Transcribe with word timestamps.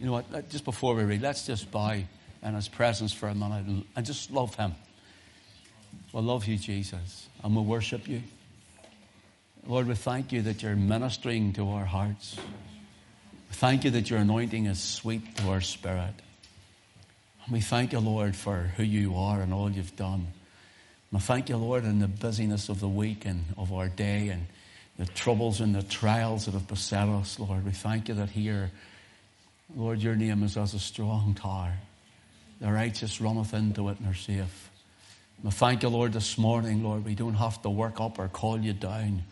You 0.00 0.06
know 0.06 0.12
what? 0.12 0.48
Just 0.50 0.64
before 0.64 0.94
we 0.94 1.04
read, 1.04 1.22
let's 1.22 1.46
just 1.46 1.70
bow 1.70 2.00
in 2.42 2.54
His 2.54 2.68
presence 2.68 3.12
for 3.12 3.28
a 3.28 3.34
minute 3.34 3.84
and 3.96 4.06
just 4.06 4.30
love 4.30 4.54
Him. 4.54 4.74
We 6.12 6.20
love 6.20 6.46
you, 6.46 6.56
Jesus, 6.56 7.28
and 7.42 7.54
we 7.54 7.62
worship 7.62 8.08
you. 8.08 8.22
Lord, 9.66 9.86
we 9.86 9.94
thank 9.94 10.32
you 10.32 10.42
that 10.42 10.62
you're 10.62 10.76
ministering 10.76 11.52
to 11.54 11.68
our 11.70 11.84
hearts. 11.84 12.36
We 13.48 13.54
thank 13.54 13.84
you 13.84 13.90
that 13.90 14.08
your 14.08 14.20
anointing 14.20 14.66
is 14.66 14.80
sweet 14.80 15.36
to 15.36 15.50
our 15.50 15.60
spirit. 15.60 16.14
And 17.44 17.52
we 17.52 17.60
thank 17.60 17.92
you, 17.92 17.98
Lord, 17.98 18.36
for 18.36 18.72
who 18.76 18.82
you 18.82 19.16
are 19.16 19.40
and 19.40 19.52
all 19.52 19.70
you've 19.70 19.96
done. 19.96 20.28
And 21.10 21.16
I 21.16 21.18
thank 21.18 21.48
you, 21.48 21.56
Lord, 21.56 21.84
in 21.84 21.98
the 21.98 22.08
busyness 22.08 22.68
of 22.68 22.80
the 22.80 22.88
week 22.88 23.24
and 23.24 23.44
of 23.56 23.72
our 23.72 23.88
day 23.88 24.28
and 24.28 24.46
the 24.98 25.06
troubles 25.06 25.60
and 25.60 25.74
the 25.74 25.82
trials 25.82 26.44
that 26.44 26.52
have 26.52 26.68
beset 26.68 27.08
us, 27.08 27.38
Lord. 27.38 27.64
We 27.64 27.72
thank 27.72 28.08
you 28.08 28.14
that 28.14 28.30
here, 28.30 28.70
Lord, 29.76 30.00
your 30.00 30.16
name 30.16 30.42
is 30.42 30.56
as 30.56 30.74
a 30.74 30.78
strong 30.78 31.34
tower. 31.34 31.74
The 32.60 32.72
righteous 32.72 33.20
runneth 33.20 33.52
into 33.54 33.88
it 33.90 33.98
and 34.00 34.08
are 34.08 34.14
safe. 34.14 34.70
I 35.46 35.50
thank 35.50 35.82
you, 35.82 35.88
Lord, 35.88 36.12
this 36.12 36.36
morning, 36.36 36.82
Lord, 36.82 37.04
we 37.04 37.14
don't 37.14 37.34
have 37.34 37.62
to 37.62 37.70
work 37.70 38.00
up 38.00 38.18
or 38.18 38.28
call 38.28 38.58
you 38.58 38.72
down. 38.72 39.22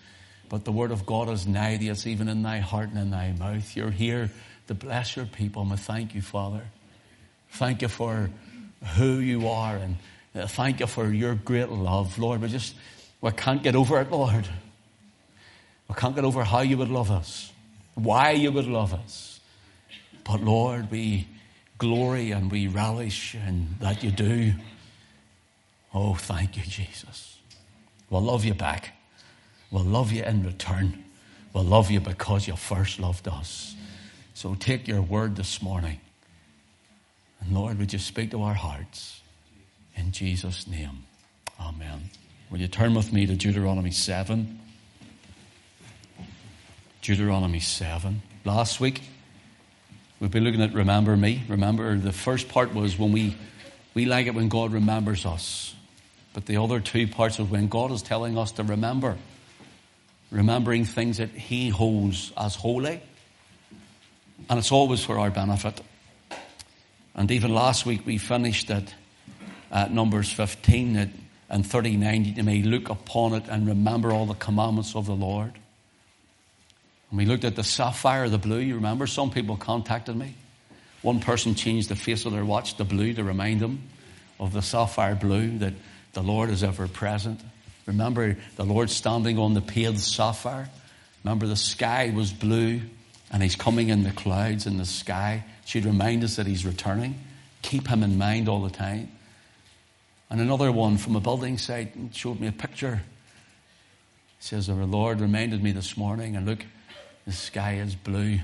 But 0.49 0.65
the 0.65 0.71
word 0.71 0.93
of 0.93 1.05
God 1.05 1.29
is 1.31 1.47
nigh 1.47 1.79
thee, 1.79 1.89
it's 1.89 2.07
even 2.07 2.29
in 2.29 2.43
thy 2.43 2.59
heart 2.59 2.91
and 2.91 2.99
in 2.99 3.11
thy 3.11 3.33
mouth. 3.33 3.75
You're 3.75 3.91
here 3.91 4.31
to 4.69 4.75
bless 4.75 5.17
your 5.17 5.27
people. 5.27 5.63
And 5.63 5.73
we 5.73 5.77
thank 5.79 6.15
you, 6.15 6.23
Father. 6.23 6.63
Thank 7.51 7.83
you 7.83 7.89
for 7.89 8.31
who 8.97 9.19
you 9.19 9.49
are 9.49 9.77
and 9.77 9.97
uh, 10.35 10.47
thank 10.47 10.81
you 10.81 10.87
for 10.87 11.09
your 11.09 11.35
great 11.35 11.71
love, 11.71 12.19
Lord. 12.19 12.43
We 12.43 12.49
just, 12.49 12.75
we 13.21 13.31
can't 13.33 13.63
get 13.63 13.75
over 13.75 14.01
it, 14.01 14.11
Lord. 14.11 14.47
We 15.89 15.95
can't 15.95 16.15
get 16.15 16.25
over 16.25 16.45
how 16.45 16.61
you 16.61 16.77
would 16.77 16.91
love 16.91 17.11
us, 17.11 17.51
why 17.95 18.33
you 18.33 18.53
would 18.53 18.67
love 18.67 18.93
us. 18.93 19.36
But 20.27 20.43
Lord, 20.43 20.91
we 20.91 21.29
glory 21.79 22.33
and 22.33 22.51
we 22.51 22.67
relish 22.67 23.35
in 23.35 23.77
that 23.81 24.03
you 24.03 24.11
do. 24.11 24.55
Oh, 25.95 26.15
thank 26.15 26.57
you, 26.57 26.63
Jesus. 26.65 27.39
We'll 28.11 28.23
love 28.23 28.45
you 28.45 28.55
back. 28.55 28.93
We'll 29.71 29.85
love 29.85 30.13
you 30.13 30.23
in 30.23 30.45
return. 30.45 31.05
We'll 31.53 31.65
love 31.65 31.91
you 31.91 32.01
because 32.01 32.47
you 32.47 32.57
first 32.57 32.99
loved 32.99 33.29
us. 33.29 33.75
So 34.35 34.55
take 34.55 34.87
your 34.89 35.01
word 35.01 35.37
this 35.37 35.63
morning. 35.63 36.01
And 37.41 37.55
Lord, 37.55 37.79
would 37.79 37.93
you 37.93 37.99
speak 37.99 38.31
to 38.33 38.43
our 38.43 38.55
hearts? 38.55 39.21
In 39.95 40.13
Jesus' 40.13 40.67
name. 40.67 41.05
Amen. 41.61 42.11
Will 42.51 42.59
you 42.59 42.69
turn 42.69 42.95
with 42.95 43.13
me 43.13 43.27
to 43.27 43.35
Deuteronomy 43.35 43.91
7? 43.91 44.61
Deuteronomy 47.01 47.61
7. 47.61 48.23
Last 48.45 48.81
week, 48.81 49.03
we've 50.21 50.31
been 50.31 50.45
looking 50.45 50.63
at 50.63 50.73
Remember 50.73 51.17
Me. 51.17 51.43
Remember, 51.49 51.97
the 51.97 52.13
first 52.13 52.49
part 52.49 52.75
was 52.75 52.99
when 52.99 53.13
we, 53.13 53.37
we 53.95 54.05
like 54.05 54.27
it 54.27 54.35
when 54.35 54.49
God 54.49 54.73
remembers 54.73 55.27
us. 55.27 55.75
But 56.33 56.47
the 56.47 56.59
other 56.59 56.81
two 56.81 57.07
parts 57.07 57.39
of 57.39 57.51
when 57.51 57.69
God 57.69 57.91
is 57.91 58.03
telling 58.03 58.37
us 58.37 58.53
to 58.53 58.63
remember. 58.63 59.17
Remembering 60.31 60.85
things 60.85 61.19
that 61.19 61.31
He 61.31 61.69
holds 61.69 62.33
as 62.37 62.55
holy. 62.55 63.01
And 64.51 64.59
it's 64.59 64.73
always 64.73 65.05
for 65.05 65.19
our 65.19 65.31
benefit. 65.31 65.81
And 67.15 67.31
even 67.31 67.55
last 67.55 67.87
week 67.87 68.05
we 68.05 68.19
finished 68.19 68.71
at, 68.71 68.95
at 69.73 69.93
Numbers 69.93 70.31
15 70.31 71.11
and 71.49 71.67
39. 71.67 72.25
You 72.37 72.43
may 72.43 72.63
look 72.63 72.91
upon 72.91 73.33
it 73.33 73.45
and 73.49 73.67
remember 73.67 74.13
all 74.13 74.27
the 74.27 74.35
commandments 74.35 74.95
of 74.95 75.07
the 75.07 75.15
Lord. 75.15 75.53
And 77.11 77.19
we 77.19 77.27
looked 77.27 77.45
at 77.45 77.57
the 77.57 77.65
sapphire, 77.65 78.29
the 78.29 78.39
blue. 78.39 78.59
You 78.59 78.77
remember 78.77 79.07
some 79.07 79.31
people 79.31 79.57
contacted 79.57 80.17
me. 80.17 80.35
One 81.03 81.21
person 81.21 81.55
changed 81.55 81.89
the 81.89 81.97
face 81.97 82.25
of 82.25 82.33
their 82.33 82.45
watch 82.45 82.75
to 82.75 82.85
blue 82.85 83.15
to 83.15 83.23
remind 83.23 83.61
them 83.61 83.83
of 84.41 84.53
the 84.53 84.63
sapphire 84.63 85.15
blue 85.15 85.59
that 85.59 85.75
the 86.13 86.23
Lord 86.23 86.51
is 86.51 86.65
ever 86.65 86.89
present. 86.89 87.41
Remember 87.87 88.37
the 88.57 88.65
Lord 88.65 88.91
standing 88.91 89.39
on 89.39 89.55
the 89.55 89.61
pale 89.61 89.95
sapphire. 89.95 90.69
Remember 91.23 91.47
the 91.47 91.57
sky 91.57 92.13
was 92.15 92.33
blue 92.33 92.81
and 93.31 93.43
he's 93.43 93.57
coming 93.57 93.89
in 93.89 94.03
the 94.03 94.11
clouds 94.11 94.67
in 94.67 94.77
the 94.79 94.85
sky. 94.85 95.45
She'd 95.65 95.85
remind 95.85 96.25
us 96.25 96.37
that 96.37 96.47
he's 96.47 96.65
returning. 96.65 97.19
Keep 97.63 97.89
him 97.89 98.03
in 98.03 98.19
mind 98.19 98.49
all 98.49 98.63
the 98.63 98.71
time. 98.71 99.11
And 100.31 100.41
another 100.41 100.73
one 100.73 100.97
from 100.97 101.17
a 101.17 101.21
building 101.21 101.59
site 101.59 101.93
showed 102.13 102.41
me 102.41 102.49
a 102.49 102.53
picture. 102.53 103.03
He 104.39 104.45
says, 104.45 104.69
Our 104.69 104.85
Lord 104.85 105.21
reminded 105.21 105.63
me 105.63 105.73
this 105.73 105.97
morning, 105.97 106.37
and 106.37 106.47
look, 106.47 106.65
the 107.27 107.33
sky 107.33 107.75
is 107.75 107.95
blue. 107.95 108.39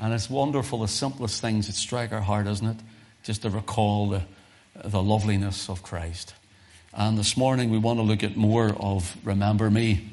And 0.00 0.12
it's 0.12 0.28
wonderful, 0.28 0.80
the 0.80 0.88
simplest 0.88 1.40
things 1.40 1.66
that 1.66 1.74
strike 1.74 2.12
our 2.12 2.20
heart, 2.20 2.46
isn't 2.46 2.66
it? 2.66 2.76
Just 3.22 3.42
to 3.42 3.50
recall 3.50 4.10
the, 4.10 4.22
the 4.84 5.02
loveliness 5.02 5.68
of 5.68 5.82
Christ. 5.82 6.34
And 6.92 7.16
this 7.16 7.36
morning 7.36 7.70
we 7.70 7.78
want 7.78 7.98
to 7.98 8.02
look 8.02 8.22
at 8.22 8.36
more 8.36 8.74
of 8.78 9.16
Remember 9.24 9.70
Me. 9.70 10.10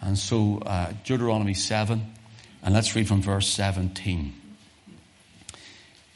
And 0.00 0.18
so, 0.18 0.58
uh, 0.64 0.92
Deuteronomy 1.04 1.54
7, 1.54 2.02
and 2.62 2.74
let's 2.74 2.94
read 2.94 3.08
from 3.08 3.22
verse 3.22 3.48
17. 3.48 4.34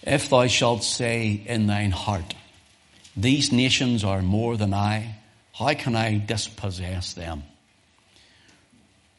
If 0.03 0.28
thou 0.28 0.47
shalt 0.47 0.84
say 0.84 1.43
in 1.47 1.66
thine 1.66 1.91
heart, 1.91 2.34
These 3.16 3.53
nations 3.53 4.05
are 4.05 4.22
more 4.22 4.56
than 4.56 4.75
I, 4.75 5.16
how 5.53 5.72
can 5.75 5.95
I 5.95 6.19
dispossess 6.19 7.12
them? 7.12 7.45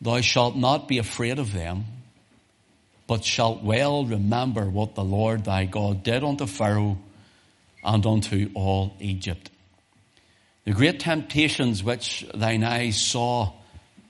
Thou 0.01 0.21
shalt 0.21 0.55
not 0.55 0.87
be 0.87 0.97
afraid 0.97 1.39
of 1.39 1.53
them, 1.53 1.85
but 3.07 3.23
shalt 3.23 3.63
well 3.63 4.05
remember 4.05 4.69
what 4.69 4.95
the 4.95 5.03
Lord 5.03 5.45
thy 5.45 5.65
God 5.65 6.03
did 6.03 6.23
unto 6.23 6.45
Pharaoh 6.45 6.97
and 7.83 8.05
unto 8.05 8.49
all 8.53 8.95
Egypt. 8.99 9.49
The 10.65 10.73
great 10.73 10.99
temptations 10.99 11.83
which 11.83 12.25
thine 12.33 12.63
eyes 12.63 12.99
saw, 12.99 13.53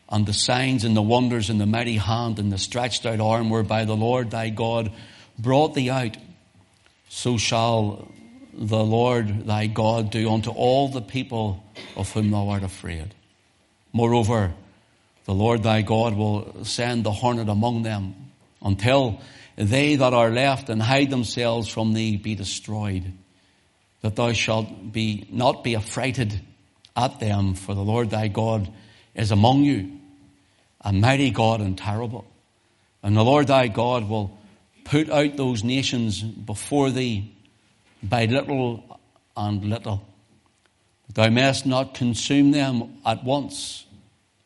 and 0.09 0.25
the 0.25 0.33
signs 0.33 0.85
and 0.85 0.95
the 0.95 1.01
wonders 1.01 1.49
and 1.49 1.59
the 1.59 1.65
mighty 1.65 1.97
hand 1.97 2.39
and 2.39 2.51
the 2.51 2.57
stretched 2.57 3.05
out 3.05 3.19
arm 3.19 3.49
whereby 3.49 3.85
the 3.85 3.95
Lord 3.95 4.31
thy 4.31 4.49
God 4.49 4.91
brought 5.37 5.73
thee 5.73 5.89
out 5.89 6.15
so 7.09 7.37
shall 7.37 8.07
the 8.53 8.83
Lord 8.83 9.47
thy 9.47 9.67
God 9.67 10.11
do 10.11 10.29
unto 10.29 10.49
all 10.51 10.89
the 10.89 11.01
people 11.01 11.63
of 11.95 12.11
whom 12.11 12.31
thou 12.31 12.49
art 12.49 12.63
afraid. 12.63 13.13
Moreover, 13.91 14.53
the 15.25 15.33
Lord 15.33 15.63
thy 15.63 15.81
God 15.81 16.15
will 16.15 16.63
send 16.63 17.03
the 17.03 17.11
hornet 17.11 17.49
among 17.49 17.83
them 17.83 18.15
until 18.61 19.21
they 19.55 19.95
that 19.95 20.13
are 20.13 20.29
left 20.29 20.69
and 20.69 20.81
hide 20.81 21.09
themselves 21.09 21.67
from 21.67 21.93
thee 21.93 22.17
be 22.17 22.35
destroyed, 22.35 23.11
that 24.01 24.15
thou 24.15 24.33
shalt 24.33 24.91
be, 24.91 25.27
not 25.31 25.63
be 25.63 25.75
affrighted 25.75 26.39
at 26.95 27.19
them, 27.19 27.55
for 27.55 27.73
the 27.73 27.81
Lord 27.81 28.09
thy 28.11 28.27
God 28.27 28.71
is 29.15 29.31
among 29.31 29.63
you, 29.63 29.99
a 30.81 30.93
mighty 30.93 31.31
God 31.31 31.61
and 31.61 31.77
terrible. 31.77 32.25
And 33.01 33.17
the 33.17 33.23
Lord 33.23 33.47
thy 33.47 33.67
God 33.67 34.07
will 34.07 34.37
put 34.83 35.09
out 35.09 35.37
those 35.37 35.63
nations 35.63 36.21
before 36.21 36.91
thee 36.91 37.35
by 38.03 38.25
little 38.25 38.99
and 39.35 39.63
little. 39.65 40.05
Thou 41.13 41.29
mayest 41.29 41.65
not 41.65 41.95
consume 41.95 42.51
them 42.51 42.97
at 43.05 43.23
once, 43.23 43.85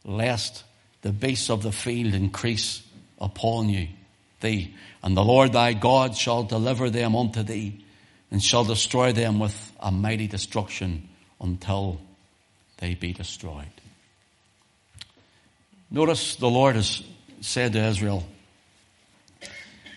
lest 0.05 0.63
the 1.01 1.11
beasts 1.11 1.49
of 1.49 1.63
the 1.63 1.71
field 1.71 2.13
increase 2.13 2.83
upon 3.19 3.69
you, 3.69 3.87
thee. 4.41 4.75
And 5.01 5.15
the 5.15 5.23
Lord 5.23 5.53
thy 5.53 5.73
God 5.73 6.15
shall 6.15 6.43
deliver 6.43 6.89
them 6.89 7.15
unto 7.15 7.43
thee, 7.43 7.83
and 8.31 8.43
shall 8.43 8.63
destroy 8.63 9.11
them 9.11 9.39
with 9.39 9.71
a 9.79 9.91
mighty 9.91 10.27
destruction 10.27 11.07
until 11.41 11.99
they 12.77 12.95
be 12.95 13.13
destroyed. 13.13 13.65
Notice 15.89 16.35
the 16.35 16.49
Lord 16.49 16.75
has 16.75 17.01
said 17.41 17.73
to 17.73 17.79
Israel, 17.79 18.25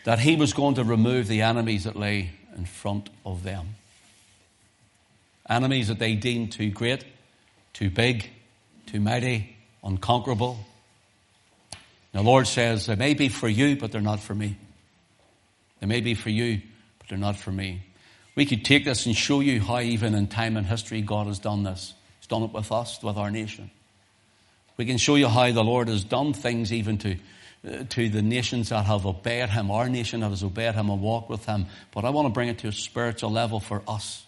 that 0.05 0.19
he 0.19 0.37
was 0.37 0.53
going 0.53 0.75
to 0.77 0.85
remove 0.85 1.29
the 1.29 1.43
enemies 1.43 1.85
that 1.85 1.97
lay 1.97 2.31
in 2.56 2.65
front 2.65 3.09
of 3.25 3.43
them. 3.43 3.76
Enemies 5.49 5.88
that 5.88 5.99
they 5.99 6.15
deemed 6.15 6.53
too 6.53 6.71
great, 6.71 7.05
too 7.73 7.91
big, 7.91 8.29
too 8.87 9.00
mighty, 9.00 9.56
unconquerable. 9.85 10.59
The 12.12 12.23
Lord 12.23 12.47
says, 12.47 12.87
they 12.87 12.97
may 12.97 13.14
be 13.14 13.29
for 13.29 13.49
you, 13.49 13.76
but 13.76 13.91
they're 13.91 14.00
not 14.00 14.20
for 14.20 14.35
me. 14.35 14.56
They 15.81 15.87
may 15.87 16.00
be 16.00 16.14
for 16.14 16.31
you, 16.31 16.61
but 16.99 17.09
they're 17.09 17.19
not 17.19 17.37
for 17.37 17.50
me. 17.50 17.82
We 18.35 18.47
could 18.47 18.64
take 18.64 18.85
this 18.85 19.06
and 19.06 19.17
show 19.17 19.41
you 19.41 19.61
how 19.61 19.81
even 19.81 20.14
in 20.14 20.26
time 20.26 20.56
and 20.56 20.67
history 20.67 21.03
God 21.03 21.26
has 21.26 21.38
done 21.38 21.62
this. 21.62 21.94
He's 22.20 22.29
done 22.29 22.43
it 22.43 22.53
with 22.53 22.70
us, 22.70 23.03
with 23.03 23.17
our 23.17 23.31
nation. 23.31 23.70
We 24.76 24.87
can 24.87 24.99
show 24.99 25.17
you 25.17 25.29
how 25.29 25.50
the 25.53 25.64
Lord 25.64 25.88
has 25.88 26.05
done 26.05 26.32
things 26.32 26.73
even 26.73 26.99
to 26.99 27.17
uh, 27.64 27.85
to 27.91 28.09
the 28.09 28.23
nations 28.23 28.70
that 28.70 28.87
have 28.87 29.06
obeyed 29.06 29.49
him, 29.49 29.70
our 29.70 29.88
nation 29.88 30.19
that 30.20 30.31
has 30.31 30.43
obeyed 30.43 30.75
him 30.75 30.91
and 30.91 31.00
walked 31.00 31.31
with 31.31 31.44
him. 31.44 31.67
But 31.93 32.05
I 32.05 32.11
want 32.11 32.26
to 32.26 32.32
bring 32.32 32.49
it 32.49 32.59
to 32.59 32.69
a 32.69 32.73
spiritual 32.73 33.31
level 33.31 33.61
for 33.61 33.85
us 33.87 34.26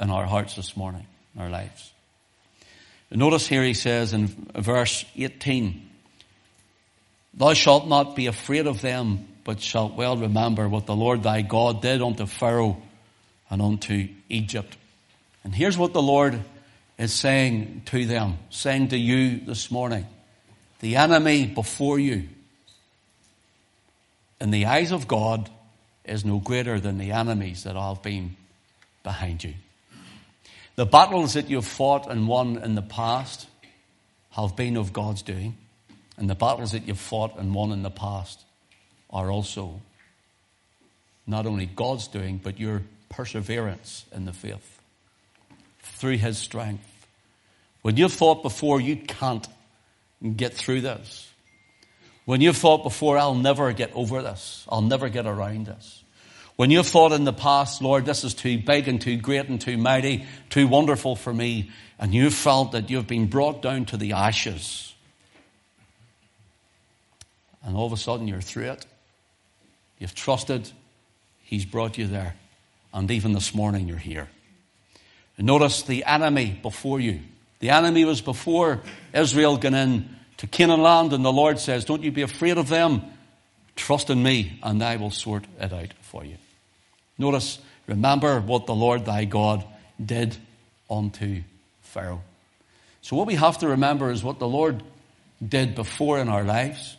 in 0.00 0.08
our 0.08 0.24
hearts 0.24 0.54
this 0.54 0.76
morning, 0.76 1.04
in 1.34 1.42
our 1.42 1.50
lives. 1.50 1.92
Notice 3.10 3.48
here 3.48 3.64
he 3.64 3.74
says 3.74 4.12
in 4.12 4.28
verse 4.54 5.04
18, 5.16 5.90
Thou 7.36 7.54
shalt 7.54 7.86
not 7.86 8.16
be 8.16 8.26
afraid 8.26 8.66
of 8.66 8.80
them 8.80 9.28
but 9.46 9.60
shalt 9.60 9.94
well 9.94 10.16
remember 10.16 10.68
what 10.68 10.86
the 10.86 10.96
Lord 10.96 11.22
thy 11.22 11.40
God 11.40 11.80
did 11.80 12.02
unto 12.02 12.26
Pharaoh 12.26 12.82
and 13.48 13.62
unto 13.62 14.08
Egypt. 14.28 14.76
And 15.44 15.54
here's 15.54 15.78
what 15.78 15.92
the 15.92 16.02
Lord 16.02 16.42
is 16.98 17.12
saying 17.12 17.82
to 17.86 18.06
them, 18.06 18.38
saying 18.50 18.88
to 18.88 18.98
you 18.98 19.38
this 19.38 19.70
morning. 19.70 20.04
The 20.80 20.96
enemy 20.96 21.46
before 21.46 22.00
you, 22.00 22.28
in 24.40 24.50
the 24.50 24.66
eyes 24.66 24.90
of 24.90 25.06
God, 25.06 25.48
is 26.04 26.24
no 26.24 26.40
greater 26.40 26.80
than 26.80 26.98
the 26.98 27.12
enemies 27.12 27.62
that 27.62 27.76
have 27.76 28.02
been 28.02 28.34
behind 29.04 29.44
you. 29.44 29.54
The 30.74 30.86
battles 30.86 31.34
that 31.34 31.48
you've 31.48 31.64
fought 31.64 32.10
and 32.10 32.26
won 32.26 32.56
in 32.56 32.74
the 32.74 32.82
past 32.82 33.46
have 34.30 34.56
been 34.56 34.76
of 34.76 34.92
God's 34.92 35.22
doing, 35.22 35.56
and 36.16 36.30
the 36.30 36.34
battles 36.34 36.72
that 36.72 36.86
you've 36.86 36.98
fought 36.98 37.38
and 37.38 37.54
won 37.54 37.72
in 37.72 37.82
the 37.82 37.90
past 37.90 38.40
are 39.10 39.30
also 39.30 39.80
not 41.26 41.46
only 41.46 41.66
God's 41.66 42.08
doing, 42.08 42.40
but 42.42 42.58
your 42.58 42.82
perseverance 43.08 44.04
in 44.14 44.24
the 44.24 44.32
faith. 44.32 44.80
Through 45.80 46.18
His 46.18 46.38
strength. 46.38 47.06
When 47.82 47.96
you've 47.96 48.12
thought 48.12 48.42
before 48.42 48.80
you 48.80 48.96
can't 48.96 49.46
get 50.36 50.54
through 50.54 50.82
this, 50.82 51.28
when 52.24 52.40
you've 52.40 52.56
thought 52.56 52.82
before, 52.82 53.18
I'll 53.18 53.34
never 53.34 53.72
get 53.72 53.92
over 53.94 54.22
this, 54.22 54.66
I'll 54.68 54.82
never 54.82 55.08
get 55.08 55.26
around 55.26 55.66
this. 55.66 56.02
When 56.56 56.70
you've 56.70 56.86
thought 56.86 57.12
in 57.12 57.24
the 57.24 57.32
past, 57.32 57.82
Lord, 57.82 58.06
this 58.06 58.24
is 58.24 58.32
too 58.34 58.58
big 58.58 58.88
and 58.88 59.00
too 59.00 59.16
great 59.18 59.48
and 59.48 59.60
too 59.60 59.76
mighty, 59.76 60.26
too 60.48 60.66
wonderful 60.66 61.14
for 61.14 61.32
me, 61.32 61.70
and 61.98 62.14
you've 62.14 62.34
felt 62.34 62.72
that 62.72 62.90
you've 62.90 63.06
been 63.06 63.26
brought 63.26 63.62
down 63.62 63.84
to 63.86 63.96
the 63.96 64.14
ashes, 64.14 64.94
and 67.66 67.76
all 67.76 67.84
of 67.84 67.92
a 67.92 67.96
sudden 67.98 68.26
you're 68.26 68.40
through 68.40 68.70
it, 68.70 68.86
you've 69.98 70.14
trusted, 70.14 70.70
He's 71.42 71.66
brought 71.66 71.98
you 71.98 72.06
there, 72.06 72.34
and 72.94 73.10
even 73.10 73.32
this 73.32 73.54
morning 73.54 73.86
you're 73.86 73.98
here. 73.98 74.28
Notice 75.38 75.82
the 75.82 76.04
enemy 76.04 76.58
before 76.62 76.98
you. 76.98 77.20
The 77.58 77.70
enemy 77.70 78.04
was 78.04 78.20
before 78.20 78.80
Israel 79.12 79.56
got 79.56 79.74
in 79.74 80.16
to 80.38 80.46
Canaan 80.46 80.82
land, 80.82 81.12
and 81.12 81.24
the 81.24 81.32
Lord 81.32 81.58
says, 81.58 81.84
Don't 81.84 82.02
you 82.02 82.10
be 82.10 82.22
afraid 82.22 82.58
of 82.58 82.68
them. 82.68 83.02
Trust 83.74 84.08
in 84.10 84.22
me, 84.22 84.58
and 84.62 84.82
I 84.82 84.96
will 84.96 85.10
sort 85.10 85.44
it 85.60 85.72
out 85.72 85.92
for 86.00 86.24
you. 86.24 86.36
Notice, 87.18 87.58
remember 87.86 88.40
what 88.40 88.66
the 88.66 88.74
Lord 88.74 89.04
thy 89.04 89.24
God 89.24 89.64
did 90.04 90.36
unto 90.90 91.42
Pharaoh. 91.82 92.22
So, 93.02 93.16
what 93.16 93.26
we 93.26 93.34
have 93.34 93.58
to 93.58 93.68
remember 93.68 94.10
is 94.10 94.24
what 94.24 94.38
the 94.38 94.48
Lord 94.48 94.82
did 95.46 95.74
before 95.74 96.18
in 96.18 96.28
our 96.28 96.44
lives, 96.44 96.96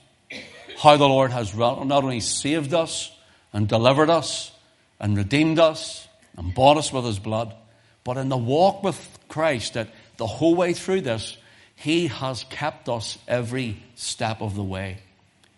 how 0.78 0.96
the 0.96 1.08
Lord 1.08 1.32
has 1.32 1.56
not 1.56 1.92
only 1.92 2.20
saved 2.20 2.74
us 2.74 3.12
and 3.52 3.68
delivered 3.68 4.12
us 4.12 4.52
and 5.00 5.18
redeemed 5.18 5.60
us 5.60 6.08
and 6.38 6.54
bought 6.54 6.78
us 6.78 6.94
with 6.94 7.04
his 7.04 7.18
blood, 7.18 7.56
but 8.04 8.18
in 8.18 8.30
the 8.30 8.38
walk 8.38 8.84
with 8.84 9.20
Christ, 9.28 9.74
that 9.74 9.90
the 10.18 10.28
whole 10.28 10.56
way 10.56 10.74
through 10.74 11.02
this, 11.02 11.36
he 11.76 12.08
has 12.08 12.44
kept 12.50 12.90
us 12.90 13.18
every 13.28 13.82
step 13.96 14.42
of 14.42 14.56
the 14.56 14.64
way. 14.64 15.00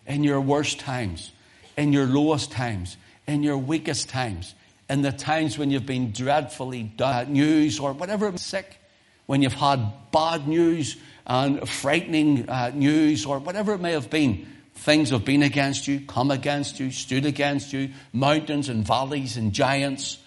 In 0.08 0.24
your 0.24 0.40
worst 0.40 0.80
times, 0.80 1.32
in 1.78 1.92
your 1.92 2.06
lowest 2.06 2.52
times, 2.52 2.96
in 3.28 3.44
your 3.44 3.58
weakest 3.58 4.08
times, 4.08 4.56
in 4.90 5.02
the 5.02 5.12
times 5.12 5.58
when 5.58 5.70
you've 5.70 5.86
been 5.86 6.14
dreadfully 6.14 6.84
bad 6.84 7.30
news 7.30 7.78
or 7.80 7.92
whatever, 7.92 8.36
sick, 8.38 8.78
when 9.26 9.42
you've 9.42 9.54
had 9.54 10.12
bad 10.12 10.48
news 10.48 10.96
and 11.28 11.68
frightening 11.68 12.50
uh, 12.50 12.72
news 12.74 13.26
or 13.26 13.40
whatever 13.40 13.74
it 13.74 13.82
may 13.82 13.92
have 13.92 14.10
been, 14.10 14.48
things 14.80 15.10
have 15.10 15.26
been 15.26 15.44
against 15.44 15.88
you, 15.88 16.00
come 16.02 16.32
against 16.32 16.80
you, 16.80 16.92
stood 16.92 17.26
against 17.26 17.74
you, 17.74 17.90
mountains 18.14 18.70
and 18.70 18.86
valleys 18.86 19.38
and 19.38 19.54
giants. 19.54 20.18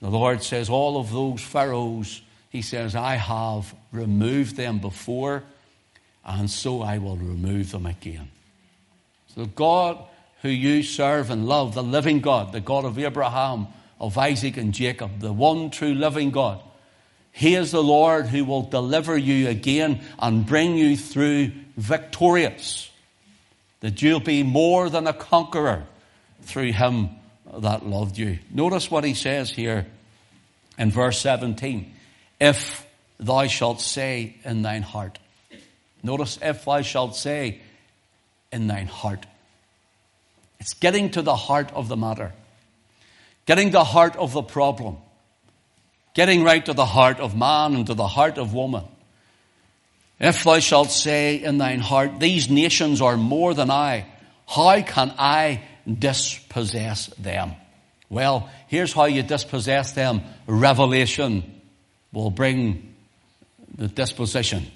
The 0.00 0.10
Lord 0.10 0.42
says, 0.42 0.70
all 0.70 0.98
of 0.98 1.10
those 1.10 1.40
pharaohs, 1.40 2.20
He 2.50 2.62
says, 2.62 2.94
I 2.94 3.16
have 3.16 3.74
removed 3.90 4.56
them 4.56 4.78
before, 4.78 5.42
and 6.24 6.50
so 6.50 6.82
I 6.82 6.98
will 6.98 7.16
remove 7.16 7.70
them 7.72 7.86
again. 7.86 8.28
So 9.34 9.46
God 9.46 9.98
who 10.42 10.48
you 10.48 10.82
serve 10.82 11.30
and 11.30 11.46
love, 11.48 11.74
the 11.74 11.82
living 11.82 12.20
God, 12.20 12.52
the 12.52 12.60
God 12.60 12.84
of 12.84 12.98
Abraham, 12.98 13.66
of 14.00 14.16
Isaac 14.16 14.56
and 14.56 14.72
Jacob, 14.72 15.18
the 15.18 15.32
one 15.32 15.70
true 15.70 15.94
living 15.94 16.30
God. 16.30 16.60
He 17.32 17.54
is 17.54 17.72
the 17.72 17.82
Lord 17.82 18.26
who 18.26 18.44
will 18.44 18.62
deliver 18.62 19.16
you 19.16 19.48
again 19.48 20.00
and 20.18 20.46
bring 20.46 20.76
you 20.76 20.96
through 20.96 21.52
victorious. 21.76 22.90
That 23.80 24.02
you'll 24.02 24.20
be 24.20 24.42
more 24.42 24.90
than 24.90 25.06
a 25.06 25.12
conqueror 25.12 25.86
through 26.42 26.72
him 26.72 27.10
that 27.52 27.86
loved 27.86 28.18
you. 28.18 28.38
Notice 28.50 28.90
what 28.90 29.04
he 29.04 29.14
says 29.14 29.50
here 29.50 29.86
in 30.76 30.90
verse 30.90 31.20
17. 31.20 31.94
If 32.40 32.86
thou 33.18 33.46
shalt 33.46 33.80
say 33.80 34.36
in 34.44 34.62
thine 34.62 34.82
heart. 34.82 35.18
Notice 36.02 36.38
if 36.40 36.64
thou 36.64 36.82
shalt 36.82 37.16
say 37.16 37.60
in 38.52 38.66
thine 38.66 38.86
heart. 38.86 39.26
It's 40.60 40.74
getting 40.74 41.10
to 41.10 41.22
the 41.22 41.36
heart 41.36 41.72
of 41.72 41.88
the 41.88 41.96
matter. 41.96 42.32
Getting 43.46 43.70
the 43.70 43.84
heart 43.84 44.16
of 44.16 44.32
the 44.32 44.42
problem. 44.42 44.98
Getting 46.14 46.42
right 46.42 46.64
to 46.66 46.72
the 46.72 46.84
heart 46.84 47.20
of 47.20 47.36
man 47.36 47.74
and 47.74 47.86
to 47.86 47.94
the 47.94 48.06
heart 48.06 48.38
of 48.38 48.54
woman. 48.54 48.84
If 50.20 50.44
thou 50.44 50.58
shalt 50.58 50.90
say 50.90 51.36
in 51.42 51.58
thine 51.58 51.80
heart, 51.80 52.18
these 52.18 52.50
nations 52.50 53.00
are 53.00 53.16
more 53.16 53.54
than 53.54 53.70
I, 53.70 54.06
how 54.46 54.80
can 54.82 55.14
I 55.18 55.62
dispossess 55.86 57.06
them? 57.18 57.52
Well, 58.10 58.50
here's 58.68 58.92
how 58.92 59.04
you 59.04 59.22
dispossess 59.22 59.92
them. 59.92 60.22
Revelation 60.46 61.60
will 62.12 62.30
bring 62.30 62.94
the 63.76 63.86
disposition. 63.86 64.66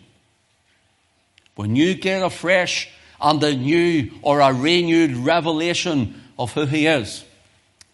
When 1.55 1.77
you 1.77 1.95
get 1.95 2.23
a 2.23 2.31
fresh 2.31 2.88
and 3.23 3.43
a 3.43 3.55
new 3.55 4.11
or 4.23 4.41
a 4.41 4.53
renewed 4.53 5.17
revelation 5.17 6.21
of 6.38 6.53
who 6.53 6.67
He 6.67 6.87
is. 6.87 7.25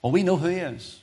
Well, 0.03 0.11
we 0.11 0.23
know 0.23 0.37
who 0.37 0.49
He 0.49 0.57
is. 0.57 0.99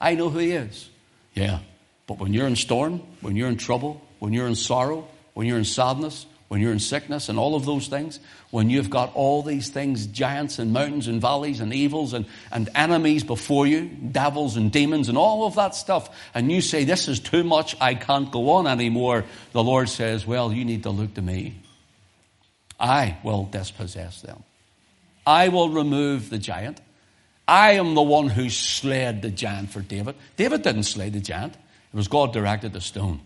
I 0.00 0.14
know 0.14 0.30
who 0.30 0.38
He 0.38 0.52
is. 0.52 0.88
Yeah. 1.34 1.58
But 2.06 2.18
when 2.18 2.32
you're 2.32 2.46
in 2.46 2.56
storm, 2.56 3.02
when 3.20 3.34
you're 3.34 3.48
in 3.48 3.56
trouble, 3.56 4.00
when 4.20 4.32
you're 4.32 4.46
in 4.46 4.54
sorrow, 4.54 5.08
when 5.36 5.46
you're 5.46 5.58
in 5.58 5.66
sadness, 5.66 6.24
when 6.48 6.62
you're 6.62 6.72
in 6.72 6.78
sickness 6.78 7.28
and 7.28 7.38
all 7.38 7.56
of 7.56 7.66
those 7.66 7.88
things, 7.88 8.20
when 8.52 8.70
you've 8.70 8.88
got 8.88 9.14
all 9.14 9.42
these 9.42 9.68
things, 9.68 10.06
giants 10.06 10.58
and 10.58 10.72
mountains 10.72 11.08
and 11.08 11.20
valleys 11.20 11.60
and 11.60 11.74
evils 11.74 12.14
and, 12.14 12.24
and 12.50 12.70
enemies 12.74 13.22
before 13.22 13.66
you, 13.66 13.82
devils 13.84 14.56
and 14.56 14.72
demons 14.72 15.10
and 15.10 15.18
all 15.18 15.46
of 15.46 15.56
that 15.56 15.74
stuff, 15.74 16.08
and 16.32 16.50
you 16.50 16.62
say, 16.62 16.84
This 16.84 17.06
is 17.06 17.20
too 17.20 17.44
much, 17.44 17.76
I 17.82 17.96
can't 17.96 18.32
go 18.32 18.52
on 18.52 18.66
anymore, 18.66 19.26
the 19.52 19.62
Lord 19.62 19.90
says, 19.90 20.26
Well, 20.26 20.50
you 20.54 20.64
need 20.64 20.84
to 20.84 20.90
look 20.90 21.12
to 21.14 21.22
me. 21.22 21.60
I 22.80 23.18
will 23.22 23.44
dispossess 23.44 24.22
them. 24.22 24.42
I 25.26 25.48
will 25.48 25.68
remove 25.68 26.30
the 26.30 26.38
giant. 26.38 26.80
I 27.46 27.72
am 27.72 27.94
the 27.94 28.00
one 28.00 28.28
who 28.28 28.48
slayed 28.48 29.20
the 29.20 29.30
giant 29.30 29.68
for 29.68 29.82
David. 29.82 30.14
David 30.38 30.62
didn't 30.62 30.84
slay 30.84 31.10
the 31.10 31.20
giant. 31.20 31.52
It 31.52 31.96
was 31.96 32.08
God 32.08 32.32
directed 32.32 32.72
the 32.72 32.80
stone. 32.80 33.20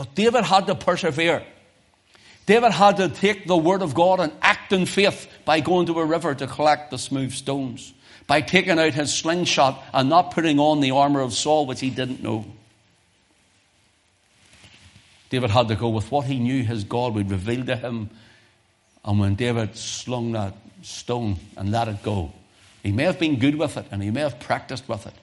But 0.00 0.14
David 0.14 0.44
had 0.44 0.66
to 0.68 0.74
persevere. 0.74 1.44
David 2.46 2.72
had 2.72 2.96
to 2.96 3.10
take 3.10 3.46
the 3.46 3.54
word 3.54 3.82
of 3.82 3.92
God 3.92 4.18
and 4.18 4.32
act 4.40 4.72
in 4.72 4.86
faith 4.86 5.28
by 5.44 5.60
going 5.60 5.84
to 5.88 6.00
a 6.00 6.06
river 6.06 6.34
to 6.34 6.46
collect 6.46 6.90
the 6.90 6.96
smooth 6.96 7.34
stones, 7.34 7.92
by 8.26 8.40
taking 8.40 8.78
out 8.78 8.94
his 8.94 9.12
slingshot 9.12 9.78
and 9.92 10.08
not 10.08 10.30
putting 10.30 10.58
on 10.58 10.80
the 10.80 10.92
armor 10.92 11.20
of 11.20 11.34
Saul, 11.34 11.66
which 11.66 11.80
he 11.80 11.90
didn't 11.90 12.22
know. 12.22 12.46
David 15.28 15.50
had 15.50 15.68
to 15.68 15.76
go 15.76 15.90
with 15.90 16.10
what 16.10 16.24
he 16.24 16.38
knew 16.38 16.64
his 16.64 16.84
God 16.84 17.12
would 17.12 17.30
reveal 17.30 17.66
to 17.66 17.76
him 17.76 18.08
and 19.04 19.20
when 19.20 19.34
David 19.34 19.76
slung 19.76 20.32
that 20.32 20.54
stone 20.80 21.36
and 21.58 21.70
let 21.70 21.88
it 21.88 22.02
go, 22.02 22.32
he 22.82 22.90
may 22.90 23.04
have 23.04 23.18
been 23.18 23.38
good 23.38 23.56
with 23.56 23.76
it 23.76 23.84
and 23.90 24.02
he 24.02 24.10
may 24.10 24.22
have 24.22 24.40
practiced 24.40 24.88
with 24.88 25.06
it, 25.06 25.14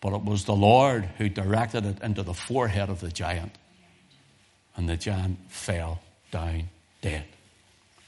but 0.00 0.12
it 0.12 0.22
was 0.22 0.44
the 0.44 0.54
Lord 0.54 1.02
who 1.18 1.28
directed 1.28 1.84
it 1.84 2.00
into 2.00 2.22
the 2.22 2.32
forehead 2.32 2.90
of 2.90 3.00
the 3.00 3.10
giant. 3.10 3.58
And 4.76 4.88
the 4.88 4.96
giant 4.96 5.38
fell 5.48 6.00
down 6.30 6.68
dead. 7.00 7.24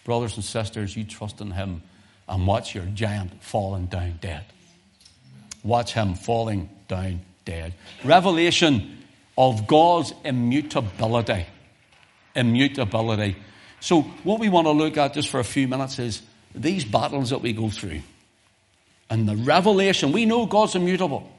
Brothers 0.04 0.36
and 0.36 0.44
sisters, 0.44 0.96
you 0.96 1.04
trust 1.04 1.40
in 1.40 1.50
him 1.52 1.82
and 2.28 2.46
watch 2.46 2.74
your 2.74 2.84
giant 2.86 3.42
falling 3.42 3.86
down 3.86 4.18
dead. 4.20 4.44
Watch 5.62 5.92
him 5.92 6.14
falling 6.14 6.68
down 6.88 7.20
dead. 7.44 7.74
Revelation 8.04 9.04
of 9.36 9.66
God's 9.66 10.12
immutability. 10.24 11.46
Immutability. 12.34 13.36
So, 13.80 14.02
what 14.24 14.40
we 14.40 14.48
want 14.48 14.66
to 14.66 14.72
look 14.72 14.96
at 14.96 15.14
just 15.14 15.28
for 15.28 15.40
a 15.40 15.44
few 15.44 15.68
minutes 15.68 15.98
is 15.98 16.22
these 16.54 16.84
battles 16.84 17.30
that 17.30 17.40
we 17.40 17.52
go 17.52 17.68
through. 17.68 18.02
And 19.08 19.28
the 19.28 19.36
revelation, 19.36 20.12
we 20.12 20.26
know 20.26 20.46
God's 20.46 20.74
immutable. 20.74 21.30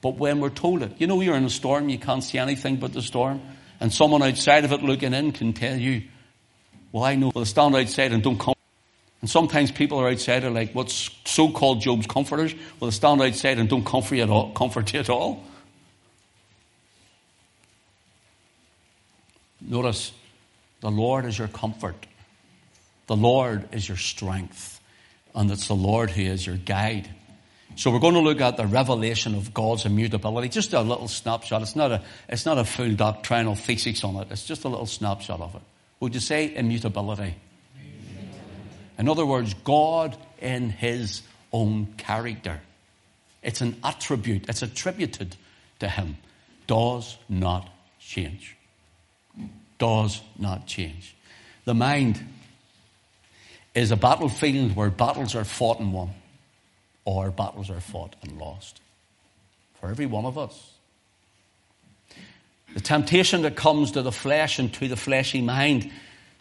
But 0.00 0.16
when 0.16 0.40
we're 0.40 0.50
told 0.50 0.82
it, 0.82 0.92
you 0.98 1.06
know, 1.06 1.20
you're 1.20 1.36
in 1.36 1.44
a 1.44 1.50
storm, 1.50 1.88
you 1.88 1.98
can't 1.98 2.22
see 2.22 2.38
anything 2.38 2.76
but 2.76 2.92
the 2.92 3.02
storm. 3.02 3.40
And 3.80 3.92
someone 3.92 4.22
outside 4.22 4.64
of 4.64 4.72
it 4.72 4.82
looking 4.82 5.14
in 5.14 5.32
can 5.32 5.52
tell 5.52 5.76
you, 5.76 6.02
well, 6.92 7.04
I 7.04 7.16
know, 7.16 7.32
well, 7.34 7.44
stand 7.44 7.74
outside 7.74 8.12
and 8.12 8.22
don't 8.22 8.38
come. 8.38 8.54
And 9.20 9.30
sometimes 9.30 9.70
people 9.70 9.98
are 9.98 10.08
outside 10.08 10.44
are 10.44 10.50
like 10.50 10.74
what's 10.74 11.10
so 11.24 11.50
called 11.50 11.80
Job's 11.80 12.06
comforters. 12.06 12.54
Well, 12.78 12.90
they 12.90 12.94
stand 12.94 13.22
outside 13.22 13.58
and 13.58 13.68
don't 13.68 13.84
comfort 13.84 14.16
you 14.16 14.22
at 14.22 14.30
all, 14.30 14.52
comfort 14.52 14.92
you 14.92 15.00
at 15.00 15.10
all. 15.10 15.42
Notice, 19.60 20.12
the 20.80 20.90
Lord 20.90 21.24
is 21.24 21.38
your 21.38 21.48
comfort. 21.48 22.06
The 23.06 23.16
Lord 23.16 23.66
is 23.72 23.88
your 23.88 23.96
strength. 23.96 24.80
And 25.34 25.50
it's 25.50 25.68
the 25.68 25.74
Lord 25.74 26.10
who 26.10 26.22
is 26.22 26.46
your 26.46 26.56
guide. 26.56 27.08
So 27.76 27.90
we're 27.90 27.98
going 27.98 28.14
to 28.14 28.20
look 28.20 28.40
at 28.40 28.56
the 28.56 28.66
revelation 28.66 29.34
of 29.34 29.52
God's 29.52 29.84
immutability. 29.84 30.48
Just 30.48 30.72
a 30.72 30.80
little 30.80 31.08
snapshot. 31.08 31.62
It's 31.62 31.74
not 31.74 31.90
a, 31.90 32.02
it's 32.28 32.46
not 32.46 32.56
a 32.56 32.64
full 32.64 32.94
doctrinal 32.94 33.56
thesis 33.56 34.04
on 34.04 34.16
it. 34.16 34.28
It's 34.30 34.46
just 34.46 34.64
a 34.64 34.68
little 34.68 34.86
snapshot 34.86 35.40
of 35.40 35.56
it. 35.56 35.62
Would 35.98 36.14
you 36.14 36.20
say 36.20 36.54
immutability? 36.54 37.34
In 38.96 39.08
other 39.08 39.26
words, 39.26 39.54
God 39.64 40.16
in 40.40 40.70
His 40.70 41.22
own 41.52 41.94
character. 41.96 42.60
It's 43.42 43.60
an 43.60 43.76
attribute. 43.82 44.48
It's 44.48 44.62
attributed 44.62 45.36
to 45.80 45.88
Him. 45.88 46.16
Does 46.68 47.18
not 47.28 47.68
change. 47.98 48.56
Does 49.78 50.20
not 50.38 50.66
change. 50.68 51.16
The 51.64 51.74
mind 51.74 52.24
is 53.74 53.90
a 53.90 53.96
battlefield 53.96 54.76
where 54.76 54.90
battles 54.90 55.34
are 55.34 55.44
fought 55.44 55.80
and 55.80 55.92
won 55.92 56.10
or 57.04 57.30
battles 57.30 57.70
are 57.70 57.80
fought 57.80 58.16
and 58.22 58.38
lost. 58.38 58.80
For 59.80 59.90
every 59.90 60.06
one 60.06 60.24
of 60.24 60.38
us. 60.38 60.72
The 62.74 62.80
temptation 62.80 63.42
that 63.42 63.56
comes 63.56 63.92
to 63.92 64.02
the 64.02 64.12
flesh 64.12 64.58
and 64.58 64.72
to 64.74 64.88
the 64.88 64.96
fleshy 64.96 65.40
mind 65.40 65.90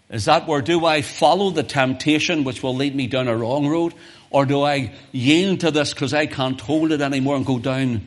is 0.10 0.26
that 0.26 0.48
where 0.48 0.62
do 0.62 0.86
I 0.86 1.02
follow 1.02 1.50
the 1.50 1.64
temptation 1.64 2.44
which 2.44 2.64
will 2.64 2.76
lead 2.76 2.96
me 2.96 3.08
down 3.08 3.28
a 3.28 3.36
wrong 3.36 3.68
road? 3.68 3.94
Or 4.30 4.46
do 4.46 4.64
I 4.64 4.94
yield 5.12 5.62
to 5.62 5.72
this 5.72 5.94
because 5.94 6.14
I 6.14 6.26
can't 6.26 6.60
hold 6.60 6.92
it 6.92 7.02
anymore 7.02 7.36
and 7.36 7.46
go 7.46 7.60
down 7.60 8.02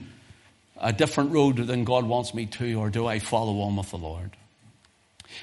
a 0.80 0.92
different 0.92 1.32
road 1.32 1.56
than 1.56 1.84
God 1.84 2.04
wants 2.04 2.34
me 2.34 2.46
to? 2.46 2.74
Or 2.74 2.90
do 2.90 3.06
I 3.06 3.18
follow 3.18 3.60
on 3.60 3.76
with 3.76 3.90
the 3.90 3.98
Lord? 3.98 4.30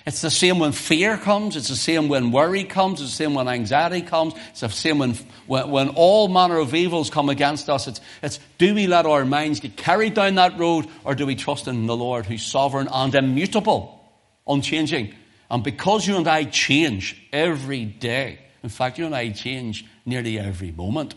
It's 0.06 0.22
the 0.22 0.30
same 0.30 0.60
when 0.60 0.72
fear 0.72 1.18
comes. 1.18 1.56
It's 1.56 1.70
the 1.70 1.76
same 1.76 2.10
when 2.10 2.32
worry 2.32 2.64
comes. 2.64 3.02
It's 3.02 3.12
the 3.12 3.16
same 3.16 3.34
when 3.34 3.48
anxiety 3.48 4.02
comes. 4.02 4.34
It's 4.50 4.60
the 4.62 4.70
same 4.70 5.00
when, 5.00 5.14
when, 5.48 5.70
when 5.70 5.90
all 5.90 6.28
manner 6.28 6.58
of 6.58 6.74
evils 6.74 7.10
come 7.10 7.30
against 7.30 7.70
us. 7.70 7.88
It's, 7.88 8.02
it's 8.22 8.40
do 8.58 8.76
we 8.76 8.88
let 8.88 9.06
our 9.06 9.26
minds 9.26 9.60
get 9.60 9.78
carried 9.78 10.14
down 10.14 10.36
that 10.36 10.60
road 10.60 10.88
or 11.04 11.16
do 11.16 11.26
we 11.26 11.36
trust 11.36 11.68
in 11.68 11.86
the 11.88 11.96
Lord 11.96 12.26
who's 12.26 12.44
sovereign 12.44 12.88
and 12.92 13.16
immutable, 13.16 14.04
unchanging? 14.48 15.14
And 15.50 15.64
because 15.64 16.08
you 16.08 16.18
and 16.18 16.28
I 16.28 16.46
change 16.46 17.22
every 17.32 17.86
day, 17.86 18.40
in 18.64 18.70
fact, 18.70 18.98
you 18.98 19.06
and 19.06 19.16
I 19.16 19.30
change 19.30 19.86
nearly 20.06 20.40
every 20.40 20.72
moment. 20.72 21.16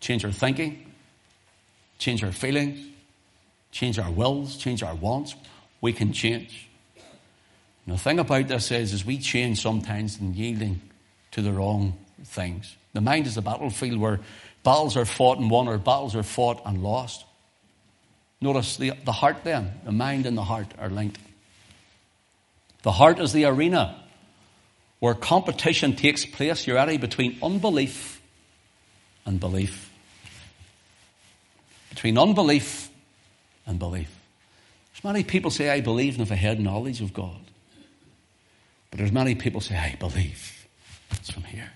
Change 0.00 0.24
our 0.24 0.32
thinking, 0.32 0.92
change 1.98 2.24
our 2.24 2.32
feelings, 2.32 2.84
change 3.70 3.98
our 3.98 4.10
wills, 4.10 4.56
change 4.56 4.82
our 4.82 4.94
wants. 4.94 5.36
We 5.80 5.92
can 5.92 6.12
change. 6.12 6.68
The 7.86 7.98
thing 7.98 8.18
about 8.18 8.48
this 8.48 8.70
is, 8.70 8.92
is 8.92 9.04
we 9.04 9.18
change 9.18 9.60
sometimes 9.60 10.20
in 10.20 10.34
yielding 10.34 10.80
to 11.32 11.42
the 11.42 11.52
wrong 11.52 11.98
things. 12.24 12.76
The 12.92 13.00
mind 13.00 13.26
is 13.26 13.36
a 13.36 13.42
battlefield 13.42 13.98
where 13.98 14.20
battles 14.62 14.96
are 14.96 15.04
fought 15.04 15.38
and 15.38 15.50
won 15.50 15.66
or 15.66 15.78
battles 15.78 16.14
are 16.14 16.22
fought 16.22 16.62
and 16.64 16.82
lost. 16.82 17.24
Notice 18.40 18.76
the, 18.76 18.92
the 19.04 19.12
heart 19.12 19.38
then, 19.44 19.72
the 19.84 19.92
mind 19.92 20.26
and 20.26 20.36
the 20.36 20.44
heart 20.44 20.72
are 20.78 20.90
linked. 20.90 21.18
The 22.82 22.92
heart 22.92 23.18
is 23.18 23.32
the 23.32 23.46
arena 23.46 24.00
where 25.00 25.14
competition 25.14 25.96
takes 25.96 26.24
place, 26.24 26.66
you're 26.66 26.76
ready, 26.76 26.96
between 26.96 27.38
unbelief 27.42 28.20
and 29.26 29.40
belief. 29.40 29.90
Between 31.90 32.16
unbelief 32.18 32.88
and 33.66 33.78
belief. 33.78 34.08
There's 34.92 35.04
many 35.04 35.24
people 35.24 35.50
say, 35.50 35.70
I 35.70 35.80
believe, 35.80 36.14
and 36.14 36.22
if 36.22 36.30
I 36.30 36.36
had 36.36 36.60
knowledge 36.60 37.00
of 37.00 37.12
God. 37.12 37.40
But 38.92 38.98
there's 38.98 39.10
many 39.10 39.34
people 39.34 39.62
say, 39.62 39.74
I 39.74 39.96
believe. 39.98 40.68
It's 41.12 41.30
from 41.30 41.44
here. 41.44 41.70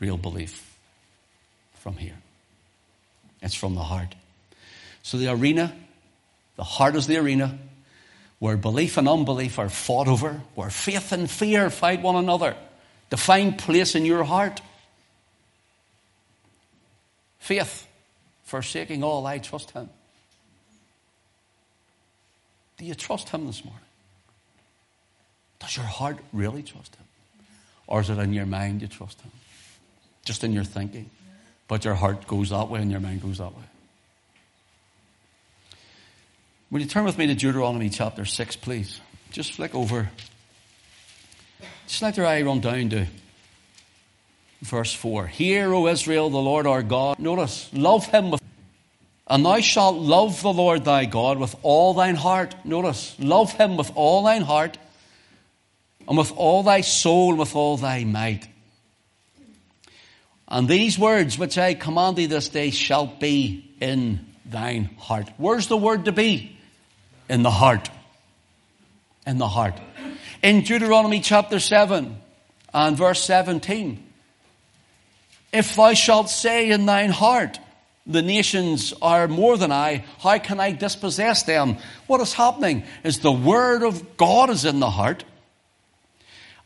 Real 0.00 0.16
belief 0.16 0.74
from 1.74 1.96
here. 1.96 2.16
It's 3.42 3.54
from 3.54 3.74
the 3.74 3.82
heart. 3.82 4.14
So 5.02 5.18
the 5.18 5.28
arena, 5.28 5.74
the 6.56 6.64
heart 6.64 6.96
is 6.96 7.06
the 7.06 7.18
arena 7.18 7.58
where 8.38 8.56
belief 8.56 8.96
and 8.96 9.06
unbelief 9.06 9.58
are 9.58 9.68
fought 9.68 10.08
over, 10.08 10.40
where 10.54 10.70
faith 10.70 11.12
and 11.12 11.30
fear 11.30 11.68
fight 11.68 12.00
one 12.00 12.16
another 12.16 12.56
to 13.10 13.18
find 13.18 13.58
place 13.58 13.94
in 13.94 14.06
your 14.06 14.24
heart. 14.24 14.62
Faith, 17.38 17.86
forsaking 18.44 19.04
all, 19.04 19.26
I 19.26 19.36
trust 19.36 19.72
Him. 19.72 19.90
Do 22.78 22.86
you 22.86 22.94
trust 22.94 23.28
Him 23.28 23.46
this 23.46 23.62
morning? 23.62 23.89
Does 25.60 25.76
your 25.76 25.86
heart 25.86 26.18
really 26.32 26.62
trust 26.62 26.96
Him? 26.96 27.04
Or 27.86 28.00
is 28.00 28.10
it 28.10 28.18
in 28.18 28.32
your 28.32 28.46
mind 28.46 28.82
you 28.82 28.88
trust 28.88 29.20
Him? 29.20 29.30
Just 30.24 30.42
in 30.42 30.52
your 30.52 30.64
thinking. 30.64 31.08
But 31.68 31.84
your 31.84 31.94
heart 31.94 32.26
goes 32.26 32.50
that 32.50 32.68
way 32.68 32.80
and 32.80 32.90
your 32.90 33.00
mind 33.00 33.22
goes 33.22 33.38
that 33.38 33.54
way. 33.54 33.62
Will 36.70 36.80
you 36.80 36.86
turn 36.86 37.04
with 37.04 37.18
me 37.18 37.26
to 37.26 37.34
Deuteronomy 37.34 37.90
chapter 37.90 38.24
6, 38.24 38.56
please? 38.56 39.00
Just 39.30 39.52
flick 39.52 39.74
over. 39.74 40.10
Just 41.86 42.02
let 42.02 42.16
your 42.16 42.26
eye 42.26 42.42
run 42.42 42.60
down 42.60 42.88
to 42.90 43.06
verse 44.62 44.94
4. 44.94 45.26
Hear, 45.26 45.74
O 45.74 45.88
Israel, 45.88 46.30
the 46.30 46.38
Lord 46.38 46.66
our 46.66 46.82
God. 46.82 47.18
Notice, 47.18 47.68
love 47.72 48.06
him 48.06 48.30
with. 48.30 48.40
And 49.26 49.44
thou 49.44 49.60
shalt 49.60 49.96
love 49.96 50.42
the 50.42 50.52
Lord 50.52 50.84
thy 50.84 51.04
God 51.04 51.38
with 51.38 51.54
all 51.62 51.94
thine 51.94 52.16
heart. 52.16 52.54
Notice, 52.64 53.16
love 53.18 53.52
him 53.52 53.76
with 53.76 53.92
all 53.94 54.24
thine 54.24 54.42
heart 54.42 54.78
and 56.08 56.18
with 56.18 56.32
all 56.32 56.62
thy 56.62 56.80
soul 56.80 57.30
and 57.30 57.38
with 57.38 57.54
all 57.54 57.76
thy 57.76 58.04
might. 58.04 58.48
And 60.48 60.68
these 60.68 60.98
words 60.98 61.38
which 61.38 61.56
I 61.58 61.74
command 61.74 62.16
thee 62.16 62.26
this 62.26 62.48
day 62.48 62.70
shall 62.70 63.06
be 63.06 63.70
in 63.80 64.26
thine 64.44 64.90
heart. 64.98 65.30
Where's 65.36 65.68
the 65.68 65.76
word 65.76 66.06
to 66.06 66.12
be? 66.12 66.56
In 67.28 67.42
the 67.42 67.50
heart. 67.50 67.88
In 69.26 69.38
the 69.38 69.46
heart. 69.46 69.74
In 70.42 70.62
Deuteronomy 70.62 71.20
chapter 71.20 71.60
7 71.60 72.16
and 72.74 72.96
verse 72.96 73.22
17, 73.24 74.02
if 75.52 75.76
thou 75.76 75.94
shalt 75.94 76.30
say 76.30 76.70
in 76.70 76.86
thine 76.86 77.10
heart, 77.10 77.58
the 78.06 78.22
nations 78.22 78.94
are 79.02 79.28
more 79.28 79.56
than 79.56 79.70
I, 79.70 80.04
how 80.18 80.38
can 80.38 80.58
I 80.58 80.72
dispossess 80.72 81.44
them? 81.44 81.76
What 82.06 82.20
is 82.20 82.32
happening 82.32 82.84
is 83.04 83.20
the 83.20 83.30
word 83.30 83.82
of 83.82 84.16
God 84.16 84.50
is 84.50 84.64
in 84.64 84.80
the 84.80 84.90
heart. 84.90 85.24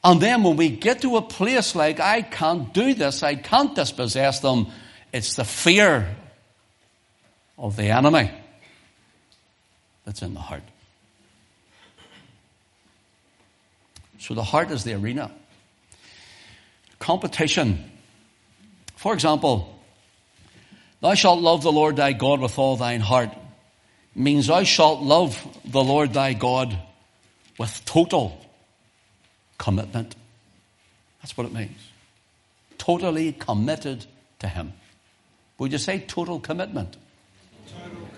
And 0.05 0.21
then 0.21 0.43
when 0.43 0.57
we 0.57 0.69
get 0.69 1.01
to 1.01 1.17
a 1.17 1.23
place 1.23 1.75
like, 1.75 1.99
I 1.99 2.21
can't 2.21 2.75
do 2.75 2.93
this, 2.93 3.23
I 3.23 3.37
can't 3.37 3.75
dispossess 3.75 4.41
them, 4.41 4.67
it's 5.15 5.37
the 5.37 5.45
fear 5.45 6.15
of 7.57 7.77
the 7.77 7.85
enemy 7.85 8.31
that's 10.05 10.21
in 10.21 10.35
the 10.35 10.41
heart. 10.41 10.63
So 14.19 14.35
the 14.35 14.43
heart 14.43 14.71
is 14.71 14.85
the 14.85 14.93
arena. 14.93 15.31
Competition. 16.99 17.91
For 18.97 19.15
example, 19.15 19.79
thou 21.01 21.15
shalt 21.15 21.41
love 21.41 21.63
the 21.63 21.73
Lord 21.73 21.97
thy 21.97 22.13
God 22.13 22.41
with 22.41 22.59
all 22.59 22.77
thine 22.77 23.01
heart 23.01 23.31
means 24.15 24.49
thou 24.49 24.65
shalt 24.65 25.01
love 25.01 25.43
the 25.65 25.83
Lord 25.83 26.13
thy 26.13 26.35
God 26.35 26.79
with 27.59 27.85
total 27.87 28.44
commitment. 29.59 30.15
That's 31.23 31.37
what 31.37 31.47
it 31.47 31.53
means. 31.53 31.79
Totally 32.79 33.33
committed 33.33 34.07
to 34.41 34.49
Him. 34.49 34.73
Would 35.59 35.73
you 35.73 35.79
say 35.79 36.01
total 36.01 36.41
commitment? 36.41 36.97
Total 37.67 37.91
commitment. 37.91 38.09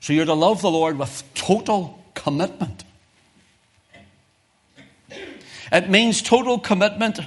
So 0.00 0.12
you're 0.12 0.24
to 0.24 0.34
love 0.34 0.62
the 0.62 0.70
Lord 0.70 0.98
with 0.98 1.22
total 1.34 2.02
commitment. 2.14 2.84
It 5.70 5.90
means 5.90 6.22
total 6.22 6.58
commitment 6.58 7.20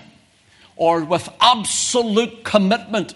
or 0.76 1.04
with 1.04 1.30
absolute 1.40 2.44
commitment. 2.44 3.14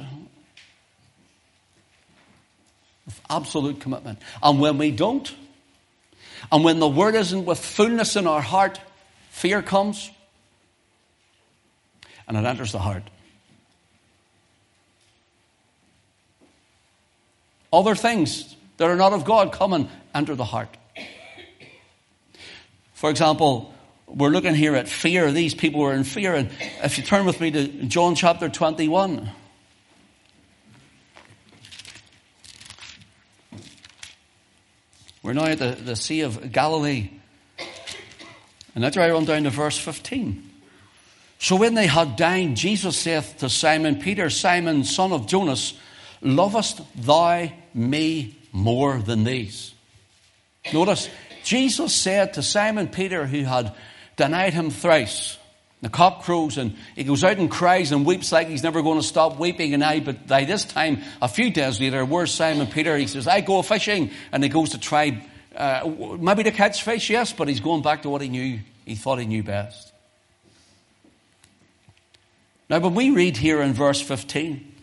With 3.06 3.22
absolute 3.30 3.80
commitment. 3.80 4.20
And 4.44 4.60
when 4.60 4.77
we 4.77 4.92
don't, 4.92 5.34
and 6.51 6.63
when 6.63 6.80
the 6.80 6.88
word 6.88 7.15
isn't 7.15 7.46
with 7.46 7.60
fullness 7.60 8.15
in 8.15 8.27
our 8.27 8.42
heart, 8.42 8.80
fear 9.30 9.62
comes 9.62 10.12
and 12.27 12.38
it 12.38 12.46
enters 12.46 12.72
the 12.72 12.80
heart. 12.80 13.04
Other 17.72 17.96
things 17.96 18.56
that 18.77 18.89
are 18.89 18.96
not 18.96 19.13
of 19.13 19.25
God 19.25 19.51
come 19.51 19.74
and 19.74 19.89
enter 20.13 20.36
the 20.36 20.46
heart. 20.46 20.75
For 22.94 23.10
example, 23.10 23.74
we're 24.08 24.30
looking 24.30 24.56
here 24.56 24.75
at 24.75 24.88
fear. 24.88 25.32
These 25.32 25.56
people 25.56 25.82
were 25.82 25.94
in 25.94 26.04
fear. 26.04 26.34
And 26.34 26.50
if 26.84 26.98
you 26.98 27.04
turn 27.04 27.25
with 27.25 27.42
me 27.42 27.51
to 27.51 27.68
John 27.86 28.15
chapter 28.15 28.50
21. 28.50 29.30
We're 35.25 35.34
now 35.34 35.46
at 35.46 35.58
the, 35.58 35.72
the 35.72 35.96
Sea 35.96 36.22
of 36.22 36.51
Galilee. 36.51 37.10
And 38.75 38.84
that's 38.84 38.96
right 38.96 39.10
on 39.10 39.25
down 39.25 39.46
to 39.46 39.50
verse 39.50 39.75
15. 39.75 40.51
So 41.39 41.55
when 41.55 41.74
they 41.74 41.88
had 41.88 42.15
dined, 42.15 42.58
Jesus 42.58 42.96
saith 42.96 43.38
to 43.39 43.50
Simon 43.50 44.00
Peter, 44.00 44.29
Simon, 44.29 44.84
son 44.84 45.12
of 45.12 45.25
Jonas, 45.25 45.74
lovest 46.22 46.79
thou 46.96 47.50
me 47.74 48.38
more 48.51 49.00
than 49.00 49.24
these? 49.24 49.74
Notice, 50.72 51.10
Jesus 51.44 51.96
said 51.96 52.36
to 52.36 52.44
Simon 52.44 52.88
Peter, 52.88 53.25
who 53.25 53.46
had 53.46 53.74
denied 54.17 54.53
him 54.53 54.70
thrice, 54.70 55.39
the 55.82 55.89
cock 55.89 56.24
crows 56.24 56.58
and 56.58 56.75
he 56.96 57.03
goes 57.03 57.24
out 57.24 57.38
and 57.38 57.51
cries 57.51 57.91
and 57.91 58.05
weeps 58.05 58.32
like 58.32 58.48
he's 58.48 58.63
never 58.63 58.82
going 58.82 59.00
to 59.00 59.05
stop 59.05 59.39
weeping. 59.39 59.74
And 59.74 59.84
I, 59.84 60.00
but 60.00 60.27
by 60.27 60.46
this 60.46 60.65
time, 60.65 61.01
a 61.22 61.27
few 61.27 61.51
days 61.51 61.79
later, 61.79 62.03
where's 62.05 62.34
Simon 62.34 62.67
Peter? 62.67 62.98
He 62.98 63.08
says, 63.08 63.27
I 63.27 63.41
go 63.41 63.62
fishing. 63.62 64.12
And 64.32 64.41
he 64.41 64.50
goes 64.50 64.70
to 64.70 64.79
try, 64.79 65.24
uh, 65.55 65.88
maybe 66.20 66.44
to 66.44 66.51
catch 66.51 66.84
fish, 66.84 67.10
yes, 67.10 67.34
but 67.34 67.48
he's 67.48 67.60
going 67.60 67.82
back 67.82 68.03
to 68.03 68.10
what 68.10 68.22
he 68.22 68.29
knew. 68.29 68.60
He 68.86 68.96
thought 68.96 69.20
he 69.20 69.25
knew 69.25 69.44
best. 69.44 69.91
Now, 72.70 72.79
when 72.79 72.96
we 72.96 73.12
read 73.12 73.38
here 73.38 73.62
in 73.62 73.74
verse 73.74 74.01
15, 74.01 74.74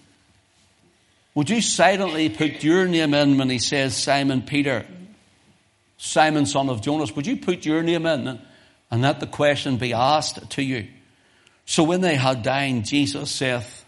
would 1.35 1.51
you 1.51 1.61
silently 1.61 2.29
put 2.29 2.63
your 2.63 2.87
name 2.87 3.15
in 3.15 3.39
when 3.39 3.51
he 3.51 3.59
says 3.59 3.97
Simon 3.97 4.43
Peter, 4.43 4.87
Simon 5.97 6.47
son 6.47 6.69
of 6.69 6.81
Jonas? 6.81 7.17
Would 7.17 7.27
you 7.27 7.39
put 7.39 7.65
your 7.65 7.83
name 7.83 8.07
in 8.07 8.41
and 8.93 9.01
let 9.01 9.21
the 9.21 9.27
question 9.27 9.79
be 9.79 9.95
asked 9.95 10.51
to 10.51 10.63
you? 10.63 10.87
So 11.65 11.83
when 11.83 12.03
they 12.03 12.15
had 12.15 12.43
dined, 12.43 12.85
Jesus 12.85 13.31
saith 13.31 13.87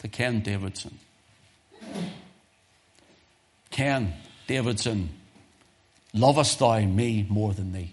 to 0.00 0.08
Ken 0.08 0.40
Davidson, 0.40 0.98
Ken 3.70 4.12
Davidson, 4.48 5.10
lovest 6.12 6.58
thou 6.58 6.80
me 6.80 7.24
more 7.28 7.54
than 7.54 7.72
these? 7.72 7.90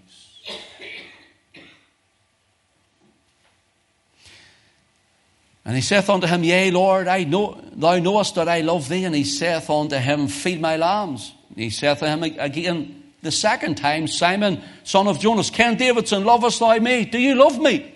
And 5.64 5.76
he 5.76 5.82
saith 5.82 6.10
unto 6.10 6.26
him, 6.26 6.42
Yea, 6.42 6.72
Lord, 6.72 7.06
I 7.06 7.22
know, 7.22 7.62
thou 7.72 8.00
knowest 8.00 8.34
that 8.34 8.48
I 8.48 8.62
love 8.62 8.88
thee. 8.88 9.04
And 9.04 9.14
he 9.14 9.22
saith 9.22 9.70
unto 9.70 9.96
him, 9.96 10.26
Feed 10.26 10.60
my 10.60 10.76
lambs. 10.76 11.32
And 11.50 11.58
he 11.58 11.70
saith 11.70 12.00
to 12.00 12.08
him 12.08 12.24
again 12.24 13.01
the 13.22 13.30
second 13.30 13.76
time, 13.76 14.08
Simon, 14.08 14.60
son 14.84 15.06
of 15.06 15.20
Jonas, 15.20 15.48
Ken 15.48 15.76
Davidson, 15.76 16.24
lovest 16.24 16.58
thou 16.58 16.76
me? 16.78 17.04
Do 17.04 17.18
you 17.18 17.36
love 17.36 17.58
me? 17.58 17.94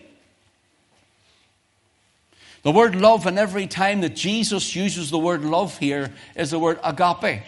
The 2.62 2.72
word 2.72 2.96
love, 2.96 3.26
and 3.26 3.38
every 3.38 3.66
time 3.66 4.00
that 4.00 4.16
Jesus 4.16 4.74
uses 4.74 5.10
the 5.10 5.18
word 5.18 5.44
love 5.44 5.78
here, 5.78 6.12
is 6.34 6.50
the 6.50 6.58
word 6.58 6.78
agape 6.82 7.42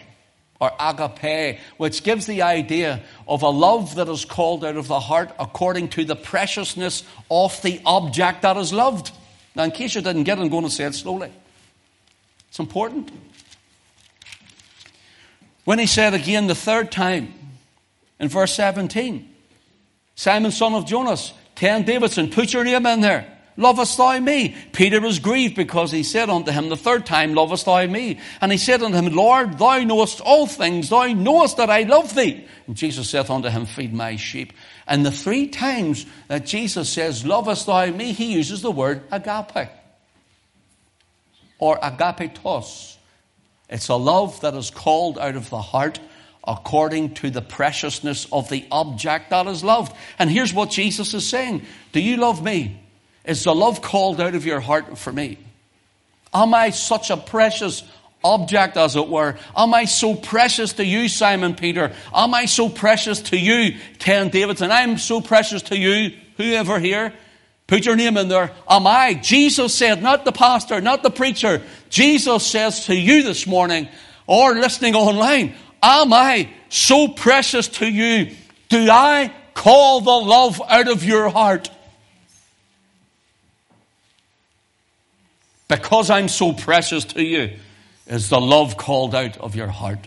or 0.59 0.71
agape, 0.79 1.59
which 1.77 2.03
gives 2.03 2.25
the 2.25 2.41
idea 2.41 3.01
of 3.27 3.43
a 3.43 3.49
love 3.49 3.95
that 3.95 4.09
is 4.09 4.25
called 4.25 4.65
out 4.65 4.75
of 4.75 4.87
the 4.87 4.99
heart 4.99 5.31
according 5.39 5.89
to 5.89 6.03
the 6.03 6.15
preciousness 6.15 7.03
of 7.31 7.61
the 7.61 7.81
object 7.85 8.41
that 8.41 8.57
is 8.57 8.73
loved. 8.73 9.11
Now, 9.55 9.63
in 9.63 9.71
case 9.71 9.95
you 9.95 10.01
didn't 10.01 10.23
get 10.23 10.37
it, 10.37 10.41
I'm 10.41 10.49
going 10.49 10.65
to 10.65 10.69
say 10.69 10.85
it 10.85 10.95
slowly. 10.95 11.31
It's 12.49 12.59
important. 12.59 13.11
When 15.63 15.79
he 15.79 15.85
said 15.85 16.13
again 16.13 16.47
the 16.47 16.55
third 16.55 16.91
time 16.91 17.33
in 18.19 18.27
verse 18.27 18.53
17, 18.53 19.33
Simon, 20.15 20.51
son 20.51 20.73
of 20.73 20.85
Jonas, 20.85 21.33
Ken 21.55 21.83
Davidson, 21.83 22.29
put 22.29 22.53
your 22.53 22.63
name 22.63 22.85
in 22.85 23.01
there. 23.01 23.39
Lovest 23.59 23.97
thou 23.97 24.17
me? 24.19 24.55
Peter 24.71 25.01
was 25.01 25.19
grieved 25.19 25.55
because 25.55 25.91
he 25.91 26.03
said 26.03 26.29
unto 26.29 26.49
him 26.49 26.69
the 26.69 26.77
third 26.77 27.05
time, 27.05 27.33
Lovest 27.33 27.65
thou 27.65 27.85
me? 27.85 28.17
And 28.39 28.53
he 28.53 28.57
said 28.57 28.81
unto 28.81 28.97
him, 28.97 29.13
Lord, 29.13 29.57
thou 29.59 29.79
knowest 29.79 30.21
all 30.21 30.47
things. 30.47 30.87
Thou 30.87 31.07
knowest 31.07 31.57
that 31.57 31.69
I 31.69 31.81
love 31.81 32.15
thee. 32.15 32.45
And 32.67 32.77
Jesus 32.77 33.09
saith 33.09 33.29
unto 33.29 33.49
him, 33.49 33.65
Feed 33.65 33.93
my 33.93 34.15
sheep. 34.15 34.53
And 34.87 35.05
the 35.05 35.11
three 35.11 35.47
times 35.47 36.05
that 36.29 36.45
Jesus 36.45 36.89
says, 36.89 37.25
Lovest 37.25 37.65
thou 37.65 37.87
me? 37.87 38.13
he 38.13 38.31
uses 38.31 38.61
the 38.61 38.71
word 38.71 39.03
agape 39.11 39.69
or 41.59 41.77
agapetos. 41.79 42.95
It's 43.69 43.89
a 43.89 43.95
love 43.95 44.39
that 44.39 44.55
is 44.55 44.71
called 44.71 45.19
out 45.19 45.35
of 45.35 45.49
the 45.49 45.61
heart 45.61 45.99
according 46.47 47.13
to 47.15 47.29
the 47.29 47.41
preciousness 47.41 48.27
of 48.31 48.49
the 48.49 48.65
object 48.71 49.29
that 49.29 49.47
is 49.47 49.63
loved. 49.63 49.95
And 50.17 50.29
here's 50.29 50.53
what 50.53 50.71
Jesus 50.71 51.13
is 51.13 51.27
saying 51.27 51.65
Do 51.91 52.01
you 52.01 52.17
love 52.17 52.43
me? 52.43 52.79
Is 53.25 53.43
the 53.43 53.53
love 53.53 53.81
called 53.81 54.19
out 54.19 54.35
of 54.35 54.45
your 54.45 54.59
heart 54.59 54.97
for 54.97 55.11
me? 55.11 55.37
Am 56.33 56.53
I 56.53 56.69
such 56.69 57.09
a 57.09 57.17
precious 57.17 57.83
object, 58.23 58.77
as 58.77 58.95
it 58.95 59.07
were? 59.07 59.37
Am 59.55 59.73
I 59.73 59.85
so 59.85 60.15
precious 60.15 60.73
to 60.73 60.85
you, 60.85 61.07
Simon 61.07 61.55
Peter? 61.55 61.93
Am 62.13 62.33
I 62.33 62.45
so 62.45 62.69
precious 62.69 63.21
to 63.23 63.37
you, 63.37 63.77
Ken 63.99 64.29
Davidson? 64.29 64.71
I'm 64.71 64.97
so 64.97 65.21
precious 65.21 65.63
to 65.63 65.77
you, 65.77 66.15
whoever 66.37 66.79
here. 66.79 67.13
Put 67.67 67.85
your 67.85 67.95
name 67.95 68.17
in 68.17 68.29
there. 68.29 68.51
Am 68.67 68.87
I? 68.87 69.13
Jesus 69.13 69.75
said, 69.75 70.01
not 70.01 70.25
the 70.25 70.31
pastor, 70.31 70.81
not 70.81 71.03
the 71.03 71.11
preacher. 71.11 71.61
Jesus 71.89 72.45
says 72.45 72.85
to 72.87 72.95
you 72.95 73.21
this 73.21 73.45
morning, 73.45 73.87
or 74.25 74.55
listening 74.55 74.95
online, 74.95 75.53
Am 75.81 76.13
I 76.13 76.49
so 76.69 77.07
precious 77.07 77.67
to 77.67 77.89
you? 77.89 78.35
Do 78.69 78.89
I 78.89 79.33
call 79.53 80.01
the 80.01 80.11
love 80.11 80.61
out 80.67 80.87
of 80.87 81.03
your 81.03 81.29
heart? 81.29 81.69
because 85.69 86.09
I'm 86.09 86.27
so 86.27 86.51
precious 86.51 87.05
to 87.05 87.23
you, 87.23 87.51
is 88.07 88.27
the 88.27 88.41
love 88.41 88.75
called 88.75 89.15
out 89.15 89.37
of 89.37 89.55
your 89.55 89.67
heart. 89.67 90.05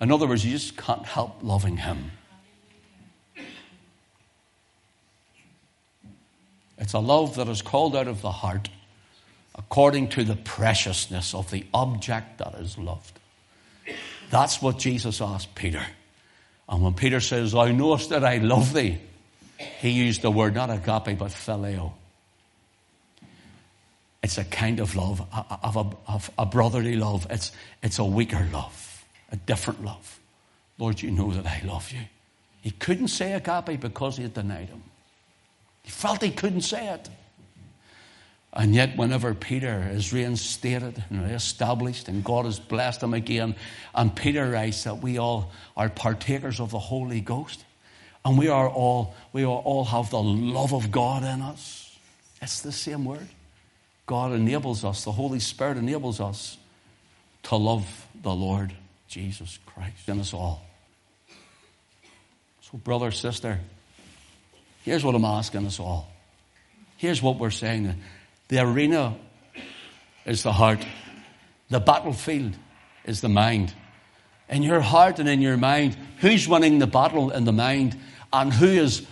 In 0.00 0.12
other 0.12 0.28
words, 0.28 0.44
you 0.44 0.52
just 0.52 0.76
can't 0.76 1.04
help 1.04 1.38
loving 1.42 1.78
Him. 1.78 2.12
It's 6.76 6.92
a 6.92 7.00
love 7.00 7.34
that 7.34 7.48
is 7.48 7.62
called 7.62 7.96
out 7.96 8.06
of 8.06 8.22
the 8.22 8.30
heart 8.30 8.68
according 9.56 10.08
to 10.10 10.22
the 10.22 10.36
preciousness 10.36 11.34
of 11.34 11.50
the 11.50 11.66
object 11.74 12.38
that 12.38 12.54
is 12.60 12.78
loved. 12.78 13.17
That's 14.30 14.60
what 14.60 14.78
Jesus 14.78 15.20
asked 15.20 15.54
Peter. 15.54 15.84
And 16.68 16.82
when 16.82 16.94
Peter 16.94 17.20
says, 17.20 17.52
Thou 17.52 17.66
knowest 17.66 18.10
that 18.10 18.24
I 18.24 18.38
love 18.38 18.72
thee, 18.72 18.98
he 19.80 19.90
used 19.90 20.22
the 20.22 20.30
word 20.30 20.54
not 20.54 20.70
agape, 20.70 21.18
but 21.18 21.30
phileo. 21.30 21.92
It's 24.22 24.36
a 24.36 24.44
kind 24.44 24.80
of 24.80 24.94
love, 24.94 25.24
of 25.62 25.76
a, 25.76 25.86
of 26.10 26.30
a 26.38 26.44
brotherly 26.44 26.96
love. 26.96 27.26
It's, 27.30 27.52
it's 27.82 27.98
a 27.98 28.04
weaker 28.04 28.46
love, 28.52 29.04
a 29.32 29.36
different 29.36 29.84
love. 29.84 30.20
Lord, 30.78 31.00
you 31.00 31.10
know 31.10 31.32
that 31.32 31.46
I 31.46 31.62
love 31.64 31.90
you. 31.92 32.00
He 32.60 32.72
couldn't 32.72 33.08
say 33.08 33.32
agape 33.32 33.80
because 33.80 34.16
he 34.16 34.24
had 34.24 34.34
denied 34.34 34.68
him. 34.68 34.82
He 35.82 35.90
felt 35.90 36.22
he 36.22 36.30
couldn't 36.30 36.62
say 36.62 36.88
it. 36.88 37.08
And 38.58 38.74
yet, 38.74 38.96
whenever 38.96 39.34
Peter 39.34 39.88
is 39.92 40.12
reinstated 40.12 41.04
and 41.10 41.24
reestablished, 41.24 42.08
and 42.08 42.24
God 42.24 42.44
has 42.44 42.58
blessed 42.58 43.04
him 43.04 43.14
again, 43.14 43.54
and 43.94 44.14
Peter 44.14 44.50
writes 44.50 44.82
that 44.82 44.96
we 44.98 45.16
all 45.16 45.52
are 45.76 45.88
partakers 45.88 46.58
of 46.58 46.72
the 46.72 46.78
Holy 46.80 47.20
Ghost, 47.20 47.64
and 48.24 48.36
we 48.36 48.48
are 48.48 48.68
all 48.68 49.14
we 49.32 49.46
all 49.46 49.84
have 49.84 50.10
the 50.10 50.20
love 50.20 50.74
of 50.74 50.90
God 50.90 51.22
in 51.22 51.40
us. 51.40 51.96
It's 52.42 52.62
the 52.62 52.72
same 52.72 53.04
word. 53.04 53.28
God 54.06 54.32
enables 54.32 54.84
us, 54.84 55.04
the 55.04 55.12
Holy 55.12 55.38
Spirit 55.38 55.76
enables 55.76 56.20
us 56.20 56.58
to 57.44 57.54
love 57.54 58.08
the 58.20 58.34
Lord 58.34 58.72
Jesus 59.06 59.60
Christ 59.66 60.08
in 60.08 60.18
us 60.18 60.34
all. 60.34 60.66
So, 62.62 62.76
brother, 62.78 63.12
sister, 63.12 63.60
here's 64.82 65.04
what 65.04 65.14
I'm 65.14 65.24
asking 65.24 65.64
us 65.64 65.78
all. 65.78 66.10
Here's 66.96 67.22
what 67.22 67.38
we're 67.38 67.50
saying 67.50 67.94
the 68.48 68.58
arena 68.58 69.16
is 70.24 70.42
the 70.42 70.52
heart, 70.52 70.84
the 71.70 71.80
battlefield 71.80 72.54
is 73.04 73.20
the 73.20 73.28
mind. 73.28 73.74
In 74.48 74.62
your 74.62 74.80
heart 74.80 75.18
and 75.18 75.28
in 75.28 75.40
your 75.40 75.56
mind, 75.56 75.96
who's 76.18 76.48
winning 76.48 76.78
the 76.78 76.86
battle 76.86 77.30
in 77.30 77.44
the 77.44 77.52
mind 77.52 77.98
and 78.32 78.52
who 78.52 78.66
is 78.66 79.06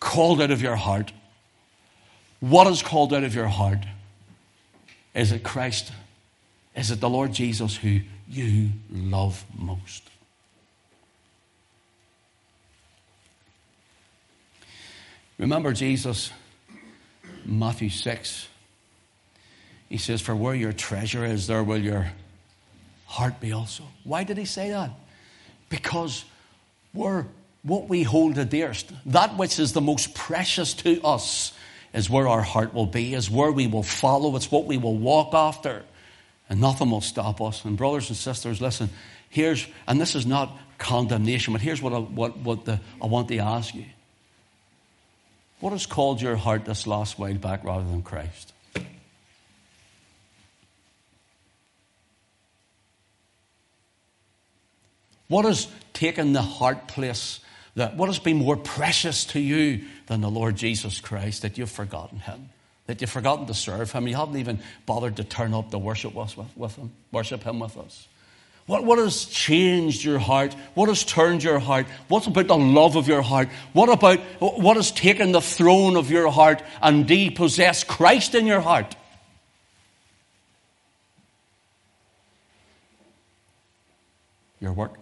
called 0.00 0.40
out 0.40 0.50
of 0.50 0.62
your 0.62 0.76
heart? 0.76 1.12
What 2.40 2.66
is 2.68 2.82
called 2.82 3.12
out 3.12 3.24
of 3.24 3.34
your 3.34 3.48
heart? 3.48 3.84
Is 5.14 5.32
it 5.32 5.42
Christ? 5.42 5.92
Is 6.76 6.90
it 6.90 7.00
the 7.00 7.10
Lord 7.10 7.32
Jesus 7.32 7.76
who 7.76 8.00
you 8.28 8.70
love 8.90 9.44
most? 9.56 10.08
Remember 15.38 15.72
Jesus, 15.72 16.32
Matthew 17.48 17.88
6. 17.88 18.48
He 19.88 19.96
says, 19.96 20.20
For 20.20 20.36
where 20.36 20.54
your 20.54 20.72
treasure 20.72 21.24
is, 21.24 21.46
there 21.46 21.64
will 21.64 21.78
your 21.78 22.12
heart 23.06 23.40
be 23.40 23.52
also. 23.52 23.84
Why 24.04 24.24
did 24.24 24.36
he 24.36 24.44
say 24.44 24.70
that? 24.70 24.90
Because 25.70 26.24
where 26.92 27.26
what 27.62 27.88
we 27.88 28.02
hold 28.02 28.34
the 28.34 28.44
dearest, 28.44 28.92
that 29.06 29.36
which 29.36 29.58
is 29.58 29.72
the 29.72 29.80
most 29.80 30.14
precious 30.14 30.74
to 30.74 31.02
us, 31.02 31.52
is 31.92 32.08
where 32.08 32.28
our 32.28 32.42
heart 32.42 32.74
will 32.74 32.86
be, 32.86 33.14
is 33.14 33.30
where 33.30 33.50
we 33.50 33.66
will 33.66 33.82
follow, 33.82 34.36
it's 34.36 34.50
what 34.50 34.66
we 34.66 34.76
will 34.76 34.96
walk 34.96 35.34
after, 35.34 35.82
and 36.48 36.60
nothing 36.60 36.90
will 36.90 37.00
stop 37.00 37.40
us. 37.40 37.64
And, 37.64 37.76
brothers 37.76 38.08
and 38.08 38.16
sisters, 38.16 38.60
listen, 38.60 38.90
here's, 39.30 39.66
and 39.86 40.00
this 40.00 40.14
is 40.14 40.26
not 40.26 40.56
condemnation, 40.76 41.52
but 41.52 41.62
here's 41.62 41.82
what 41.82 41.92
I, 41.92 41.98
what, 41.98 42.36
what 42.38 42.64
the, 42.64 42.80
I 43.02 43.06
want 43.06 43.28
to 43.28 43.38
ask 43.38 43.74
you. 43.74 43.84
What 45.60 45.72
has 45.72 45.86
called 45.86 46.22
your 46.22 46.36
heart 46.36 46.64
this 46.64 46.86
last 46.86 47.18
while 47.18 47.34
back 47.34 47.64
rather 47.64 47.84
than 47.84 48.02
Christ? 48.02 48.52
What 55.28 55.44
has 55.44 55.68
taken 55.92 56.32
the 56.32 56.42
heart 56.42 56.88
place? 56.88 57.40
That, 57.74 57.96
what 57.96 58.08
has 58.08 58.18
been 58.18 58.38
more 58.38 58.56
precious 58.56 59.24
to 59.26 59.40
you 59.40 59.84
than 60.06 60.20
the 60.20 60.30
Lord 60.30 60.56
Jesus 60.56 61.00
Christ 61.00 61.42
that 61.42 61.58
you've 61.58 61.70
forgotten 61.70 62.18
Him? 62.18 62.48
That 62.86 63.00
you've 63.00 63.10
forgotten 63.10 63.46
to 63.46 63.54
serve 63.54 63.92
Him? 63.92 64.08
You 64.08 64.16
haven't 64.16 64.38
even 64.38 64.60
bothered 64.86 65.16
to 65.16 65.24
turn 65.24 65.54
up 65.54 65.70
to 65.70 65.78
worship 65.78 66.14
with, 66.14 66.36
with 66.56 66.76
Him, 66.76 66.92
worship 67.12 67.42
Him 67.42 67.60
with 67.60 67.76
us. 67.76 68.08
What, 68.68 68.84
what 68.84 68.98
has 68.98 69.24
changed 69.24 70.04
your 70.04 70.18
heart? 70.18 70.54
What 70.74 70.90
has 70.90 71.02
turned 71.02 71.42
your 71.42 71.58
heart? 71.58 71.86
What 72.08 72.26
about 72.26 72.48
the 72.48 72.56
love 72.58 72.96
of 72.96 73.08
your 73.08 73.22
heart? 73.22 73.48
What 73.72 73.88
about 73.88 74.20
what 74.40 74.76
has 74.76 74.92
taken 74.92 75.32
the 75.32 75.40
throne 75.40 75.96
of 75.96 76.10
your 76.10 76.30
heart 76.30 76.62
and 76.82 77.08
depossessed 77.08 77.88
Christ 77.88 78.34
in 78.34 78.44
your 78.44 78.60
heart? 78.60 78.94
Your 84.60 84.74
work, 84.74 84.98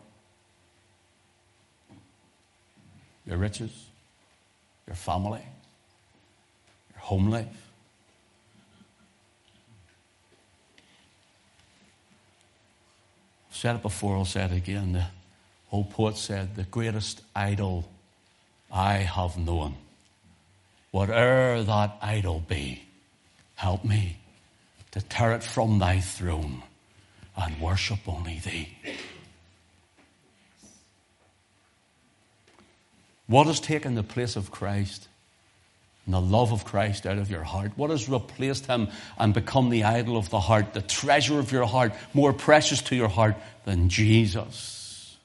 your 3.26 3.38
riches, 3.38 3.72
your 4.86 4.94
family, 4.94 5.42
your 6.94 7.00
home 7.00 7.30
life. 7.30 7.65
Said 13.56 13.76
it 13.76 13.82
before, 13.82 14.16
I'll 14.16 14.24
say 14.26 14.44
it 14.44 14.52
again. 14.52 14.92
The 14.92 15.06
old 15.72 15.90
poet 15.90 16.16
said, 16.16 16.56
The 16.56 16.64
greatest 16.64 17.22
idol 17.34 17.88
I 18.70 18.98
have 18.98 19.38
known, 19.38 19.76
whate'er 20.90 21.62
that 21.62 21.96
idol 22.02 22.44
be, 22.46 22.82
help 23.54 23.84
me 23.84 24.18
to 24.90 25.00
tear 25.00 25.32
it 25.32 25.42
from 25.42 25.78
thy 25.78 26.00
throne 26.00 26.62
and 27.36 27.60
worship 27.60 28.00
only 28.06 28.38
thee. 28.38 28.68
What 33.26 33.46
has 33.46 33.58
taken 33.58 33.94
the 33.94 34.02
place 34.02 34.36
of 34.36 34.50
Christ 34.50 35.08
and 36.06 36.14
the 36.14 36.20
love 36.20 36.52
of 36.52 36.64
Christ 36.64 37.04
out 37.04 37.18
of 37.18 37.30
your 37.30 37.42
heart? 37.42 37.72
What 37.76 37.90
has 37.90 38.08
replaced 38.08 38.66
him 38.66 38.88
and 39.18 39.34
become 39.34 39.68
the 39.68 39.84
idol 39.84 40.16
of 40.16 40.30
the 40.30 40.40
heart, 40.40 40.72
the 40.72 40.80
treasure 40.80 41.38
of 41.38 41.52
your 41.52 41.66
heart, 41.66 41.92
more 42.14 42.32
precious 42.32 42.80
to 42.82 42.96
your 42.96 43.08
heart 43.08 43.36
than 43.64 43.88
Jesus, 43.88 45.16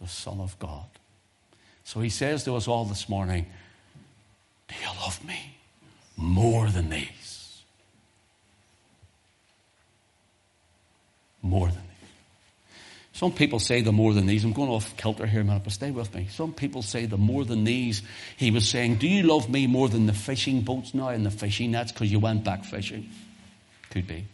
the 0.00 0.08
Son 0.08 0.40
of 0.40 0.58
God? 0.58 0.86
So 1.84 2.00
he 2.00 2.08
says 2.08 2.44
to 2.44 2.54
us 2.54 2.68
all 2.68 2.84
this 2.84 3.08
morning, 3.08 3.46
Do 4.68 4.74
you 4.80 4.88
love 5.00 5.22
me 5.26 5.58
more 6.16 6.68
than 6.68 6.88
these? 6.88 7.62
More 11.42 11.66
than 11.66 11.91
some 13.22 13.30
people 13.30 13.60
say 13.60 13.82
the 13.82 13.92
more 13.92 14.12
than 14.12 14.26
these. 14.26 14.42
I'm 14.42 14.52
going 14.52 14.68
off 14.68 14.96
kilter 14.96 15.26
here 15.26 15.42
a 15.42 15.44
minute, 15.44 15.62
but 15.62 15.72
stay 15.72 15.92
with 15.92 16.12
me. 16.12 16.26
Some 16.28 16.52
people 16.52 16.82
say 16.82 17.06
the 17.06 17.16
more 17.16 17.44
than 17.44 17.62
these. 17.62 18.02
He 18.36 18.50
was 18.50 18.68
saying, 18.68 18.96
Do 18.96 19.06
you 19.06 19.22
love 19.22 19.48
me 19.48 19.68
more 19.68 19.88
than 19.88 20.06
the 20.06 20.12
fishing 20.12 20.62
boats 20.62 20.92
now 20.92 21.10
and 21.10 21.24
the 21.24 21.30
fishing 21.30 21.70
nets 21.70 21.92
because 21.92 22.10
you 22.10 22.18
went 22.18 22.42
back 22.42 22.64
fishing? 22.64 23.08
Could 23.90 24.08
be. 24.08 24.24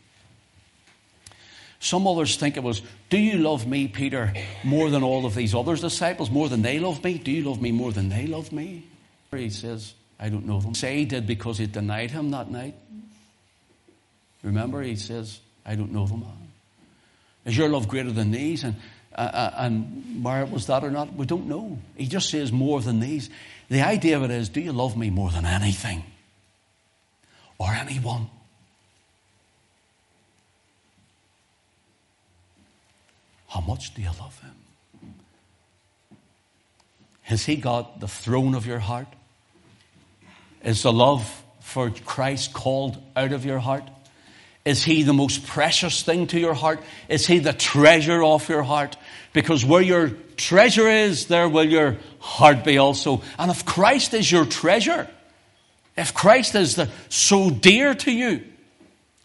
Some 1.80 2.06
others 2.06 2.36
think 2.36 2.56
it 2.56 2.62
was, 2.62 2.80
Do 3.10 3.18
you 3.18 3.36
love 3.36 3.66
me, 3.66 3.88
Peter, 3.88 4.32
more 4.64 4.88
than 4.88 5.02
all 5.02 5.26
of 5.26 5.34
these 5.34 5.54
other 5.54 5.76
disciples, 5.76 6.30
more 6.30 6.48
than 6.48 6.62
they 6.62 6.78
love 6.78 7.04
me? 7.04 7.18
Do 7.18 7.30
you 7.30 7.44
love 7.46 7.60
me 7.60 7.72
more 7.72 7.92
than 7.92 8.08
they 8.08 8.26
love 8.26 8.52
me? 8.52 8.84
He 9.30 9.50
says, 9.50 9.92
I 10.18 10.30
don't 10.30 10.46
know 10.46 10.60
them. 10.60 10.74
Say 10.74 10.96
he 10.96 11.04
did 11.04 11.26
because 11.26 11.58
he 11.58 11.66
denied 11.66 12.10
him 12.10 12.30
that 12.30 12.50
night. 12.50 12.74
Remember, 14.42 14.80
he 14.80 14.96
says, 14.96 15.40
I 15.66 15.74
don't 15.74 15.92
know 15.92 16.06
them. 16.06 16.24
Is 17.48 17.56
your 17.56 17.70
love 17.70 17.88
greater 17.88 18.12
than 18.12 18.30
these? 18.30 18.62
And, 18.62 18.76
uh, 19.14 19.20
uh 19.22 19.54
and 19.56 20.22
was 20.52 20.66
that 20.66 20.84
or 20.84 20.90
not? 20.90 21.14
We 21.14 21.24
don't 21.24 21.46
know. 21.46 21.78
He 21.96 22.06
just 22.06 22.28
says 22.28 22.52
more 22.52 22.82
than 22.82 23.00
these. 23.00 23.30
The 23.70 23.80
idea 23.80 24.18
of 24.18 24.22
it 24.22 24.30
is 24.30 24.50
do 24.50 24.60
you 24.60 24.70
love 24.70 24.98
me 24.98 25.08
more 25.08 25.30
than 25.30 25.46
anything 25.46 26.04
or 27.58 27.72
anyone? 27.72 28.28
How 33.46 33.62
much 33.62 33.94
do 33.94 34.02
you 34.02 34.10
love 34.20 34.38
him? 34.42 35.14
Has 37.22 37.46
he 37.46 37.56
got 37.56 38.00
the 38.00 38.08
throne 38.08 38.54
of 38.54 38.66
your 38.66 38.78
heart? 38.78 39.08
Is 40.62 40.82
the 40.82 40.92
love 40.92 41.42
for 41.60 41.88
Christ 41.88 42.52
called 42.52 43.02
out 43.16 43.32
of 43.32 43.46
your 43.46 43.58
heart? 43.58 43.88
Is 44.68 44.84
He 44.84 45.02
the 45.02 45.14
most 45.14 45.46
precious 45.46 46.02
thing 46.02 46.26
to 46.26 46.38
your 46.38 46.52
heart? 46.52 46.82
Is 47.08 47.26
He 47.26 47.38
the 47.38 47.54
treasure 47.54 48.22
of 48.22 48.46
your 48.50 48.62
heart? 48.62 48.98
Because 49.32 49.64
where 49.64 49.80
your 49.80 50.10
treasure 50.36 50.86
is, 50.86 51.26
there 51.28 51.48
will 51.48 51.64
your 51.64 51.96
heart 52.18 52.64
be 52.64 52.76
also. 52.76 53.22
And 53.38 53.50
if 53.50 53.64
Christ 53.64 54.12
is 54.12 54.30
your 54.30 54.44
treasure, 54.44 55.08
if 55.96 56.12
Christ 56.12 56.54
is 56.54 56.74
the, 56.74 56.90
so 57.08 57.48
dear 57.48 57.94
to 57.94 58.12
you, 58.12 58.44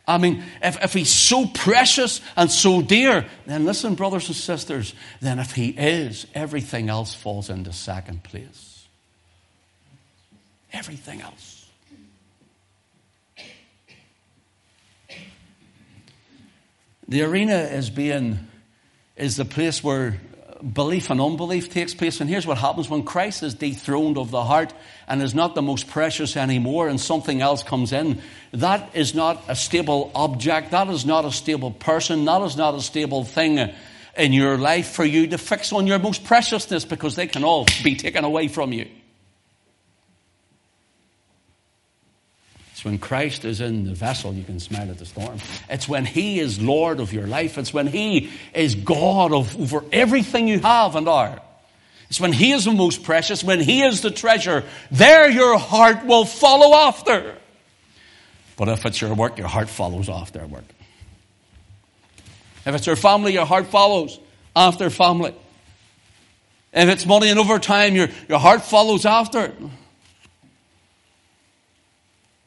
I 0.08 0.18
mean, 0.18 0.46
if, 0.62 0.82
if 0.82 0.94
He's 0.94 1.12
so 1.12 1.46
precious 1.46 2.22
and 2.38 2.50
so 2.50 2.82
dear, 2.82 3.26
then 3.46 3.66
listen, 3.66 3.96
brothers 3.96 4.28
and 4.28 4.38
sisters, 4.38 4.94
then 5.20 5.40
if 5.40 5.52
He 5.52 5.72
is, 5.72 6.26
everything 6.34 6.88
else 6.88 7.14
falls 7.14 7.50
into 7.50 7.74
second 7.74 8.24
place. 8.24 8.86
Everything 10.72 11.20
else. 11.20 11.53
The 17.08 17.24
arena 17.24 17.56
is 17.56 17.90
being 17.90 18.40
is 19.16 19.36
the 19.38 19.46
place 19.46 19.84
where 19.84 20.20
belief 20.64 21.10
and 21.10 21.20
unbelief 21.20 21.70
takes 21.70 21.94
place. 21.94 22.22
And 22.22 22.30
here's 22.30 22.48
what 22.48 22.58
happens 22.58 22.90
when 22.90 23.04
Christ 23.04 23.44
is 23.44 23.54
dethroned 23.54 24.18
of 24.18 24.32
the 24.32 24.44
heart 24.44 24.74
and 25.08 25.22
is 25.22 25.36
not 25.36 25.56
the 25.56 25.62
most 25.62 25.90
precious 25.90 26.38
anymore 26.38 26.88
and 26.88 27.00
something 27.00 27.42
else 27.42 27.64
comes 27.64 27.92
in. 27.92 28.22
That 28.54 28.96
is 28.96 29.14
not 29.14 29.44
a 29.48 29.56
stable 29.56 30.12
object. 30.16 30.72
That 30.72 30.88
is 30.88 31.06
not 31.06 31.26
a 31.26 31.32
stable 31.32 31.72
person. 31.72 32.26
That 32.26 32.42
is 32.44 32.56
not 32.56 32.76
a 32.76 32.82
stable 32.82 33.24
thing 33.26 33.74
in 34.16 34.32
your 34.32 34.58
life 34.58 34.92
for 34.92 35.04
you 35.04 35.28
to 35.28 35.38
fix 35.38 35.74
on 35.74 35.88
your 35.88 36.00
most 36.00 36.24
preciousness 36.24 36.86
because 36.86 37.16
they 37.16 37.28
can 37.28 37.44
all 37.44 37.66
be 37.84 37.96
taken 37.96 38.24
away 38.24 38.48
from 38.48 38.72
you. 38.72 38.88
It's 42.84 42.86
when 42.90 42.98
Christ 42.98 43.46
is 43.46 43.62
in 43.62 43.86
the 43.86 43.94
vessel 43.94 44.34
you 44.34 44.44
can 44.44 44.60
smile 44.60 44.92
at 44.92 44.98
the 44.98 45.06
storm. 45.06 45.38
It's 45.70 45.88
when 45.88 46.04
He 46.04 46.42
is 46.42 46.62
Lord 46.62 47.00
of 47.00 47.14
your 47.14 47.26
life. 47.26 47.58
It's 47.58 47.74
when 47.74 47.88
He 47.88 48.30
is 48.54 48.76
God 48.76 49.32
of, 49.32 49.58
over 49.58 49.86
everything 49.94 50.50
you 50.50 50.60
have 50.60 50.98
and 50.98 51.08
are. 51.08 51.42
It's 52.10 52.20
when 52.20 52.34
He 52.34 52.52
is 52.52 52.66
the 52.66 52.74
most 52.74 53.04
precious, 53.04 53.42
when 53.42 53.62
He 53.62 53.84
is 53.84 54.02
the 54.02 54.12
treasure. 54.12 54.66
There 54.92 55.30
your 55.30 55.58
heart 55.58 56.06
will 56.06 56.26
follow 56.26 56.76
after. 56.76 57.38
But 58.58 58.68
if 58.68 58.86
it's 58.86 59.00
your 59.00 59.14
work, 59.14 59.38
your 59.38 59.48
heart 59.48 59.70
follows 59.70 60.10
after 60.10 60.46
work. 60.46 60.66
If 62.66 62.76
it's 62.76 62.86
your 62.86 62.98
family, 62.98 63.32
your 63.32 63.46
heart 63.46 63.68
follows 63.68 64.20
after 64.58 64.90
family. 64.90 65.34
If 66.74 66.90
it's 66.90 67.06
money 67.06 67.30
and 67.30 67.40
overtime, 67.40 67.96
your, 67.96 68.10
your 68.28 68.40
heart 68.40 68.66
follows 68.66 69.06
after 69.06 69.54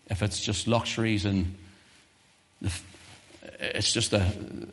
if 0.08 0.22
it's 0.22 0.40
just 0.40 0.66
luxuries 0.66 1.24
and 1.24 1.54
it's 3.60 3.92
just 3.92 4.10
the, 4.10 4.24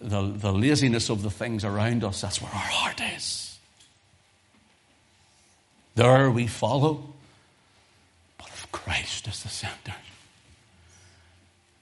the, 0.01 0.21
the, 0.21 0.51
laziness 0.51 1.09
of 1.09 1.21
the 1.21 1.29
things 1.29 1.63
around 1.63 2.03
us, 2.03 2.21
that's 2.21 2.41
where 2.41 2.51
our 2.51 2.57
heart 2.57 3.01
is. 3.15 3.57
There 5.95 6.29
we 6.31 6.47
follow. 6.47 7.03
But 8.37 8.47
if 8.47 8.71
Christ 8.71 9.27
is 9.27 9.43
the 9.43 9.49
center, 9.49 9.95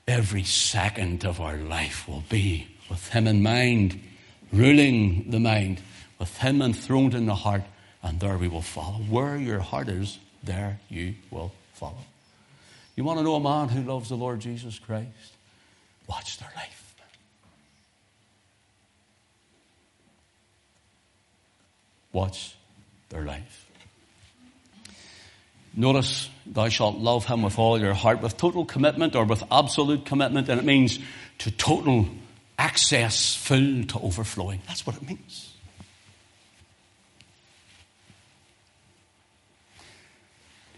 every 0.08 0.44
second 0.44 1.26
of 1.26 1.40
our 1.40 1.58
life 1.58 2.08
will 2.08 2.24
be 2.30 2.68
with 2.90 3.10
Him 3.10 3.28
in 3.28 3.42
mind, 3.42 4.02
ruling 4.52 5.32
the 5.32 5.40
mind, 5.40 5.82
with 6.20 6.38
Him 6.38 6.62
enthroned 6.62 7.14
in 7.14 7.26
the 7.26 7.36
heart, 7.36 7.64
and 8.04 8.20
there 8.20 8.38
we 8.38 8.48
will 8.48 8.62
follow. 8.62 8.98
Where 8.98 9.38
your 9.38 9.60
heart 9.60 9.88
is, 9.88 10.20
there 10.44 10.80
you 10.90 11.16
will 11.30 11.54
follow. 11.74 12.06
You 12.96 13.04
want 13.04 13.20
to 13.20 13.24
know 13.24 13.36
a 13.36 13.40
man 13.40 13.70
who 13.70 13.84
loves 13.84 14.10
the 14.10 14.16
Lord 14.16 14.40
Jesus 14.40 14.78
Christ? 14.80 15.08
Watch 16.08 16.38
their 16.40 16.52
life. 16.56 16.82
Watch 22.14 22.56
their 23.10 23.24
life. 23.24 23.70
Notice, 25.74 26.30
thou 26.46 26.68
shalt 26.68 26.98
love 26.98 27.26
him 27.26 27.44
with 27.44 27.58
all 27.58 27.80
your 27.80 27.94
heart, 27.94 28.22
with 28.22 28.36
total 28.36 28.66
commitment 28.66 29.16
or 29.16 29.24
with 29.24 29.42
absolute 29.50 30.06
commitment, 30.06 30.50
and 30.50 30.60
it 30.60 30.66
means 30.66 31.00
to 31.40 31.52
total 31.52 32.08
access, 32.60 33.34
full 33.36 33.86
to 33.86 34.00
overflowing. 34.02 34.62
That's 34.68 34.86
what 34.86 34.98
it 34.98 35.08
means. 35.08 35.54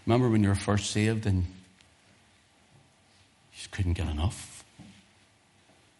Remember 0.06 0.28
when 0.28 0.42
you 0.42 0.50
were 0.50 0.54
first 0.54 0.90
saved 0.90 1.26
and 1.26 1.44
you 3.54 3.58
just 3.58 3.70
couldn't 3.70 3.92
get 3.92 4.08
enough? 4.08 4.64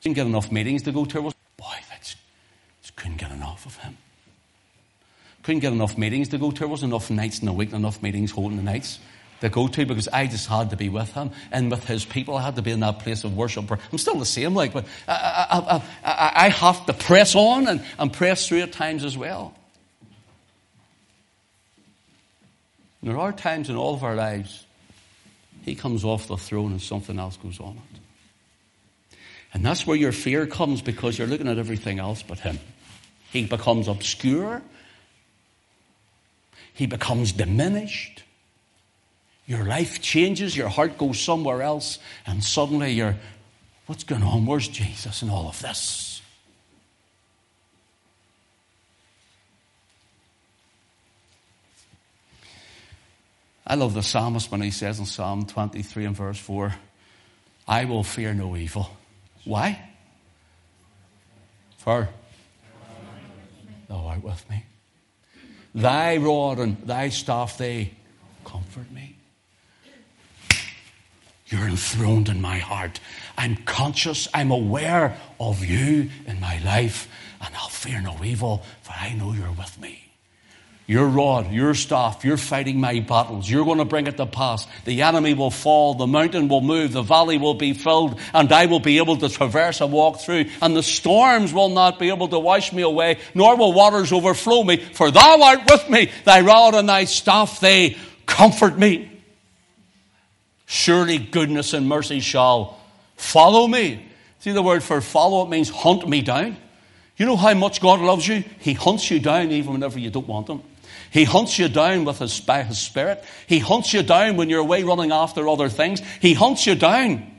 Didn't 0.03 0.17
get 0.17 0.27
enough 0.27 0.51
meetings 0.51 0.83
to 0.83 0.93
go 0.93 1.05
to. 1.05 1.23
Boy, 1.23 1.33
just, 2.03 2.17
just 2.83 2.97
couldn't 2.97 3.19
get 3.19 3.31
enough 3.31 3.65
of 3.65 3.77
him. 3.77 3.97
Couldn't 5.45 5.61
get 5.61 5.73
enough 5.73 5.97
meetings 5.97 6.29
to 6.31 6.39
go 6.39 6.51
to. 6.51 6.59
There 6.59 6.69
wasn't 6.69 6.93
enough 6.93 7.11
nights 7.11 7.39
in 7.39 7.47
the 7.47 7.53
week, 7.53 7.73
enough 7.73 8.03
meetings 8.03 8.31
holding 8.31 8.57
the 8.57 8.63
nights 8.63 8.99
to 9.41 9.49
go 9.49 9.69
to 9.69 9.87
because 9.87 10.09
I 10.09 10.27
just 10.27 10.49
had 10.49 10.71
to 10.71 10.77
be 10.77 10.89
with 10.89 11.13
him 11.13 11.31
and 11.53 11.71
with 11.71 11.85
his 11.85 12.05
people. 12.05 12.37
I 12.37 12.43
had 12.43 12.57
to 12.57 12.63
be 12.63 12.71
in 12.71 12.81
that 12.81 13.01
place 13.01 13.25
of 13.25 13.37
worship. 13.37 13.71
I'm 13.71 13.99
still 13.99 14.19
the 14.19 14.27
same, 14.27 14.55
like, 14.55 14.73
but 14.73 14.87
I, 15.07 15.83
I, 16.05 16.11
I, 16.11 16.33
I 16.47 16.49
have 16.49 16.87
to 16.87 16.93
press 16.93 17.35
on 17.35 17.69
and, 17.69 17.85
and 17.99 18.13
press 18.13 18.49
through 18.49 18.63
at 18.63 18.73
times 18.73 19.05
as 19.05 19.17
well. 19.17 19.55
And 23.03 23.11
there 23.11 23.19
are 23.19 23.33
times 23.33 23.69
in 23.69 23.77
all 23.77 23.95
of 23.95 24.03
our 24.03 24.15
lives, 24.15 24.65
he 25.65 25.75
comes 25.75 26.05
off 26.05 26.29
the 26.29 26.37
throne 26.37 26.73
and 26.73 26.83
something 26.83 27.19
else 27.19 27.39
goes 27.39 27.59
on 27.59 27.77
it. 27.77 29.17
And 29.55 29.65
that's 29.65 29.87
where 29.87 29.97
your 29.97 30.13
fear 30.13 30.47
comes 30.47 30.83
because 30.83 31.19
you're 31.19 31.27
looking 31.27 31.49
at 31.49 31.59
everything 31.59 31.99
else 31.99 32.23
but 32.23 32.41
him. 32.41 32.59
He 33.33 33.47
becomes 33.47 33.89
obscure. 33.89 34.61
He 36.75 36.87
becomes 36.87 37.33
diminished. 37.33 38.25
Your 39.47 39.65
life 39.65 40.03
changes, 40.03 40.57
your 40.57 40.69
heart 40.69 40.99
goes 40.99 41.21
somewhere 41.21 41.63
else, 41.63 41.99
and 42.27 42.43
suddenly 42.43 42.93
you're, 42.93 43.17
what's 43.87 44.05
going 44.05 44.23
on? 44.23 44.47
Where's 44.47 44.69
Jesus 44.69 45.23
in 45.23 45.31
all 45.31 45.49
of 45.49 45.61
this? 45.61 46.14
I 53.67 53.77
love 53.77 53.95
the 53.95 54.03
psalmist 54.03 54.51
when 54.51 54.61
he 54.61 54.71
says 54.71 54.99
in 54.99 55.07
Psalm 55.07 55.47
23 55.47 56.05
and 56.05 56.17
verse 56.17 56.39
4, 56.39 56.75
I 57.67 57.87
will 57.87 58.05
fear 58.05 58.35
no 58.35 58.57
evil. 58.57 58.91
Why? 59.45 59.91
For 61.79 62.09
thou 63.89 64.07
art 64.07 64.23
with 64.23 64.49
me. 64.51 64.65
Thy 65.75 66.19
rod 66.19 66.59
and 66.59 66.79
thy 66.87 67.09
staff, 67.09 67.57
they 67.57 67.93
comfort 68.45 68.91
me. 68.93 69.17
You're 71.47 71.69
enthroned 71.69 72.29
in 72.29 72.41
my 72.41 72.59
heart. 72.59 73.01
I'm 73.37 73.57
conscious, 73.57 74.29
I'm 74.35 74.51
aware 74.51 75.19
of 75.41 75.65
you 75.65 76.11
in 76.27 76.41
my 76.41 76.63
life, 76.65 77.09
and 77.41 77.55
I'll 77.55 77.69
fear 77.69 78.01
no 78.01 78.17
evil, 78.25 78.63
for 78.83 78.93
I 78.93 79.15
know 79.15 79.33
you're 79.33 79.53
with 79.53 79.79
me. 79.81 80.04
Your 80.87 81.07
rod, 81.07 81.51
your 81.51 81.73
staff, 81.73 82.27
you're 82.27 82.37
fighting 82.37 82.79
my 82.79 83.01
battles. 83.01 83.49
You're 83.49 83.65
going 83.65 83.79
to 83.79 83.87
bring 83.87 84.07
it 84.07 84.19
to 84.19 84.27
pass. 84.27 84.67
The 84.85 85.01
enemy 85.01 85.33
will 85.33 85.51
fall, 85.51 85.95
the 85.95 86.07
mountain 86.07 86.47
will 86.49 86.61
move, 86.61 86.93
the 86.93 87.01
valley 87.01 87.39
will 87.39 87.55
be 87.55 87.73
filled, 87.73 88.21
and 88.35 88.53
I 88.53 88.67
will 88.67 88.81
be 88.81 88.99
able 88.99 89.17
to 89.17 89.31
traverse 89.31 89.81
and 89.81 89.91
walk 89.91 90.21
through. 90.21 90.45
And 90.61 90.77
the 90.77 90.83
storms 90.83 91.55
will 91.55 91.71
not 91.71 91.99
be 91.99 92.11
able 92.11 92.29
to 92.29 92.39
wash 92.39 92.71
me 92.71 92.83
away, 92.83 93.19
nor 93.35 93.57
will 93.57 93.73
waters 93.73 94.13
overflow 94.13 94.63
me, 94.63 94.77
for 94.77 95.11
thou 95.11 95.41
art 95.41 95.61
with 95.71 95.89
me. 95.89 96.11
Thy 96.25 96.43
rod 96.43 96.75
and 96.75 96.87
thy 96.87 97.05
staff, 97.05 97.61
they 97.61 97.97
comfort 98.27 98.77
me. 98.77 99.11
Surely 100.67 101.17
goodness 101.17 101.73
and 101.73 101.89
mercy 101.89 102.21
shall 102.21 102.79
follow 103.17 103.67
me. 103.67 104.07
See 104.41 104.53
the 104.53 104.63
word 104.63 104.83
for 104.83 105.01
follow, 105.01 105.47
it 105.47 105.49
means 105.49 105.71
hunt 105.71 106.07
me 106.07 106.21
down. 106.21 106.59
You 107.17 107.25
know 107.25 107.37
how 107.37 107.55
much 107.55 107.81
God 107.81 108.01
loves 108.01 108.29
you? 108.29 108.45
He 108.59 108.75
hunts 108.75 109.11
you 109.11 109.19
down 109.19 109.51
even 109.51 109.73
whenever 109.73 109.99
you 109.99 110.11
don't 110.11 110.29
want 110.29 110.49
Him. 110.49 110.63
He 111.15 111.23
hunts 111.23 111.61
you 111.61 111.69
down 111.69 112.05
with 112.05 112.19
his, 112.19 112.41
by 112.41 112.65
his 112.65 112.77
spirit. 112.77 113.23
He 113.47 113.61
hunts 113.61 113.95
you 113.95 114.03
down 114.03 114.37
when 114.37 114.51
you're 114.51 114.59
away 114.59 114.83
running 114.83 115.13
after 115.13 115.49
other 115.49 115.69
things. 115.69 116.03
He 116.21 116.35
hunts 116.35 116.67
you 116.67 116.75
down. 116.75 117.31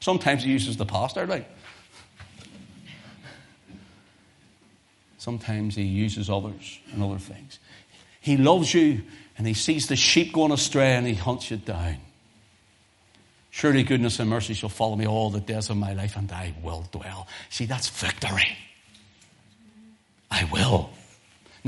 Sometimes 0.00 0.44
he 0.44 0.50
uses 0.50 0.78
the 0.78 0.86
pastor, 0.86 1.26
like. 1.26 1.46
Sometimes 5.18 5.74
he 5.76 5.82
uses 5.82 6.30
others 6.30 6.78
and 6.94 7.02
other 7.02 7.18
things. 7.18 7.58
He 8.22 8.38
loves 8.38 8.72
you 8.72 9.02
and 9.36 9.46
he 9.46 9.52
sees 9.52 9.88
the 9.88 9.96
sheep 9.96 10.32
going 10.32 10.50
astray 10.50 10.94
and 10.94 11.06
he 11.06 11.12
hunts 11.12 11.50
you 11.50 11.58
down. 11.58 11.98
Surely 13.50 13.82
goodness 13.82 14.20
and 14.20 14.30
mercy 14.30 14.54
shall 14.54 14.70
follow 14.70 14.96
me 14.96 15.06
all 15.06 15.28
the 15.28 15.40
days 15.40 15.68
of 15.68 15.76
my 15.76 15.92
life 15.92 16.16
and 16.16 16.32
I 16.32 16.54
will 16.62 16.86
dwell. 16.92 17.28
See, 17.50 17.66
that's 17.66 17.90
victory. 17.90 18.56
I 20.30 20.48
will. 20.50 20.88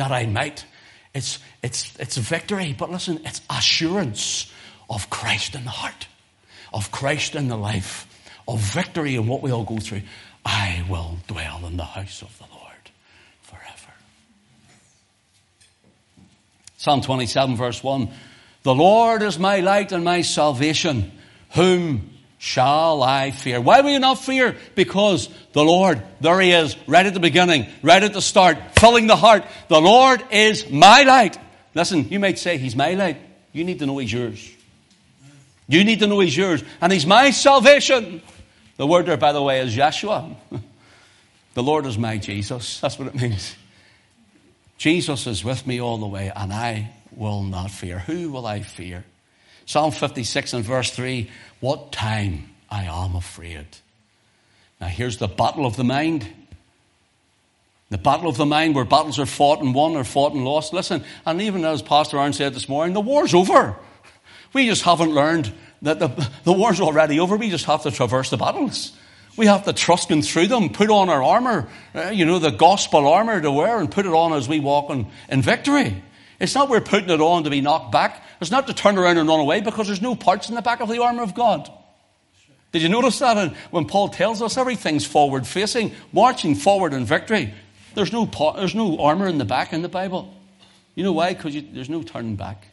Not 0.01 0.13
I 0.13 0.25
might. 0.25 0.65
It's, 1.13 1.41
it's, 1.63 1.95
it's 1.99 2.17
victory, 2.17 2.75
but 2.77 2.91
listen, 2.91 3.21
it's 3.27 3.43
assurance 3.51 4.51
of 4.89 5.11
Christ 5.11 5.55
in 5.55 5.65
the 5.65 5.71
heart, 5.71 6.07
of 6.73 6.91
Christ 6.91 7.35
in 7.35 7.49
the 7.49 7.57
life, 7.59 8.07
of 8.49 8.61
victory 8.61 9.17
in 9.17 9.27
what 9.27 9.43
we 9.43 9.51
all 9.51 9.65
go 9.65 9.77
through. 9.77 10.01
I 10.43 10.87
will 10.89 11.19
dwell 11.27 11.67
in 11.67 11.77
the 11.77 11.85
house 11.85 12.23
of 12.23 12.35
the 12.39 12.47
Lord 12.51 12.91
forever. 13.43 13.93
Psalm 16.79 17.03
27, 17.03 17.57
verse 17.57 17.85
1 17.85 18.09
The 18.63 18.75
Lord 18.75 19.21
is 19.21 19.39
my 19.39 19.61
light 19.61 19.93
and 19.93 20.03
my 20.03 20.23
salvation. 20.23 21.13
Whom 21.51 22.09
shall 22.41 23.03
I 23.03 23.31
fear? 23.31 23.61
Why 23.61 23.83
will 23.83 23.91
you 23.91 23.99
not 24.01 24.19
fear? 24.19 24.57
Because 24.75 25.29
the 25.53 25.63
Lord, 25.63 26.03
there 26.21 26.41
He 26.41 26.53
is, 26.53 26.75
right 26.89 27.05
at 27.05 27.15
the 27.15 27.21
beginning, 27.21 27.67
right 27.83 28.03
at 28.03 28.15
the 28.15 28.23
start, 28.23 28.57
filling 28.79 29.07
the 29.07 29.15
heart. 29.15 29.45
The 29.69 29.81
Lord 29.81 30.25
is 30.33 30.69
my 30.71 31.03
light. 31.03 31.39
Listen, 31.75 32.09
you 32.09 32.19
might 32.19 32.39
say 32.39 32.57
He's 32.57 32.75
my 32.75 32.95
light. 32.95 33.19
You 33.53 33.63
need 33.63 33.79
to 33.81 33.87
know 33.87 33.99
He's 33.99 34.13
yours. 34.13 34.51
You 35.69 35.85
need 35.85 36.01
to 36.01 36.07
know 36.07 36.19
He's 36.21 36.37
yours. 36.37 36.65
And 36.81 36.91
He's 36.91 37.07
my 37.07 37.31
salvation. 37.31 38.23
The 38.79 38.87
word 38.87 39.07
there, 39.07 39.19
by 39.19 39.33
the 39.33 39.43
way, 39.43 39.61
is 39.61 39.77
Yeshua. 39.77 40.35
The 41.53 41.65
Lord 41.65 41.85
is 41.85 41.99
my 41.99 42.17
Jesus. 42.17 42.79
That's 42.81 42.97
what 42.97 43.09
it 43.09 43.21
means. 43.21 43.57
Jesus 44.79 45.27
is 45.27 45.45
with 45.45 45.67
me 45.67 45.81
all 45.81 45.99
the 45.99 46.07
way, 46.07 46.31
and 46.35 46.53
I 46.53 46.93
will 47.11 47.43
not 47.43 47.73
fear. 47.73 47.99
Who 47.99 48.31
will 48.31 48.47
I 48.47 48.61
fear? 48.61 49.05
Psalm 49.67 49.93
56 49.93 50.53
and 50.53 50.65
verse 50.65 50.91
3 50.91 51.31
What 51.61 51.93
time 51.93 52.51
I 52.71 52.85
am 52.85 53.17
afraid. 53.17 53.67
Now, 54.81 54.87
here's 54.87 55.19
the 55.19 55.29
battle 55.29 55.67
of 55.67 55.77
the 55.77 55.85
mind. 55.85 56.27
The 57.91 57.99
battle 57.99 58.29
of 58.29 58.37
the 58.37 58.47
mind, 58.47 58.77
where 58.77 58.85
battles 58.85 59.19
are 59.19 59.27
fought 59.27 59.61
and 59.61 59.75
won 59.75 59.97
or 59.97 60.05
fought 60.05 60.33
and 60.33 60.45
lost. 60.45 60.73
Listen, 60.73 61.05
and 61.27 61.43
even 61.43 61.65
as 61.65 61.83
Pastor 61.83 62.19
Aaron 62.19 62.33
said 62.33 62.55
this 62.55 62.69
morning, 62.69 62.95
the 62.95 63.01
war's 63.01 63.35
over. 63.35 63.77
We 64.53 64.67
just 64.67 64.83
haven't 64.83 65.11
learned 65.11 65.53
that 65.83 65.99
the, 65.99 66.09
the 66.45 66.53
war's 66.53 66.81
already 66.81 67.19
over. 67.19 67.37
We 67.37 67.51
just 67.51 67.65
have 67.65 67.83
to 67.83 67.91
traverse 67.91 68.31
the 68.31 68.37
battles. 68.37 68.93
We 69.37 69.47
have 69.47 69.65
to 69.65 69.73
trust 69.73 70.09
Him 70.09 70.23
through 70.23 70.49
them, 70.49 70.71
put 70.71 70.91
on 70.91 71.09
our 71.09 71.23
armor, 71.23 71.69
uh, 71.95 72.11
you 72.11 72.25
know, 72.25 72.39
the 72.39 72.51
gospel 72.51 73.09
armor 73.09 73.41
to 73.41 73.51
wear, 73.51 73.81
and 73.81 73.91
put 73.91 74.07
it 74.07 74.13
on 74.13 74.35
as 74.35 74.49
we 74.49 74.61
walk 74.61 74.91
in, 74.91 75.07
in 75.29 75.43
victory. 75.43 76.03
It's 76.41 76.55
not 76.55 76.71
we're 76.71 76.81
putting 76.81 77.11
it 77.11 77.21
on 77.21 77.45
to 77.45 77.51
be 77.51 77.61
knocked 77.61 77.93
back. 77.93 78.25
It's 78.41 78.51
not 78.51 78.67
to 78.67 78.75
turn 78.75 78.97
around 78.97 79.19
and 79.19 79.29
run 79.29 79.41
away 79.41 79.61
because 79.61 79.87
there's 79.87 80.01
no 80.01 80.15
parts 80.15 80.49
in 80.49 80.55
the 80.55 80.63
back 80.63 80.81
of 80.81 80.89
the 80.89 81.01
armor 81.01 81.23
of 81.23 81.35
God. 81.35 81.71
Did 82.73 82.83
you 82.83 82.89
notice 82.89 83.19
that? 83.19 83.53
When 83.71 83.85
Paul 83.85 84.09
tells 84.09 84.41
us 84.41 84.57
everything's 84.57 85.05
forward 85.05 85.47
facing, 85.47 85.93
marching 86.13 86.55
forward 86.55 86.95
in 86.95 87.05
victory, 87.05 87.53
there's 87.95 88.13
no, 88.13 88.25
there's 88.57 88.75
no 88.75 88.99
armor 88.99 89.29
in 89.29 89.39
the 89.39 89.45
back 89.45 89.73
in 89.73 89.83
the 89.83 89.89
Bible. 89.89 90.35
You 90.95 91.05
know 91.05 91.13
why? 91.13 91.35
Because 91.35 91.55
there's 91.73 91.91
no 91.91 92.03
turning 92.03 92.37
back. 92.37 92.67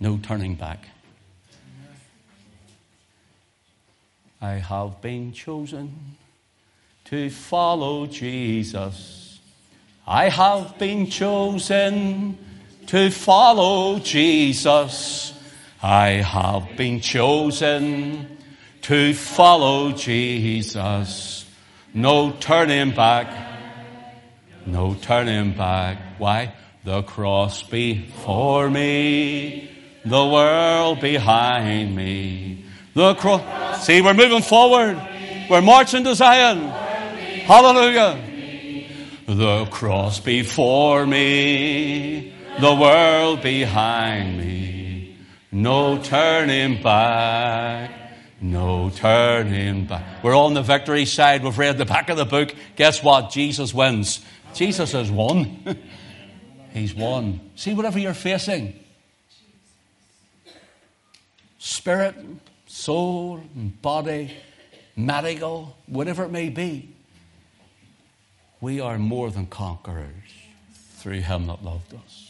No 0.00 0.18
turning 0.18 0.54
back. 0.54 0.86
I 4.40 4.52
have 4.52 5.00
been 5.02 5.32
chosen 5.32 6.16
to 7.06 7.28
follow 7.28 8.06
Jesus. 8.06 9.40
I 10.06 10.28
have 10.28 10.78
been 10.78 11.08
chosen 11.10 12.38
to 12.88 13.10
follow 13.10 13.98
Jesus. 13.98 15.32
I 15.82 16.08
have 16.08 16.76
been 16.76 17.00
chosen 17.00 18.38
to 18.82 19.14
follow 19.14 19.92
Jesus. 19.92 21.44
No 21.92 22.32
turning 22.32 22.92
back. 22.92 23.28
No 24.64 24.94
turning 24.94 25.52
back. 25.52 25.98
Why? 26.18 26.54
The 26.84 27.02
cross 27.02 27.62
before 27.62 28.70
me, 28.70 29.70
the 30.04 30.26
world 30.26 31.00
behind 31.00 31.94
me. 31.94 32.64
The 32.94 33.14
cross. 33.14 33.86
See, 33.86 34.00
we're 34.00 34.14
moving 34.14 34.42
forward. 34.42 34.96
We're 35.50 35.60
marching 35.60 36.04
to 36.04 36.14
Zion. 36.14 36.68
Hallelujah. 37.44 38.18
The 39.26 39.66
cross 39.66 40.20
before 40.20 41.04
me, 41.06 42.32
the 42.60 42.74
world 42.74 43.42
behind 43.42 44.38
me. 44.38 45.16
No 45.50 45.98
turning 46.02 46.82
back. 46.82 47.90
No 48.40 48.90
turning 48.90 49.86
back. 49.86 50.22
We're 50.22 50.36
on 50.36 50.54
the 50.54 50.62
victory 50.62 51.04
side. 51.04 51.42
We've 51.42 51.58
read 51.58 51.78
the 51.78 51.84
back 51.84 52.08
of 52.08 52.16
the 52.16 52.24
book. 52.24 52.54
Guess 52.76 53.02
what? 53.02 53.30
Jesus 53.30 53.74
wins. 53.74 54.24
Jesus 54.54 54.92
has 54.92 55.10
won. 55.10 55.78
He's 56.72 56.94
won. 56.94 57.40
See, 57.56 57.74
whatever 57.74 57.98
you're 57.98 58.14
facing 58.14 58.78
spirit, 61.58 62.14
soul, 62.66 63.42
body, 63.82 64.32
medical, 64.96 65.76
whatever 65.86 66.24
it 66.24 66.30
may 66.30 66.48
be 66.48 66.94
we 68.60 68.80
are 68.80 68.98
more 68.98 69.30
than 69.30 69.46
conquerors 69.46 70.32
through 70.96 71.20
him 71.20 71.46
that 71.46 71.62
loved 71.62 71.94
us. 71.94 72.27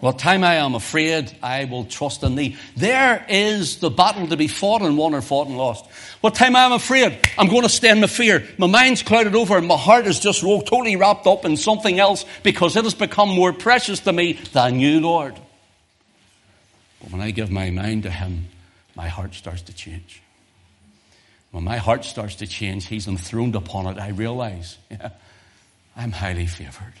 What 0.00 0.18
time 0.18 0.44
I 0.44 0.54
am 0.54 0.74
afraid, 0.74 1.30
I 1.42 1.66
will 1.66 1.84
trust 1.84 2.22
in 2.22 2.34
thee. 2.34 2.56
There 2.74 3.24
is 3.28 3.76
the 3.78 3.90
battle 3.90 4.26
to 4.28 4.36
be 4.36 4.48
fought 4.48 4.80
and 4.80 4.96
won 4.96 5.14
or 5.14 5.20
fought 5.20 5.46
and 5.48 5.58
lost. 5.58 5.84
What 6.22 6.34
time 6.34 6.56
I 6.56 6.64
am 6.64 6.72
afraid, 6.72 7.18
I'm 7.36 7.48
going 7.48 7.62
to 7.62 7.68
stand 7.68 8.00
my 8.00 8.06
fear. 8.06 8.46
My 8.56 8.66
mind's 8.66 9.02
clouded 9.02 9.34
over 9.34 9.58
and 9.58 9.68
my 9.68 9.76
heart 9.76 10.06
is 10.06 10.18
just 10.18 10.40
totally 10.40 10.96
wrapped 10.96 11.26
up 11.26 11.44
in 11.44 11.58
something 11.58 11.98
else 11.98 12.24
because 12.42 12.76
it 12.76 12.84
has 12.84 12.94
become 12.94 13.28
more 13.28 13.52
precious 13.52 14.00
to 14.00 14.12
me 14.12 14.34
than 14.52 14.80
you, 14.80 15.00
Lord. 15.00 15.34
But 17.02 17.12
when 17.12 17.20
I 17.20 17.30
give 17.30 17.50
my 17.50 17.70
mind 17.70 18.04
to 18.04 18.10
him, 18.10 18.46
my 18.94 19.08
heart 19.08 19.34
starts 19.34 19.62
to 19.62 19.74
change. 19.74 20.22
When 21.50 21.64
my 21.64 21.76
heart 21.76 22.04
starts 22.04 22.36
to 22.36 22.46
change, 22.46 22.86
He's 22.86 23.06
enthroned 23.06 23.56
upon 23.56 23.86
it. 23.86 23.98
I 23.98 24.08
realize, 24.10 24.78
yeah, 24.90 25.10
I'm 25.96 26.12
highly 26.12 26.46
favored. 26.46 26.94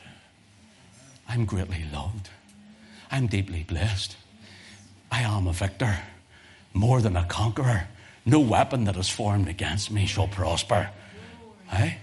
I'm 1.28 1.44
greatly 1.44 1.84
loved. 1.92 2.28
I'm 3.10 3.26
deeply 3.26 3.64
blessed. 3.64 4.16
I 5.10 5.22
am 5.22 5.46
a 5.46 5.52
victor, 5.52 5.98
more 6.72 7.00
than 7.00 7.16
a 7.16 7.24
conqueror. 7.24 7.88
No 8.24 8.40
weapon 8.40 8.84
that 8.84 8.96
is 8.96 9.08
formed 9.08 9.48
against 9.48 9.90
me 9.90 10.06
shall 10.06 10.28
prosper. 10.28 10.90
Eh? 11.72 11.94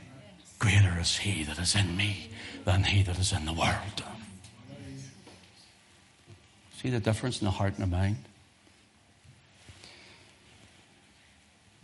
Greater 0.59 0.97
is 0.99 1.17
He 1.17 1.43
that 1.43 1.59
is 1.59 1.75
in 1.75 1.95
me 1.95 2.29
than 2.65 2.83
He 2.83 3.03
that 3.03 3.17
is 3.17 3.31
in 3.31 3.45
the 3.45 3.53
world. 3.53 4.03
See 6.81 6.89
the 6.89 6.99
difference 6.99 7.41
in 7.41 7.45
the 7.45 7.51
heart 7.51 7.73
and 7.75 7.83
the 7.83 7.87
mind? 7.87 8.17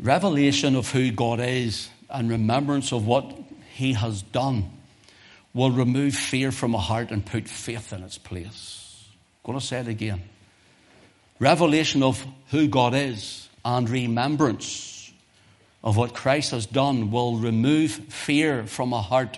revelation 0.04 0.76
of 0.76 0.92
who 0.92 1.12
God 1.12 1.40
is 1.40 1.90
and 2.10 2.30
remembrance 2.30 2.92
of 2.92 3.08
what 3.08 3.34
He 3.74 3.94
has 3.94 4.22
done 4.22 4.70
will 5.54 5.72
remove 5.72 6.14
fear 6.16 6.52
from 6.52 6.76
a 6.76 6.80
heart 6.80 7.10
and 7.12 7.26
put 7.26 7.48
faith 7.48 7.94
in 7.94 8.04
its 8.04 8.18
place. 8.18 8.83
Going 9.44 9.60
to 9.60 9.66
say 9.66 9.80
it 9.80 9.88
again. 9.88 10.22
Revelation 11.40 12.04
of 12.04 12.26
who 12.50 12.68
God 12.68 12.94
is 12.94 13.50
and 13.66 13.90
remembrance 13.90 15.12
of 15.84 15.98
what 15.98 16.14
Christ 16.14 16.52
has 16.52 16.66
done 16.66 17.12
will 17.12 17.38
remove 17.38 17.92
fear 17.92 18.66
from 18.66 18.94
a 18.94 19.02
heart 19.02 19.38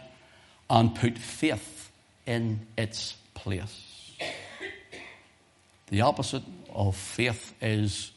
and 0.69 0.93
put 0.93 1.17
faith 1.17 1.91
in 2.25 2.59
its 2.77 3.15
place. 3.33 4.13
The 5.87 6.01
opposite 6.01 6.43
of 6.73 6.95
faith 6.95 7.53
is 7.61 8.11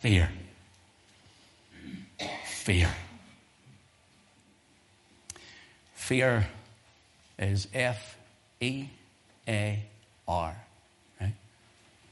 fear 0.00 0.30
fear. 2.62 2.94
Fear 5.94 6.46
is 7.36 7.66
F 7.74 8.16
E 8.60 8.86
A 9.48 9.82
R. 10.28 10.56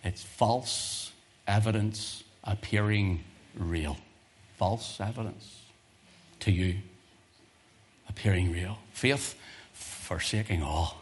It's 0.02 0.22
false 0.22 1.12
evidence 1.46 2.24
appearing 2.44 3.24
real. 3.56 3.96
False 4.56 5.00
evidence 5.00 5.62
to 6.40 6.50
you 6.50 6.76
appearing 8.08 8.52
real. 8.52 8.78
Faith 8.92 9.34
forsaking 9.72 10.62
all. 10.62 10.96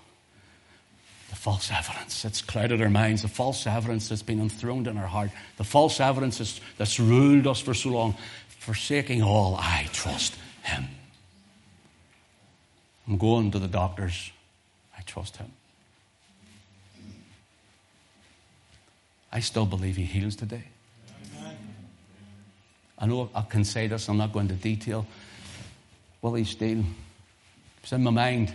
The 1.31 1.37
false 1.37 1.71
evidence 1.71 2.23
that's 2.23 2.41
clouded 2.41 2.81
our 2.81 2.89
minds, 2.89 3.23
the 3.23 3.29
false 3.29 3.67
evidence 3.67 4.09
that's 4.09 4.23
been 4.23 4.41
enthroned 4.41 4.87
in 4.87 4.97
our 4.97 5.07
heart, 5.07 5.31
the 5.59 5.65
false 5.65 6.01
evidence 6.01 6.39
that's, 6.39 6.61
that's 6.79 6.99
ruled 6.99 7.47
us 7.47 7.61
for 7.61 7.75
so 7.75 7.91
long 7.91 8.17
forsaking 8.59 9.23
all, 9.23 9.57
I 9.57 9.89
trust 9.93 10.35
him. 10.63 10.85
I'm 13.07 13.17
going 13.17 13.51
to 13.53 13.59
the 13.59 13.69
doctors. 13.69 14.31
I 14.97 15.03
trust 15.03 15.39
him. 15.39 15.51
I 19.33 19.41
still 19.41 19.67
believe 19.67 19.97
he 19.97 20.05
heals 20.05 20.37
today. 20.37 20.65
I 22.99 23.07
know 23.07 23.31
I 23.35 23.43
can 23.43 23.65
say 23.65 23.87
this, 23.87 24.09
I'm 24.09 24.17
not 24.17 24.33
going 24.33 24.49
into 24.49 24.61
detail. 24.61 25.07
Willie 26.21 26.45
Steele, 26.45 26.85
it's 27.83 27.93
in 27.93 28.03
my 28.03 28.11
mind. 28.11 28.49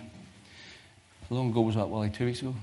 How 1.29 1.35
long 1.35 1.51
ago 1.51 1.61
was 1.61 1.75
that, 1.75 1.89
Willie? 1.89 2.09
Two 2.09 2.25
weeks 2.25 2.41
ago? 2.41 2.53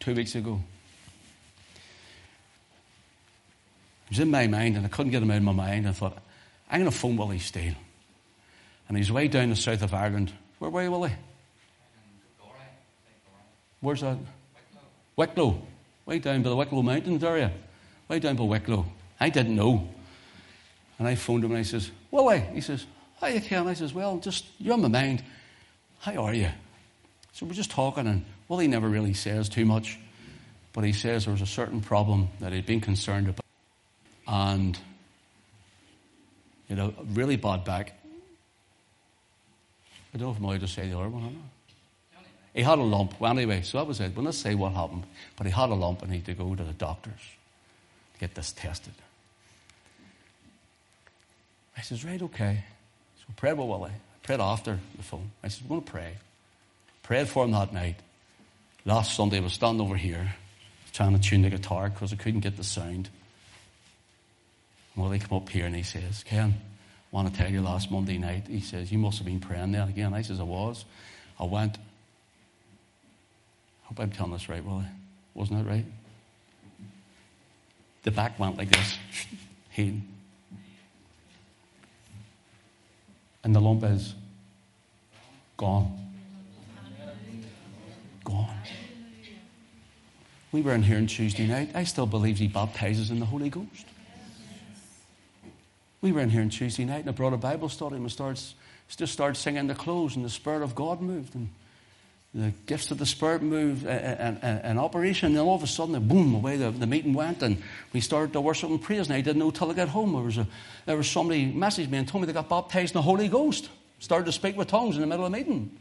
Two 0.00 0.14
weeks 0.14 0.34
ago. 0.34 0.60
It 4.04 4.10
was 4.10 4.18
in 4.20 4.30
my 4.30 4.46
mind, 4.46 4.76
and 4.76 4.84
I 4.84 4.88
couldn't 4.88 5.12
get 5.12 5.22
him 5.22 5.30
out 5.30 5.38
of 5.38 5.42
my 5.42 5.52
mind. 5.52 5.88
I 5.88 5.92
thought, 5.92 6.18
I'm 6.70 6.80
going 6.80 6.90
to 6.90 6.96
phone 6.96 7.16
Willie 7.16 7.38
Steele. 7.38 7.74
And 8.88 8.96
he's 8.96 9.10
way 9.10 9.28
down 9.28 9.48
the 9.50 9.56
south 9.56 9.82
of 9.82 9.94
Ireland. 9.94 10.32
Where 10.58 10.70
were 10.70 10.82
you, 10.82 10.90
Willie? 10.90 11.12
Where's 13.80 14.02
that? 14.02 14.18
Wicklow. 15.16 15.60
Way 16.04 16.18
down 16.18 16.42
by 16.42 16.50
the 16.50 16.56
Wicklow 16.56 16.82
Mountains 16.82 17.24
area. 17.24 17.52
Way 18.08 18.20
down 18.20 18.36
by 18.36 18.44
Wicklow. 18.44 18.86
I 19.18 19.30
didn't 19.30 19.56
know. 19.56 19.88
And 20.98 21.08
I 21.08 21.14
phoned 21.14 21.44
him 21.44 21.50
and 21.50 21.58
I 21.60 21.62
says, 21.62 21.90
Willie. 22.10 22.40
He 22.52 22.60
says, 22.60 22.86
you 23.22 23.40
Ken? 23.40 23.66
I 23.66 23.74
says, 23.74 23.92
Well, 23.92 24.18
just, 24.18 24.44
you're 24.58 24.74
on 24.74 24.82
my 24.82 24.88
mind. 24.88 25.22
How 26.00 26.24
are 26.24 26.34
you? 26.34 26.48
So 27.32 27.46
we're 27.46 27.54
just 27.54 27.70
talking, 27.70 28.06
and 28.06 28.24
Willie 28.48 28.68
never 28.68 28.88
really 28.88 29.14
says 29.14 29.48
too 29.48 29.66
much. 29.66 29.98
But 30.72 30.84
he 30.84 30.92
says 30.92 31.24
there 31.24 31.32
was 31.32 31.42
a 31.42 31.46
certain 31.46 31.80
problem 31.80 32.28
that 32.40 32.52
he'd 32.52 32.66
been 32.66 32.80
concerned 32.80 33.28
about 33.28 33.44
and 34.28 34.78
you 36.68 36.76
know, 36.76 36.92
really 37.12 37.36
bad 37.36 37.64
back. 37.64 37.92
I 40.12 40.18
don't 40.18 40.28
know 40.28 40.32
if 40.32 40.38
I'm 40.38 40.44
allowed 40.44 40.60
to 40.60 40.68
say 40.68 40.88
the 40.88 40.98
other 40.98 41.08
one. 41.08 41.42
He 42.56 42.62
had 42.62 42.78
a 42.78 42.82
lump. 42.82 43.20
Well, 43.20 43.30
anyway, 43.30 43.60
so 43.60 43.76
that 43.76 43.86
was 43.86 44.00
it. 44.00 44.16
Well, 44.16 44.24
let's 44.24 44.38
say 44.38 44.54
what 44.54 44.72
happened. 44.72 45.04
But 45.36 45.46
he 45.46 45.52
had 45.52 45.68
a 45.68 45.74
lump 45.74 46.00
and 46.00 46.10
he 46.10 46.18
had 46.18 46.26
to 46.26 46.34
go 46.34 46.54
to 46.54 46.64
the 46.64 46.72
doctors 46.72 47.20
to 48.14 48.18
get 48.18 48.34
this 48.34 48.52
tested. 48.52 48.94
I 51.76 51.82
says, 51.82 52.02
right, 52.02 52.22
okay. 52.22 52.64
So 53.18 53.24
I 53.28 53.32
prayed 53.34 53.58
with 53.58 53.68
Willie. 53.68 53.90
I 53.90 54.26
prayed 54.26 54.40
after 54.40 54.80
the 54.96 55.02
phone. 55.02 55.30
I 55.44 55.48
said, 55.48 55.64
we're 55.64 55.76
going 55.76 55.82
to 55.82 55.90
pray. 55.92 56.14
Prayed 57.02 57.28
for 57.28 57.44
him 57.44 57.50
that 57.50 57.74
night. 57.74 57.96
Last 58.86 59.14
Sunday, 59.14 59.36
I 59.36 59.40
was 59.40 59.52
standing 59.52 59.82
over 59.82 59.96
here 59.96 60.34
trying 60.94 61.12
to 61.12 61.20
tune 61.20 61.42
the 61.42 61.50
guitar 61.50 61.90
because 61.90 62.14
I 62.14 62.16
couldn't 62.16 62.40
get 62.40 62.56
the 62.56 62.64
sound. 62.64 63.10
Well, 64.96 65.10
he 65.10 65.18
come 65.18 65.36
up 65.36 65.50
here 65.50 65.66
and 65.66 65.76
he 65.76 65.82
says, 65.82 66.24
Ken, 66.24 66.54
I 66.54 67.14
want 67.14 67.30
to 67.30 67.38
tell 67.38 67.52
you 67.52 67.60
last 67.60 67.90
Monday 67.90 68.16
night, 68.16 68.46
he 68.48 68.60
says, 68.60 68.90
you 68.90 68.96
must 68.96 69.18
have 69.18 69.26
been 69.26 69.40
praying 69.40 69.72
then 69.72 69.86
again. 69.86 70.14
I 70.14 70.22
says, 70.22 70.40
I 70.40 70.44
was. 70.44 70.86
I 71.38 71.44
went. 71.44 71.76
Hope 73.86 74.00
I'm 74.00 74.10
telling 74.10 74.32
this 74.32 74.48
right, 74.48 74.64
Willie. 74.64 74.84
Wasn't 75.34 75.58
that 75.58 75.70
right? 75.70 75.84
The 78.02 78.10
back 78.10 78.38
went 78.38 78.56
like 78.58 78.70
this. 78.70 78.98
He. 79.70 80.00
And 83.44 83.54
the 83.54 83.60
lump 83.60 83.84
is 83.84 84.14
gone. 85.58 85.98
Gone. 88.24 88.48
We 90.50 90.62
were 90.62 90.72
in 90.72 90.82
here 90.82 90.96
on 90.96 91.06
Tuesday 91.06 91.46
night. 91.46 91.72
I 91.74 91.84
still 91.84 92.06
believe 92.06 92.38
he 92.38 92.48
baptizes 92.48 93.10
in 93.10 93.20
the 93.20 93.26
Holy 93.26 93.50
Ghost. 93.50 93.84
We 96.00 96.10
were 96.10 96.22
in 96.22 96.30
here 96.30 96.40
on 96.40 96.48
Tuesday 96.48 96.86
night 96.86 97.00
and 97.00 97.10
I 97.10 97.12
brought 97.12 97.34
a 97.34 97.36
Bible 97.36 97.68
study 97.68 97.96
and 97.96 98.04
we 98.04 98.10
starts, 98.10 98.54
just 98.88 99.12
started 99.12 99.36
singing 99.36 99.66
the 99.66 99.74
close 99.74 100.16
and 100.16 100.24
the 100.24 100.30
Spirit 100.30 100.62
of 100.62 100.74
God 100.74 101.02
moved 101.02 101.34
and 101.34 101.50
the 102.36 102.52
gifts 102.66 102.90
of 102.90 102.98
the 102.98 103.06
Spirit 103.06 103.40
moved 103.40 103.86
and, 103.86 104.78
operation. 104.78 105.28
And 105.28 105.38
all 105.38 105.54
of 105.54 105.62
a 105.62 105.66
sudden, 105.66 106.06
boom, 106.06 106.34
away 106.34 106.58
the, 106.58 106.70
the 106.70 106.86
meeting 106.86 107.14
went 107.14 107.42
and 107.42 107.62
we 107.94 108.00
started 108.00 108.34
to 108.34 108.42
worship 108.42 108.68
and 108.68 108.80
praise. 108.80 109.06
And 109.06 109.16
I 109.16 109.22
didn't 109.22 109.38
know 109.38 109.50
till 109.50 109.70
I 109.70 109.74
got 109.74 109.88
home. 109.88 110.12
There 110.12 110.22
was, 110.22 110.36
a, 110.36 110.46
there 110.84 110.96
was 110.98 111.10
somebody 111.10 111.50
messaged 111.50 111.88
me 111.88 111.96
and 111.96 112.06
told 112.06 112.20
me 112.20 112.26
they 112.26 112.34
got 112.34 112.50
baptized 112.50 112.94
in 112.94 112.98
the 112.98 113.02
Holy 113.02 113.28
Ghost. 113.28 113.70
Started 114.00 114.26
to 114.26 114.32
speak 114.32 114.54
with 114.54 114.68
tongues 114.68 114.96
in 114.96 115.00
the 115.00 115.06
middle 115.06 115.24
of 115.24 115.32
the 115.32 115.38
meeting. 115.38 115.78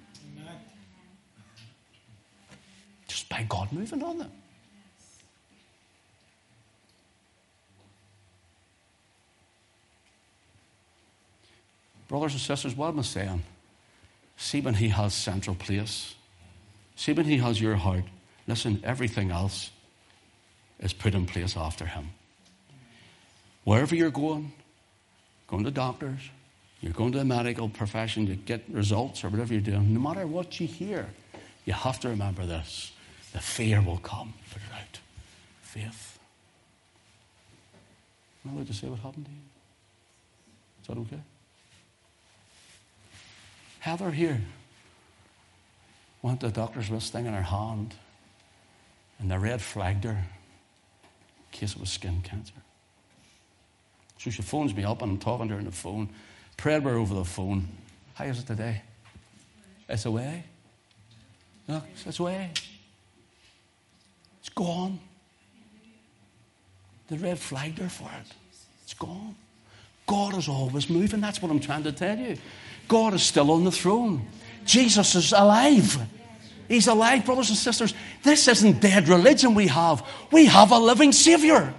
Just 3.10 3.28
by 3.28 3.46
God 3.50 3.74
moving 3.74 4.02
on 4.02 4.18
them. 4.20 4.32
Brothers 12.08 12.32
and 12.32 12.42
sisters, 12.42 12.76
what 12.78 12.90
am 12.90 13.00
I 13.00 13.02
saying? 13.02 13.44
See 14.38 14.62
when 14.62 14.76
He 14.76 14.88
has 14.88 15.14
central 15.14 15.56
place. 15.58 16.16
See 16.96 17.14
when 17.14 17.26
He 17.26 17.38
has 17.38 17.60
your 17.60 17.76
heart. 17.76 18.04
Listen, 18.48 18.82
everything 18.84 19.32
else 19.32 19.72
is 20.80 20.94
put 20.94 21.14
in 21.16 21.26
place 21.26 21.56
after 21.58 21.86
him. 21.86 22.10
Wherever 23.64 23.96
you're 23.96 24.12
going, 24.12 24.54
going 25.48 25.64
to 25.64 25.72
doctors, 25.72 26.20
you're 26.82 26.94
going 26.94 27.12
to 27.14 27.18
the 27.18 27.26
medical 27.26 27.70
profession 27.70 28.28
to 28.28 28.36
get 28.36 28.64
results 28.70 29.24
or 29.24 29.30
whatever 29.30 29.54
you're 29.54 29.62
doing, 29.62 29.94
no 29.94 30.00
matter 30.00 30.28
what 30.28 30.60
you 30.60 30.68
hear, 30.68 31.08
you 31.66 31.74
have 31.74 32.00
to 32.02 32.10
remember 32.10 32.46
this. 32.46 32.92
The 33.34 33.40
fear 33.40 33.82
will 33.82 33.98
come. 33.98 34.34
Put 34.52 34.62
it 34.62 34.74
out. 34.74 35.00
Faith. 35.62 36.20
Am 38.46 38.52
I 38.52 38.54
allowed 38.56 38.68
to 38.68 38.74
say 38.74 38.88
what 38.88 39.00
happened 39.00 39.26
to 39.26 39.32
you? 39.32 39.38
Is 40.82 40.88
that 40.88 40.98
okay? 41.00 41.24
Heather 43.80 44.12
here 44.12 44.42
went 46.26 46.40
to 46.40 46.48
the 46.48 46.54
doctor's 46.54 46.90
with 46.90 47.02
this 47.02 47.12
thing 47.12 47.28
in 47.28 47.34
her 47.34 47.42
hand, 47.44 47.94
and 49.20 49.30
the 49.30 49.38
red 49.38 49.62
flagged 49.62 50.06
her 50.06 50.10
in 50.10 51.52
case 51.52 51.74
it 51.74 51.80
was 51.80 51.92
skin 51.92 52.20
cancer. 52.24 52.54
So 54.18 54.32
she 54.32 54.42
phones 54.42 54.74
me 54.74 54.84
up, 54.84 55.04
and 55.04 55.12
I'm 55.12 55.18
talking 55.20 55.48
to 55.50 55.54
her 55.54 55.60
on 55.60 55.66
the 55.66 55.72
phone. 55.72 56.10
Prayed 56.58 56.82
her 56.82 56.96
over 56.96 57.14
the 57.14 57.26
phone. 57.26 57.68
How 58.16 58.26
is 58.26 58.40
it 58.40 58.48
today? 58.48 58.82
It's 59.88 60.06
away. 60.06 60.44
Look, 61.68 61.84
it's 62.04 62.20
away. 62.20 62.50
It's 64.40 64.50
gone. 64.50 65.00
The 67.08 67.18
red 67.18 67.38
flagged 67.38 67.78
her 67.78 67.90
for 67.90 68.10
it. 68.20 68.34
It's 68.84 68.96
gone. 68.96 69.36
God 70.08 70.36
is 70.36 70.48
always 70.48 70.90
moving. 70.90 71.22
That's 71.22 71.40
what 71.40 71.52
I'm 71.52 71.60
trying 71.60 71.84
to 71.84 71.92
tell 71.92 72.18
you. 72.18 72.38
God 72.88 73.14
is 73.14 73.22
still 73.22 73.52
on 73.52 73.64
the 73.64 73.72
throne. 73.72 74.26
Jesus 74.66 75.14
is 75.14 75.32
alive. 75.32 76.00
He's 76.68 76.88
alive, 76.88 77.26
brothers 77.26 77.50
and 77.50 77.58
sisters. 77.58 77.94
This 78.24 78.48
isn't 78.48 78.82
dead 78.82 79.08
religion 79.08 79.56
we 79.56 79.68
have. 79.68 80.06
We 80.32 80.46
have 80.46 80.72
a 80.72 80.80
living 80.80 81.12
Savior. 81.12 81.74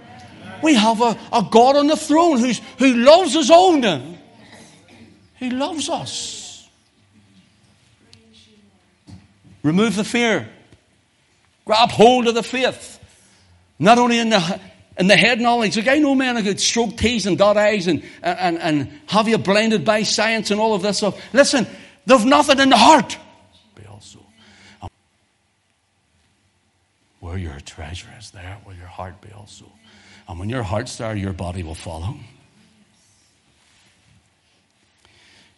We 0.63 0.73
have 0.73 1.01
a, 1.01 1.17
a 1.31 1.47
God 1.49 1.75
on 1.75 1.87
the 1.87 1.97
throne 1.97 2.39
who's, 2.39 2.61
who 2.79 2.93
loves 2.93 3.33
his 3.33 3.51
own. 3.51 4.17
He 5.35 5.49
loves 5.49 5.89
us. 5.89 6.67
Remove 9.63 9.95
the 9.95 10.03
fear. 10.03 10.47
Grab 11.65 11.89
hold 11.89 12.27
of 12.27 12.35
the 12.35 12.43
faith. 12.43 12.99
Not 13.77 13.97
only 13.97 14.17
in 14.17 14.29
the, 14.29 14.59
in 14.97 15.07
the 15.07 15.17
head 15.17 15.39
knowledge. 15.39 15.77
Like 15.77 15.87
I 15.87 15.99
know 15.99 16.15
men 16.15 16.37
who 16.37 16.43
could 16.43 16.59
stroke 16.59 16.97
T's 16.97 17.25
and 17.27 17.37
dot 17.37 17.57
I's 17.57 17.87
and, 17.87 18.03
and, 18.23 18.57
and 18.57 18.91
have 19.07 19.27
you 19.27 19.37
blinded 19.37 19.85
by 19.85 20.03
science 20.03 20.49
and 20.51 20.59
all 20.59 20.73
of 20.73 20.81
this 20.81 20.97
stuff. 20.97 21.21
Listen, 21.33 21.67
they've 22.05 22.25
nothing 22.25 22.59
in 22.59 22.69
the 22.69 22.77
heart. 22.77 23.17
Be 23.75 23.85
also. 23.85 24.19
Where 27.27 27.37
your 27.37 27.59
treasure 27.59 28.07
is, 28.17 28.31
there 28.31 28.57
will 28.65 28.73
your 28.73 28.87
heart 28.87 29.19
be 29.19 29.27
also. 29.33 29.65
And 30.29 30.39
when 30.39 30.47
your 30.47 30.63
heart's 30.63 30.95
there, 30.95 31.13
your 31.13 31.33
body 31.33 31.61
will 31.61 31.75
follow. 31.75 32.15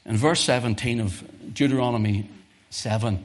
In 0.03 0.17
verse 0.17 0.39
17 0.41 0.99
of 0.99 1.23
Deuteronomy 1.53 2.27
7, 2.71 3.23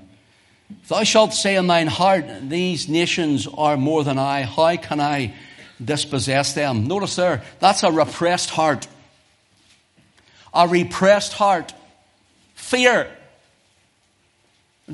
Thou 0.88 1.04
shalt 1.04 1.32
say 1.32 1.56
in 1.56 1.68
thine 1.68 1.86
heart, 1.86 2.26
These 2.42 2.86
nations 2.86 3.46
are 3.46 3.78
more 3.78 4.04
than 4.04 4.18
I. 4.18 4.42
How 4.42 4.76
can 4.76 5.00
I 5.00 5.32
dispossess 5.82 6.52
them? 6.52 6.86
Notice 6.86 7.16
there, 7.16 7.42
that's 7.60 7.82
a 7.82 7.90
repressed 7.90 8.50
heart. 8.50 8.86
A 10.52 10.68
repressed 10.68 11.32
heart. 11.32 11.72
Fear. 12.56 13.08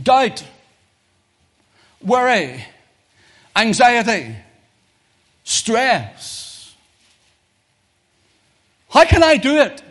Doubt. 0.01 0.45
Worry. 2.01 2.65
Anxiety. 3.57 4.37
Stress. 5.45 6.75
How 8.89 9.05
can 9.05 9.23
I 9.23 9.37
do 9.37 9.57
it? 9.57 9.83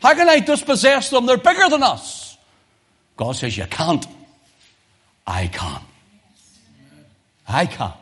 How 0.00 0.14
can 0.14 0.28
I 0.28 0.40
dispossess 0.40 1.10
them? 1.10 1.26
They're 1.26 1.36
bigger 1.36 1.68
than 1.68 1.82
us. 1.82 2.36
God 3.16 3.36
says, 3.36 3.56
You 3.56 3.66
can't. 3.66 4.04
I 5.26 5.46
can. 5.46 5.80
I 7.48 7.66
can. 7.66 7.92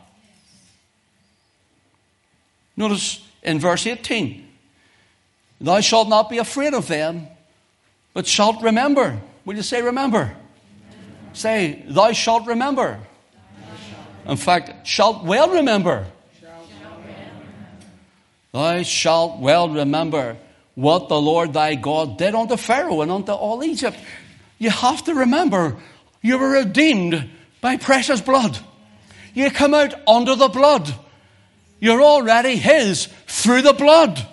Notice 2.75 3.23
in 3.43 3.59
verse 3.59 3.85
18 3.85 4.47
Thou 5.59 5.79
shalt 5.81 6.09
not 6.09 6.29
be 6.29 6.39
afraid 6.39 6.73
of 6.73 6.87
them, 6.87 7.27
but 8.13 8.25
shalt 8.25 8.63
remember. 8.63 9.21
Will 9.45 9.55
you 9.55 9.61
say 9.61 9.81
remember? 9.81 10.17
remember. 10.19 10.37
Say, 11.33 11.83
Thou 11.87 12.11
shalt 12.13 12.47
remember. 12.47 12.99
In 14.27 14.37
fact, 14.37 14.87
shalt 14.87 15.23
well 15.23 15.49
remember. 15.49 16.07
Thou 18.51 18.83
shalt 18.83 19.39
well 19.39 19.69
remember 19.69 20.37
what 20.75 21.09
the 21.09 21.19
Lord 21.19 21.53
thy 21.53 21.75
God 21.75 22.17
did 22.17 22.35
unto 22.35 22.57
Pharaoh 22.57 23.01
and 23.01 23.11
unto 23.11 23.31
all 23.31 23.63
Egypt. 23.63 23.97
You 24.57 24.69
have 24.69 25.03
to 25.05 25.15
remember 25.15 25.77
you 26.21 26.37
were 26.37 26.49
redeemed 26.49 27.29
by 27.61 27.77
precious 27.77 28.21
blood. 28.21 28.59
You 29.33 29.49
come 29.51 29.73
out 29.73 29.93
under 30.07 30.35
the 30.35 30.49
blood. 30.49 30.93
You're 31.79 32.01
already 32.01 32.57
His 32.57 33.07
through 33.27 33.61
the 33.63 33.73
blood. 33.73 34.27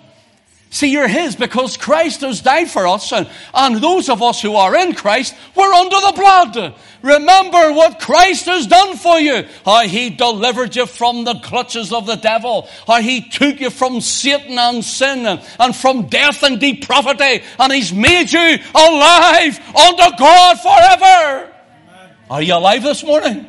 See, 0.71 0.91
you're 0.91 1.07
His 1.07 1.35
because 1.35 1.77
Christ 1.77 2.21
has 2.21 2.41
died 2.41 2.69
for 2.69 2.87
us, 2.87 3.11
and, 3.11 3.27
and 3.55 3.77
those 3.77 4.07
of 4.07 4.21
us 4.21 4.39
who 4.39 4.55
are 4.55 4.75
in 4.75 4.93
Christ, 4.93 5.33
we're 5.55 5.73
under 5.73 5.95
the 5.95 6.13
blood. 6.15 6.75
Remember 7.01 7.73
what 7.73 7.99
Christ 7.99 8.45
has 8.45 8.67
done 8.67 8.95
for 8.95 9.19
you. 9.19 9.45
How 9.65 9.87
He 9.87 10.11
delivered 10.11 10.75
you 10.75 10.85
from 10.85 11.23
the 11.23 11.33
clutches 11.35 11.91
of 11.91 12.05
the 12.05 12.17
devil. 12.17 12.69
How 12.85 13.01
He 13.01 13.27
took 13.29 13.59
you 13.59 13.71
from 13.71 13.99
Satan 13.99 14.59
and 14.59 14.85
sin 14.85 15.25
and, 15.25 15.41
and 15.59 15.75
from 15.75 16.07
death 16.07 16.43
and 16.43 16.59
depravity. 16.59 17.43
And 17.57 17.73
He's 17.73 17.91
made 17.91 18.31
you 18.31 18.59
alive 18.75 19.59
unto 19.75 20.17
God 20.17 20.59
forever. 20.59 21.53
Amen. 21.89 22.15
Are 22.29 22.41
you 22.43 22.53
alive 22.53 22.83
this 22.83 23.03
morning? 23.03 23.47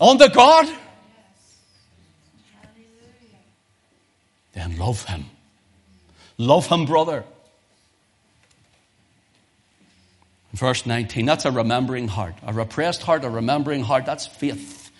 Unto 0.00 0.28
God? 0.28 0.68
Then 4.54 4.76
love 4.76 5.04
Him. 5.04 5.26
Love 6.38 6.68
him, 6.68 6.86
brother. 6.86 7.24
Verse 10.52 10.86
19, 10.86 11.26
that's 11.26 11.44
a 11.44 11.50
remembering 11.50 12.08
heart. 12.08 12.34
A 12.46 12.52
repressed 12.52 13.02
heart, 13.02 13.24
a 13.24 13.30
remembering 13.30 13.82
heart, 13.82 14.06
that's 14.06 14.26
faith. 14.26 14.90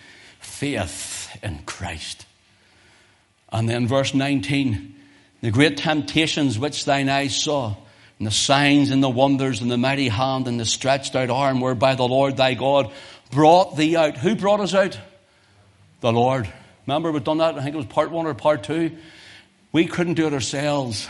Faith 0.40 1.36
in 1.42 1.60
Christ. 1.64 2.26
And 3.50 3.68
then 3.68 3.88
verse 3.88 4.14
19, 4.14 4.94
the 5.40 5.50
great 5.50 5.78
temptations 5.78 6.58
which 6.58 6.84
thine 6.84 7.08
eyes 7.08 7.34
saw, 7.34 7.74
and 8.18 8.26
the 8.26 8.32
signs 8.32 8.90
and 8.90 9.02
the 9.02 9.08
wonders 9.08 9.62
and 9.62 9.70
the 9.70 9.78
mighty 9.78 10.08
hand 10.08 10.48
and 10.48 10.58
the 10.58 10.64
stretched 10.64 11.14
out 11.14 11.30
arm 11.30 11.60
whereby 11.60 11.94
the 11.94 12.06
Lord 12.06 12.36
thy 12.36 12.54
God 12.54 12.92
brought 13.30 13.76
thee 13.76 13.96
out. 13.96 14.16
Who 14.16 14.34
brought 14.34 14.60
us 14.60 14.74
out? 14.74 14.98
The 16.00 16.12
Lord. 16.12 16.48
Remember 16.86 17.12
we've 17.12 17.22
done 17.22 17.38
that? 17.38 17.54
I 17.56 17.62
think 17.62 17.74
it 17.74 17.78
was 17.78 17.86
part 17.86 18.10
one 18.10 18.26
or 18.26 18.34
part 18.34 18.64
two. 18.64 18.96
We 19.72 19.86
couldn't 19.86 20.14
do 20.14 20.26
it 20.26 20.32
ourselves. 20.32 21.08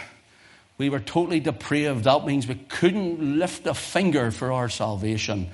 We 0.78 0.88
were 0.88 1.00
totally 1.00 1.40
depraved. 1.40 2.04
That 2.04 2.24
means 2.24 2.46
we 2.46 2.54
couldn't 2.54 3.38
lift 3.38 3.66
a 3.66 3.74
finger 3.74 4.30
for 4.30 4.52
our 4.52 4.68
salvation. 4.68 5.50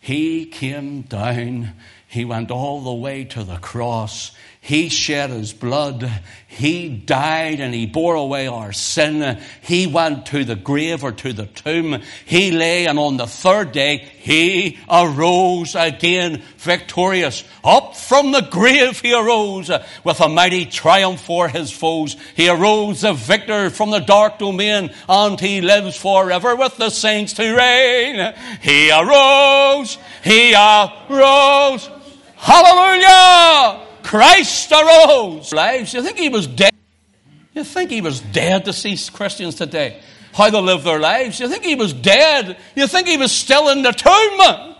He 0.00 0.44
came 0.44 1.02
down. 1.02 1.72
He 2.08 2.24
went 2.24 2.50
all 2.50 2.80
the 2.82 2.94
way 2.94 3.24
to 3.24 3.42
the 3.42 3.56
cross. 3.56 4.30
He 4.60 4.88
shed 4.88 5.30
his 5.30 5.52
blood. 5.52 6.10
He 6.48 6.88
died 6.88 7.60
and 7.60 7.72
he 7.72 7.86
bore 7.86 8.16
away 8.16 8.48
our 8.48 8.72
sin. 8.72 9.40
He 9.62 9.86
went 9.86 10.26
to 10.26 10.44
the 10.44 10.56
grave 10.56 11.04
or 11.04 11.12
to 11.12 11.32
the 11.32 11.46
tomb. 11.46 12.02
He 12.24 12.50
lay 12.50 12.86
and 12.86 12.98
on 12.98 13.16
the 13.16 13.28
third 13.28 13.70
day 13.70 13.98
he 14.18 14.78
arose 14.90 15.76
again 15.76 16.42
victorious. 16.58 17.44
Up 17.62 17.96
from 17.96 18.32
the 18.32 18.40
grave 18.40 18.98
he 19.00 19.14
arose 19.14 19.70
with 20.02 20.20
a 20.20 20.28
mighty 20.28 20.66
triumph 20.66 21.20
for 21.20 21.48
his 21.48 21.70
foes. 21.70 22.16
He 22.34 22.48
arose 22.48 23.04
a 23.04 23.14
victor 23.14 23.70
from 23.70 23.90
the 23.90 24.00
dark 24.00 24.38
domain 24.38 24.90
and 25.08 25.38
he 25.38 25.60
lives 25.60 25.96
forever 25.96 26.56
with 26.56 26.76
the 26.76 26.90
saints 26.90 27.34
to 27.34 27.54
reign. 27.54 28.34
He 28.62 28.90
arose. 28.90 29.96
He 30.24 30.54
arose. 30.54 31.88
Hallelujah! 32.46 33.84
Christ 34.04 34.70
arose. 34.70 35.52
Lives. 35.52 35.92
You 35.94 36.02
think 36.02 36.16
he 36.16 36.28
was 36.28 36.46
dead? 36.46 36.72
You 37.52 37.64
think 37.64 37.90
he 37.90 38.00
was 38.00 38.20
dead 38.20 38.66
to 38.66 38.72
see 38.72 38.96
Christians 39.12 39.56
today? 39.56 40.00
How 40.32 40.48
they 40.50 40.60
live 40.60 40.84
their 40.84 41.00
lives? 41.00 41.40
You 41.40 41.48
think 41.48 41.64
he 41.64 41.74
was 41.74 41.92
dead? 41.92 42.56
You 42.76 42.86
think 42.86 43.08
he 43.08 43.16
was 43.16 43.32
still 43.32 43.70
in 43.70 43.82
the 43.82 43.90
tomb? 43.90 44.76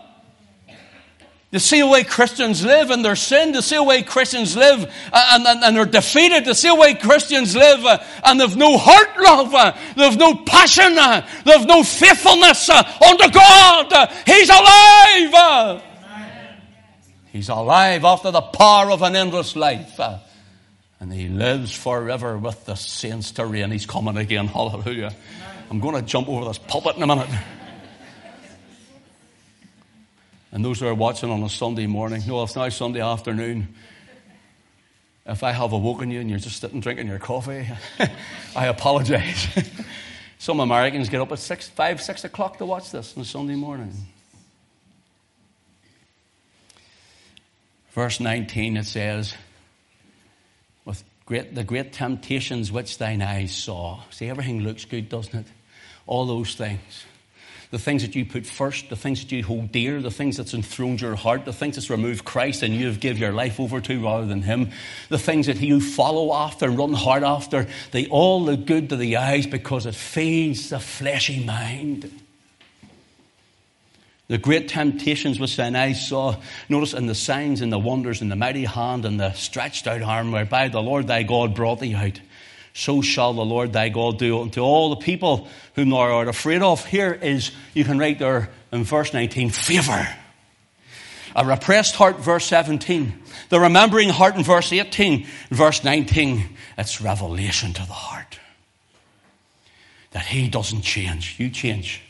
You 1.51 1.59
see 1.59 1.81
the 1.81 1.89
way 1.89 2.05
Christians 2.05 2.65
live 2.65 2.93
in 2.93 3.03
their 3.03 3.17
sin, 3.17 3.53
to 3.55 3.63
see 3.63 3.77
the 3.77 3.83
way 3.83 4.03
Christians 4.03 4.57
live 4.57 4.85
and, 5.13 5.47
and, 5.47 5.65
and 5.65 5.77
they're 5.77 5.87
defeated, 5.87 6.45
to 6.45 6.55
see 6.55 6.69
the 6.69 6.75
way 6.77 6.95
Christians 6.95 7.57
live 7.57 7.85
uh, 7.85 7.99
and 8.25 8.41
they've 8.41 8.57
no 8.57 8.79
heart 8.79 9.19
love, 9.19 9.53
uh, 9.53 9.77
they've 9.97 10.17
no 10.17 10.37
passion, 10.37 10.97
uh, 10.97 11.27
they've 11.45 11.67
no 11.67 11.83
faithfulness 11.83 12.71
unto 12.71 13.31
God. 13.31 14.13
He's 14.25 14.51
alive. 14.51 15.83
He's 17.37 17.51
alive 17.51 18.03
after 18.03 18.31
the 18.31 18.41
power 18.41 18.91
of 18.91 19.03
an 19.03 19.15
endless 19.15 19.57
life. 19.57 20.01
Uh, 20.01 20.21
and 20.99 21.13
he 21.13 21.29
lives 21.29 21.71
forever 21.71 22.39
with 22.39 22.65
the 22.65 22.77
saints 22.77 23.33
to 23.33 23.45
reign. 23.45 23.71
He's 23.71 23.85
coming 23.85 24.17
again. 24.17 24.47
Hallelujah. 24.47 25.15
I'm 25.71 25.79
going 25.79 25.97
to 25.97 26.01
jump 26.01 26.31
over 26.31 26.47
this 26.47 26.57
pulpit 26.57 26.97
in 26.97 27.03
a 27.03 27.07
minute. 27.07 27.29
And 30.51 30.65
those 30.65 30.81
who 30.81 30.87
are 30.87 30.95
watching 30.95 31.29
on 31.29 31.43
a 31.43 31.51
Sunday 31.51 31.87
morning, 31.87 32.23
no, 32.27 32.43
it's 32.43 32.57
now 32.57 32.71
Sunday 32.71 33.03
afternoon. 33.03 33.69
If 35.27 35.43
I 35.43 35.53
have 35.53 35.73
awoken 35.73 36.11
you 36.11 36.21
and 36.21 36.31
you're 36.31 36.39
just 36.39 36.59
sitting 36.59 36.81
drinking 36.81 37.07
your 37.07 37.19
coffee, 37.19 37.69
I 38.57 38.69
apologize. 38.69 39.47
Some 40.39 40.61
Americans 40.61 41.11
get 41.11 41.21
up 41.21 41.33
at 41.33 41.39
six, 41.39 41.69
five, 41.69 42.01
six 42.01 42.25
o'clock 42.25 42.57
to 42.59 42.65
watch 42.65 42.93
this 42.93 43.15
on 43.15 43.25
a 43.25 43.27
Sunday 43.27 43.57
morning. 43.57 43.93
Verse 47.97 48.21
19 48.21 48.77
it 48.77 48.87
says, 48.87 49.35
with 50.85 51.03
great, 51.25 51.53
the 51.55 51.65
great 51.65 51.93
temptations 51.93 52.71
which 52.71 52.99
thine 52.99 53.23
eyes 53.23 53.57
saw. 53.57 54.03
See, 54.11 54.29
everything 54.29 54.61
looks 54.61 54.85
good, 54.85 55.09
doesn't 55.09 55.35
it? 55.35 55.47
All 56.07 56.27
those 56.27 56.55
things 56.55 57.07
the 57.71 57.79
things 57.79 58.03
that 58.03 58.15
you 58.15 58.25
put 58.25 58.47
first, 58.47 58.89
the 58.91 58.97
things 58.97 59.23
that 59.23 59.33
you 59.33 59.43
hold 59.43 59.73
dear, 59.73 60.01
the 60.01 60.11
things 60.11 60.37
that's 60.37 60.55
enthroned 60.55 61.01
your 61.01 61.17
heart, 61.17 61.45
the 61.45 61.53
things 61.53 61.77
that's 61.77 61.91
removed 61.91 62.25
Christ 62.25 62.63
and 62.63 62.75
you 62.75 62.87
have 62.87 63.01
give 63.01 63.19
your 63.19 63.33
life 63.33 63.59
over 63.59 63.81
to 63.81 64.03
rather 64.05 64.27
than 64.27 64.43
Him, 64.43 64.71
the 65.09 65.19
things 65.19 65.47
that 65.47 65.61
you 65.61 65.81
follow 65.81 66.33
after 66.33 66.67
and 66.67 66.79
run 66.79 66.93
hard 66.93 67.25
after, 67.25 67.67
they 67.91 68.07
all 68.07 68.43
look 68.43 68.67
good 68.67 68.91
to 68.91 68.97
the 68.97 69.17
eyes 69.17 69.47
because 69.47 69.87
it 69.87 69.95
feeds 69.95 70.71
the 70.71 70.79
fleshy 70.79 71.45
mind. 71.45 72.11
The 74.29 74.39
great 74.39 74.69
temptations 74.69 75.39
which 75.39 75.57
thine 75.57 75.77
eyes 75.77 76.09
saw, 76.09 76.37
notice 76.69 76.95
in 76.95 77.07
the 77.07 77.15
signs 77.15 77.61
and 77.61 77.73
the 77.73 77.79
wonders 77.79 78.23
and 78.23 78.31
the 78.31 78.37
mighty 78.37 78.65
hand 78.65 79.05
and 79.05 79.21
the 79.21 79.33
stretched 79.35 79.87
out 79.87 80.03
arm 80.03 80.33
whereby 80.33 80.69
the 80.69 80.83
Lord 80.83 81.07
thy 81.07 81.23
God 81.23 81.55
brought 81.55 81.81
thee 81.81 81.95
out 81.95 82.21
so 82.77 83.01
shall 83.01 83.33
the 83.33 83.45
Lord 83.45 83.73
thy 83.73 83.89
God 83.89 84.19
do 84.19 84.43
unto 84.43 84.61
all 84.61 84.91
the 84.91 84.97
people 84.97 85.49
whom 85.75 85.89
thou 85.89 85.97
art 85.97 86.29
afraid 86.29 86.61
of. 86.61 86.85
Here 86.85 87.11
is, 87.11 87.51
you 87.73 87.85
can 87.85 87.99
write 87.99 88.19
there 88.19 88.51
in 88.71 88.85
verse 88.85 89.15
19, 89.15 89.49
favor. 89.49 90.07
A 91.35 91.47
repressed 91.47 91.95
heart, 91.95 92.19
verse 92.19 92.45
17. 92.45 93.15
The 93.49 93.61
remembering 93.61 94.11
heart 94.11 94.37
in 94.37 94.45
verse 94.45 94.75
18. 94.75 95.27
Verse 95.49 95.85
19, 95.85 96.45
it's 96.77 97.01
revelation 97.01 97.73
to 97.73 97.87
the 97.87 97.95
heart. 97.95 98.39
That 100.11 100.27
he 100.27 100.49
doesn't 100.49 100.83
change. 100.83 101.37
You 101.39 101.49
change. 101.49 102.03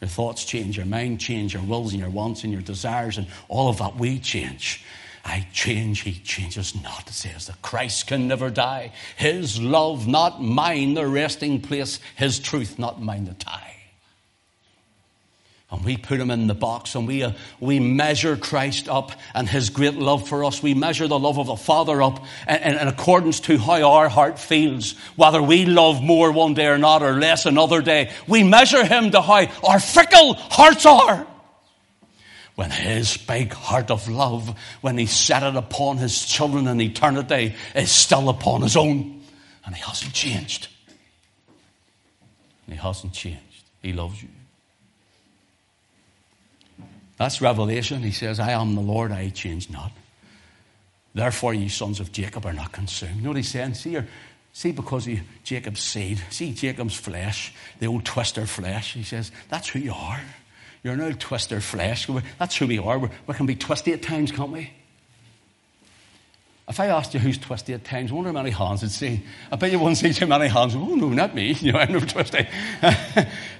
Your 0.00 0.08
thoughts 0.08 0.44
change, 0.44 0.76
your 0.76 0.86
mind 0.86 1.20
change, 1.20 1.54
your 1.54 1.62
wills 1.62 1.92
and 1.92 2.00
your 2.00 2.10
wants 2.10 2.44
and 2.44 2.52
your 2.52 2.62
desires 2.62 3.18
and 3.18 3.26
all 3.48 3.68
of 3.68 3.78
that 3.78 3.96
we 3.96 4.18
change. 4.18 4.84
I 5.24 5.46
change, 5.52 6.00
he 6.02 6.12
changes 6.12 6.80
not. 6.82 7.08
It 7.08 7.12
says 7.12 7.48
that 7.48 7.60
Christ 7.60 8.06
can 8.06 8.28
never 8.28 8.48
die. 8.48 8.92
His 9.16 9.60
love, 9.60 10.06
not 10.06 10.42
mine, 10.42 10.94
the 10.94 11.06
resting 11.06 11.60
place. 11.60 11.98
His 12.16 12.38
truth, 12.38 12.78
not 12.78 13.02
mine, 13.02 13.24
the 13.24 13.34
tie. 13.34 13.77
And 15.70 15.84
we 15.84 15.98
put 15.98 16.18
him 16.18 16.30
in 16.30 16.46
the 16.46 16.54
box 16.54 16.94
and 16.94 17.06
we, 17.06 17.22
uh, 17.22 17.32
we 17.60 17.78
measure 17.78 18.38
Christ 18.38 18.88
up 18.88 19.12
and 19.34 19.46
his 19.46 19.68
great 19.68 19.96
love 19.96 20.26
for 20.26 20.44
us. 20.44 20.62
We 20.62 20.72
measure 20.72 21.06
the 21.06 21.18
love 21.18 21.38
of 21.38 21.46
the 21.46 21.56
Father 21.56 22.00
up 22.00 22.24
in, 22.48 22.56
in, 22.56 22.88
accordance 22.88 23.40
to 23.40 23.58
how 23.58 23.82
our 23.82 24.08
heart 24.08 24.38
feels. 24.38 24.92
Whether 25.16 25.42
we 25.42 25.66
love 25.66 26.02
more 26.02 26.32
one 26.32 26.54
day 26.54 26.68
or 26.68 26.78
not 26.78 27.02
or 27.02 27.20
less 27.20 27.44
another 27.44 27.82
day. 27.82 28.10
We 28.26 28.44
measure 28.44 28.82
him 28.82 29.10
to 29.10 29.20
how 29.20 29.46
our 29.62 29.78
fickle 29.78 30.34
hearts 30.34 30.86
are 30.86 31.26
when 32.54 32.70
his 32.70 33.18
big 33.18 33.52
heart 33.52 33.90
of 33.90 34.08
love, 34.08 34.58
when 34.80 34.96
he 34.96 35.04
set 35.04 35.42
it 35.42 35.54
upon 35.54 35.98
his 35.98 36.24
children 36.24 36.66
in 36.66 36.80
eternity, 36.80 37.54
is 37.74 37.90
still 37.90 38.30
upon 38.30 38.62
his 38.62 38.74
own. 38.74 39.22
And 39.66 39.76
he 39.76 39.82
hasn't 39.82 40.14
changed. 40.14 40.68
He 42.66 42.74
hasn't 42.74 43.12
changed. 43.12 43.64
He 43.82 43.92
loves 43.92 44.22
you. 44.22 44.30
That's 47.18 47.40
Revelation. 47.40 48.02
He 48.02 48.12
says, 48.12 48.40
I 48.40 48.52
am 48.52 48.74
the 48.74 48.80
Lord, 48.80 49.12
I 49.12 49.28
change 49.30 49.68
not. 49.68 49.92
Therefore, 51.14 51.52
ye 51.52 51.68
sons 51.68 52.00
of 52.00 52.12
Jacob 52.12 52.46
are 52.46 52.52
not 52.52 52.72
consumed. 52.72 53.16
You 53.16 53.22
know 53.22 53.30
what 53.30 53.38
he's 53.38 53.48
saying? 53.48 53.74
See, 53.74 53.98
see 54.52 54.72
because 54.72 55.08
of 55.08 55.18
Jacob's 55.42 55.80
seed, 55.80 56.22
see 56.30 56.52
Jacob's 56.52 56.96
flesh, 56.96 57.52
the 57.80 57.86
old 57.86 58.04
twister 58.04 58.46
flesh. 58.46 58.94
He 58.94 59.02
says, 59.02 59.32
that's 59.48 59.68
who 59.68 59.80
you 59.80 59.92
are. 59.92 60.20
You're 60.84 60.94
an 60.94 61.00
old 61.00 61.18
twister 61.18 61.60
flesh. 61.60 62.08
That's 62.38 62.56
who 62.56 62.68
we 62.68 62.78
are. 62.78 62.98
We 62.98 63.34
can 63.34 63.46
be 63.46 63.56
twisty 63.56 63.92
at 63.92 64.02
times, 64.02 64.30
can't 64.30 64.52
we? 64.52 64.70
If 66.68 66.78
I 66.80 66.88
asked 66.88 67.14
you 67.14 67.20
who's 67.20 67.38
twisty 67.38 67.72
at 67.72 67.82
times, 67.82 68.12
I 68.12 68.14
wonder 68.14 68.28
how 68.28 68.34
many 68.34 68.50
hands 68.50 68.84
I'd 68.84 68.90
see. 68.90 69.22
I 69.50 69.56
bet 69.56 69.72
you 69.72 69.78
wouldn't 69.78 69.96
see 69.96 70.12
too 70.12 70.26
many 70.26 70.48
hands. 70.48 70.76
Oh, 70.76 70.94
no, 70.94 71.08
not 71.08 71.34
me. 71.34 71.54
You 71.60 71.72
know, 71.72 71.78
I'm 71.78 71.92
no 71.92 72.00
twisty. 72.00 72.46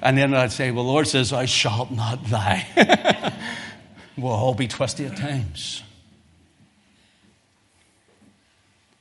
and 0.02 0.18
then 0.18 0.34
I'd 0.34 0.52
say, 0.52 0.70
well, 0.70 0.84
Lord 0.84 1.08
says, 1.08 1.32
I 1.32 1.46
shall 1.46 1.88
not 1.90 2.28
die. 2.28 3.34
we'll 4.18 4.32
all 4.32 4.54
be 4.54 4.68
twisty 4.68 5.06
at 5.06 5.16
times. 5.16 5.82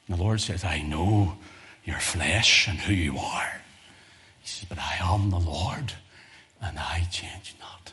The 0.07 0.15
Lord 0.15 0.39
says, 0.39 0.63
I 0.63 0.81
know 0.81 1.37
your 1.83 1.99
flesh 1.99 2.67
and 2.67 2.79
who 2.79 2.93
you 2.93 3.17
are. 3.17 3.61
He 4.41 4.47
says, 4.47 4.69
but 4.69 4.77
I 4.77 4.97
am 5.01 5.29
the 5.29 5.39
Lord 5.39 5.93
and 6.61 6.79
I 6.79 7.07
change 7.11 7.55
not. 7.59 7.91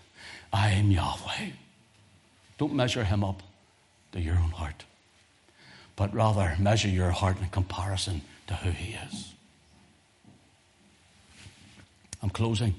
I 0.52 0.70
am 0.70 0.90
Yahweh. 0.90 1.50
Don't 2.58 2.74
measure 2.74 3.04
him 3.04 3.24
up 3.24 3.42
to 4.12 4.20
your 4.20 4.36
own 4.36 4.50
heart, 4.50 4.84
but 5.96 6.14
rather 6.14 6.54
measure 6.60 6.88
your 6.88 7.10
heart 7.10 7.40
in 7.40 7.48
comparison 7.48 8.22
to 8.46 8.54
who 8.54 8.70
he 8.70 8.96
is. 9.10 9.32
I'm 12.22 12.30
closing. 12.30 12.74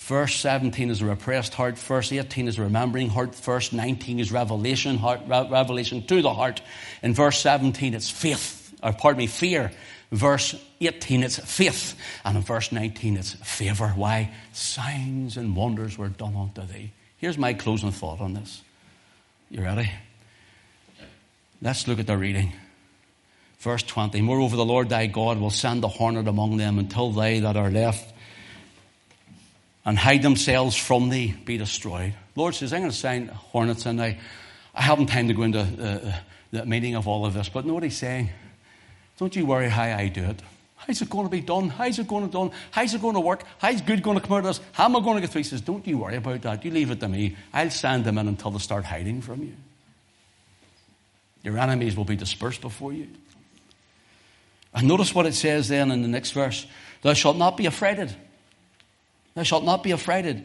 Verse 0.00 0.34
17 0.36 0.90
is 0.90 1.02
a 1.02 1.06
repressed 1.06 1.52
heart. 1.54 1.78
Verse 1.78 2.10
18 2.10 2.48
is 2.48 2.58
a 2.58 2.62
remembering 2.62 3.10
heart. 3.10 3.34
Verse 3.34 3.70
19 3.70 4.18
is 4.18 4.32
revelation, 4.32 4.96
heart, 4.96 5.20
revelation 5.28 6.04
to 6.06 6.22
the 6.22 6.32
heart. 6.32 6.62
In 7.02 7.12
verse 7.12 7.38
17, 7.40 7.92
it's 7.92 8.08
faith, 8.08 8.74
or 8.82 8.94
pardon 8.94 9.18
me, 9.18 9.26
fear. 9.26 9.70
Verse 10.10 10.56
18, 10.80 11.22
it's 11.22 11.38
faith. 11.38 11.96
And 12.24 12.38
in 12.38 12.42
verse 12.42 12.72
19, 12.72 13.18
it's 13.18 13.34
favor. 13.34 13.88
Why? 13.88 14.32
Signs 14.52 15.36
and 15.36 15.54
wonders 15.54 15.98
were 15.98 16.08
done 16.08 16.34
unto 16.34 16.62
thee. 16.62 16.92
Here's 17.18 17.38
my 17.38 17.52
closing 17.52 17.92
thought 17.92 18.22
on 18.22 18.32
this. 18.32 18.62
You 19.50 19.62
ready? 19.62 19.92
Let's 21.60 21.86
look 21.86 22.00
at 22.00 22.06
the 22.06 22.16
reading. 22.16 22.54
Verse 23.58 23.82
20 23.82 24.22
Moreover, 24.22 24.56
the 24.56 24.64
Lord 24.64 24.88
thy 24.88 25.06
God 25.06 25.38
will 25.38 25.50
send 25.50 25.82
the 25.82 25.88
hornet 25.88 26.26
among 26.26 26.56
them 26.56 26.78
until 26.78 27.12
they 27.12 27.40
that 27.40 27.58
are 27.58 27.70
left 27.70 28.14
and 29.84 29.98
hide 29.98 30.22
themselves 30.22 30.76
from 30.76 31.08
thee 31.08 31.34
be 31.44 31.56
destroyed. 31.56 32.14
Lord 32.36 32.54
says, 32.54 32.72
I'm 32.72 32.80
going 32.80 32.90
to 32.90 32.96
send 32.96 33.30
hornets 33.30 33.86
in 33.86 34.00
I, 34.00 34.18
I 34.74 34.82
haven't 34.82 35.06
time 35.06 35.28
to 35.28 35.34
go 35.34 35.42
into 35.42 35.60
uh, 35.60 36.14
the 36.50 36.66
meaning 36.66 36.94
of 36.96 37.08
all 37.08 37.24
of 37.24 37.34
this, 37.34 37.48
but 37.48 37.64
know 37.64 37.74
what 37.74 37.82
he's 37.82 37.96
saying? 37.96 38.30
Don't 39.18 39.34
you 39.34 39.46
worry 39.46 39.68
how 39.68 39.82
I 39.82 40.08
do 40.08 40.24
it. 40.24 40.40
How's 40.76 41.02
it 41.02 41.10
going 41.10 41.26
to 41.26 41.30
be 41.30 41.40
done? 41.42 41.68
How's 41.68 41.98
it 41.98 42.08
going 42.08 42.26
to 42.26 42.32
done? 42.32 42.52
How's 42.70 42.94
it 42.94 43.02
going 43.02 43.14
to 43.14 43.20
work? 43.20 43.42
How's 43.58 43.82
good 43.82 44.02
going 44.02 44.18
to 44.18 44.26
come 44.26 44.38
out 44.38 44.38
of 44.38 44.44
this? 44.44 44.60
How 44.72 44.86
am 44.86 44.96
I 44.96 45.00
going 45.00 45.16
to 45.16 45.20
get 45.20 45.30
through? 45.30 45.40
He 45.40 45.44
says, 45.44 45.60
Don't 45.60 45.86
you 45.86 45.98
worry 45.98 46.16
about 46.16 46.40
that. 46.42 46.64
You 46.64 46.70
leave 46.70 46.90
it 46.90 47.00
to 47.00 47.08
me. 47.08 47.36
I'll 47.52 47.70
send 47.70 48.04
them 48.04 48.16
in 48.16 48.28
until 48.28 48.50
they 48.50 48.58
start 48.58 48.86
hiding 48.86 49.20
from 49.20 49.42
you. 49.42 49.54
Your 51.42 51.58
enemies 51.58 51.96
will 51.96 52.06
be 52.06 52.16
dispersed 52.16 52.62
before 52.62 52.94
you. 52.94 53.08
And 54.72 54.88
notice 54.88 55.14
what 55.14 55.26
it 55.26 55.34
says 55.34 55.68
then 55.68 55.90
in 55.90 56.00
the 56.02 56.08
next 56.08 56.30
verse 56.30 56.66
Thou 57.02 57.12
shalt 57.12 57.36
not 57.36 57.56
be 57.56 57.66
affrighted. 57.66 58.14
Thou 59.34 59.42
shalt 59.42 59.64
not 59.64 59.82
be 59.82 59.92
affrighted. 59.92 60.44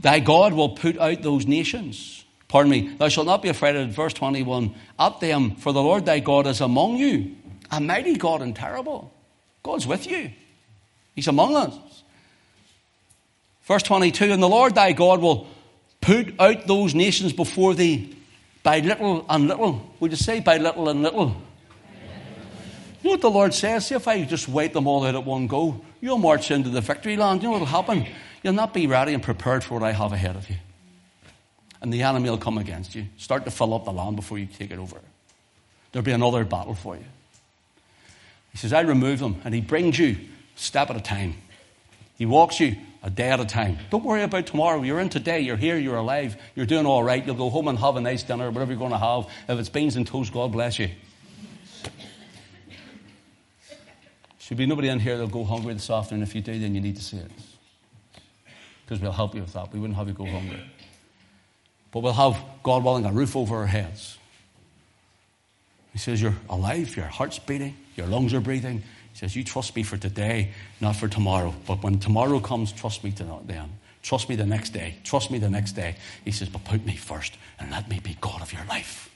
Thy 0.00 0.20
God 0.20 0.52
will 0.52 0.70
put 0.70 0.98
out 0.98 1.22
those 1.22 1.46
nations. 1.46 2.24
Pardon 2.48 2.70
me. 2.70 2.88
Thou 2.96 3.08
shalt 3.08 3.26
not 3.26 3.42
be 3.42 3.48
afraid 3.48 3.76
of 3.76 3.90
verse 3.90 4.14
21. 4.14 4.74
At 4.98 5.20
them, 5.20 5.56
for 5.56 5.72
the 5.72 5.82
Lord 5.82 6.06
thy 6.06 6.20
God 6.20 6.46
is 6.46 6.60
among 6.60 6.96
you, 6.96 7.34
a 7.70 7.80
mighty 7.80 8.16
God 8.16 8.42
and 8.42 8.54
terrible. 8.54 9.12
God's 9.62 9.86
with 9.86 10.06
you. 10.06 10.30
He's 11.14 11.28
among 11.28 11.56
us. 11.56 12.02
Verse 13.64 13.82
22, 13.82 14.26
and 14.26 14.42
the 14.42 14.48
Lord 14.48 14.74
thy 14.74 14.92
God 14.92 15.20
will 15.20 15.48
put 16.00 16.38
out 16.38 16.66
those 16.66 16.94
nations 16.94 17.32
before 17.32 17.74
thee 17.74 18.14
by 18.62 18.80
little 18.80 19.24
and 19.28 19.48
little. 19.48 19.94
Would 20.00 20.10
you 20.10 20.16
say 20.16 20.40
by 20.40 20.58
little 20.58 20.88
and 20.88 21.02
little? 21.02 21.36
You 23.02 23.10
know 23.10 23.10
what 23.10 23.20
the 23.20 23.30
Lord 23.30 23.54
says? 23.54 23.86
See 23.86 23.94
if 23.94 24.06
I 24.06 24.24
just 24.24 24.48
wipe 24.48 24.72
them 24.72 24.86
all 24.86 25.04
out 25.04 25.14
at 25.14 25.24
one 25.24 25.46
go, 25.46 25.82
you'll 26.04 26.18
march 26.18 26.50
into 26.50 26.68
the 26.68 26.80
victory 26.80 27.16
land. 27.16 27.42
You 27.42 27.48
know 27.48 27.52
what 27.52 27.60
will 27.60 27.66
happen? 27.66 28.06
You'll 28.42 28.52
not 28.52 28.72
be 28.74 28.86
ready 28.86 29.14
and 29.14 29.22
prepared 29.22 29.64
for 29.64 29.74
what 29.74 29.82
I 29.82 29.92
have 29.92 30.12
ahead 30.12 30.36
of 30.36 30.48
you 30.48 30.56
and 31.84 31.92
the 31.92 32.02
enemy 32.02 32.30
will 32.30 32.38
come 32.38 32.56
against 32.56 32.94
you. 32.94 33.04
Start 33.18 33.44
to 33.44 33.50
fill 33.50 33.74
up 33.74 33.84
the 33.84 33.92
land 33.92 34.16
before 34.16 34.38
you 34.38 34.46
take 34.46 34.70
it 34.70 34.78
over. 34.78 34.96
There'll 35.92 36.02
be 36.02 36.12
another 36.12 36.42
battle 36.42 36.74
for 36.74 36.96
you. 36.96 37.04
He 38.52 38.56
says, 38.56 38.72
I 38.72 38.80
remove 38.80 39.18
them, 39.18 39.42
and 39.44 39.54
he 39.54 39.60
brings 39.60 39.98
you 39.98 40.16
step 40.56 40.88
at 40.88 40.96
a 40.96 41.00
time. 41.02 41.34
He 42.16 42.24
walks 42.24 42.58
you 42.58 42.76
a 43.02 43.10
day 43.10 43.28
at 43.28 43.38
a 43.38 43.44
time. 43.44 43.76
Don't 43.90 44.02
worry 44.02 44.22
about 44.22 44.46
tomorrow. 44.46 44.80
You're 44.80 44.98
in 44.98 45.10
today. 45.10 45.40
You're 45.40 45.58
here. 45.58 45.76
You're 45.76 45.96
alive. 45.96 46.38
You're 46.54 46.64
doing 46.64 46.86
all 46.86 47.04
right. 47.04 47.22
You'll 47.24 47.34
go 47.34 47.50
home 47.50 47.68
and 47.68 47.78
have 47.78 47.96
a 47.96 48.00
nice 48.00 48.22
dinner, 48.22 48.50
whatever 48.50 48.72
you're 48.72 48.78
going 48.78 48.92
to 48.92 48.96
have. 48.96 49.26
If 49.46 49.58
it's 49.58 49.68
beans 49.68 49.96
and 49.96 50.06
toast, 50.06 50.32
God 50.32 50.52
bless 50.52 50.78
you. 50.78 50.88
Should 54.44 54.58
be 54.58 54.66
nobody 54.66 54.88
in 54.88 55.00
here 55.00 55.16
that'll 55.16 55.30
go 55.30 55.42
hungry 55.42 55.72
this 55.72 55.88
afternoon. 55.88 56.22
If 56.22 56.34
you 56.34 56.42
do, 56.42 56.58
then 56.58 56.74
you 56.74 56.80
need 56.82 56.96
to 56.96 57.02
see 57.02 57.16
it. 57.16 57.30
Because 58.84 59.00
we'll 59.00 59.10
help 59.10 59.34
you 59.34 59.40
with 59.40 59.54
that. 59.54 59.72
We 59.72 59.80
wouldn't 59.80 59.96
have 59.96 60.06
you 60.06 60.12
go 60.12 60.26
hungry. 60.26 60.60
But 61.90 62.00
we'll 62.00 62.12
have, 62.12 62.36
God 62.62 62.84
willing, 62.84 63.06
a 63.06 63.10
roof 63.10 63.36
over 63.36 63.56
our 63.56 63.66
heads. 63.66 64.18
He 65.94 65.98
says, 65.98 66.20
You're 66.20 66.34
alive, 66.50 66.94
your 66.94 67.06
heart's 67.06 67.38
beating, 67.38 67.74
your 67.96 68.06
lungs 68.06 68.34
are 68.34 68.40
breathing. 68.40 68.82
He 69.12 69.18
says, 69.18 69.34
You 69.34 69.44
trust 69.44 69.74
me 69.76 69.82
for 69.82 69.96
today, 69.96 70.52
not 70.78 70.96
for 70.96 71.08
tomorrow. 71.08 71.54
But 71.66 71.82
when 71.82 71.98
tomorrow 71.98 72.38
comes, 72.38 72.70
trust 72.70 73.02
me 73.02 73.12
to 73.12 73.40
then. 73.46 73.70
Trust 74.02 74.28
me 74.28 74.36
the 74.36 74.44
next 74.44 74.74
day. 74.74 74.96
Trust 75.04 75.30
me 75.30 75.38
the 75.38 75.48
next 75.48 75.72
day. 75.72 75.96
He 76.22 76.32
says, 76.32 76.50
But 76.50 76.64
put 76.64 76.84
me 76.84 76.96
first 76.96 77.38
and 77.58 77.70
let 77.70 77.88
me 77.88 77.98
be 77.98 78.18
God 78.20 78.42
of 78.42 78.52
your 78.52 78.66
life. 78.66 79.08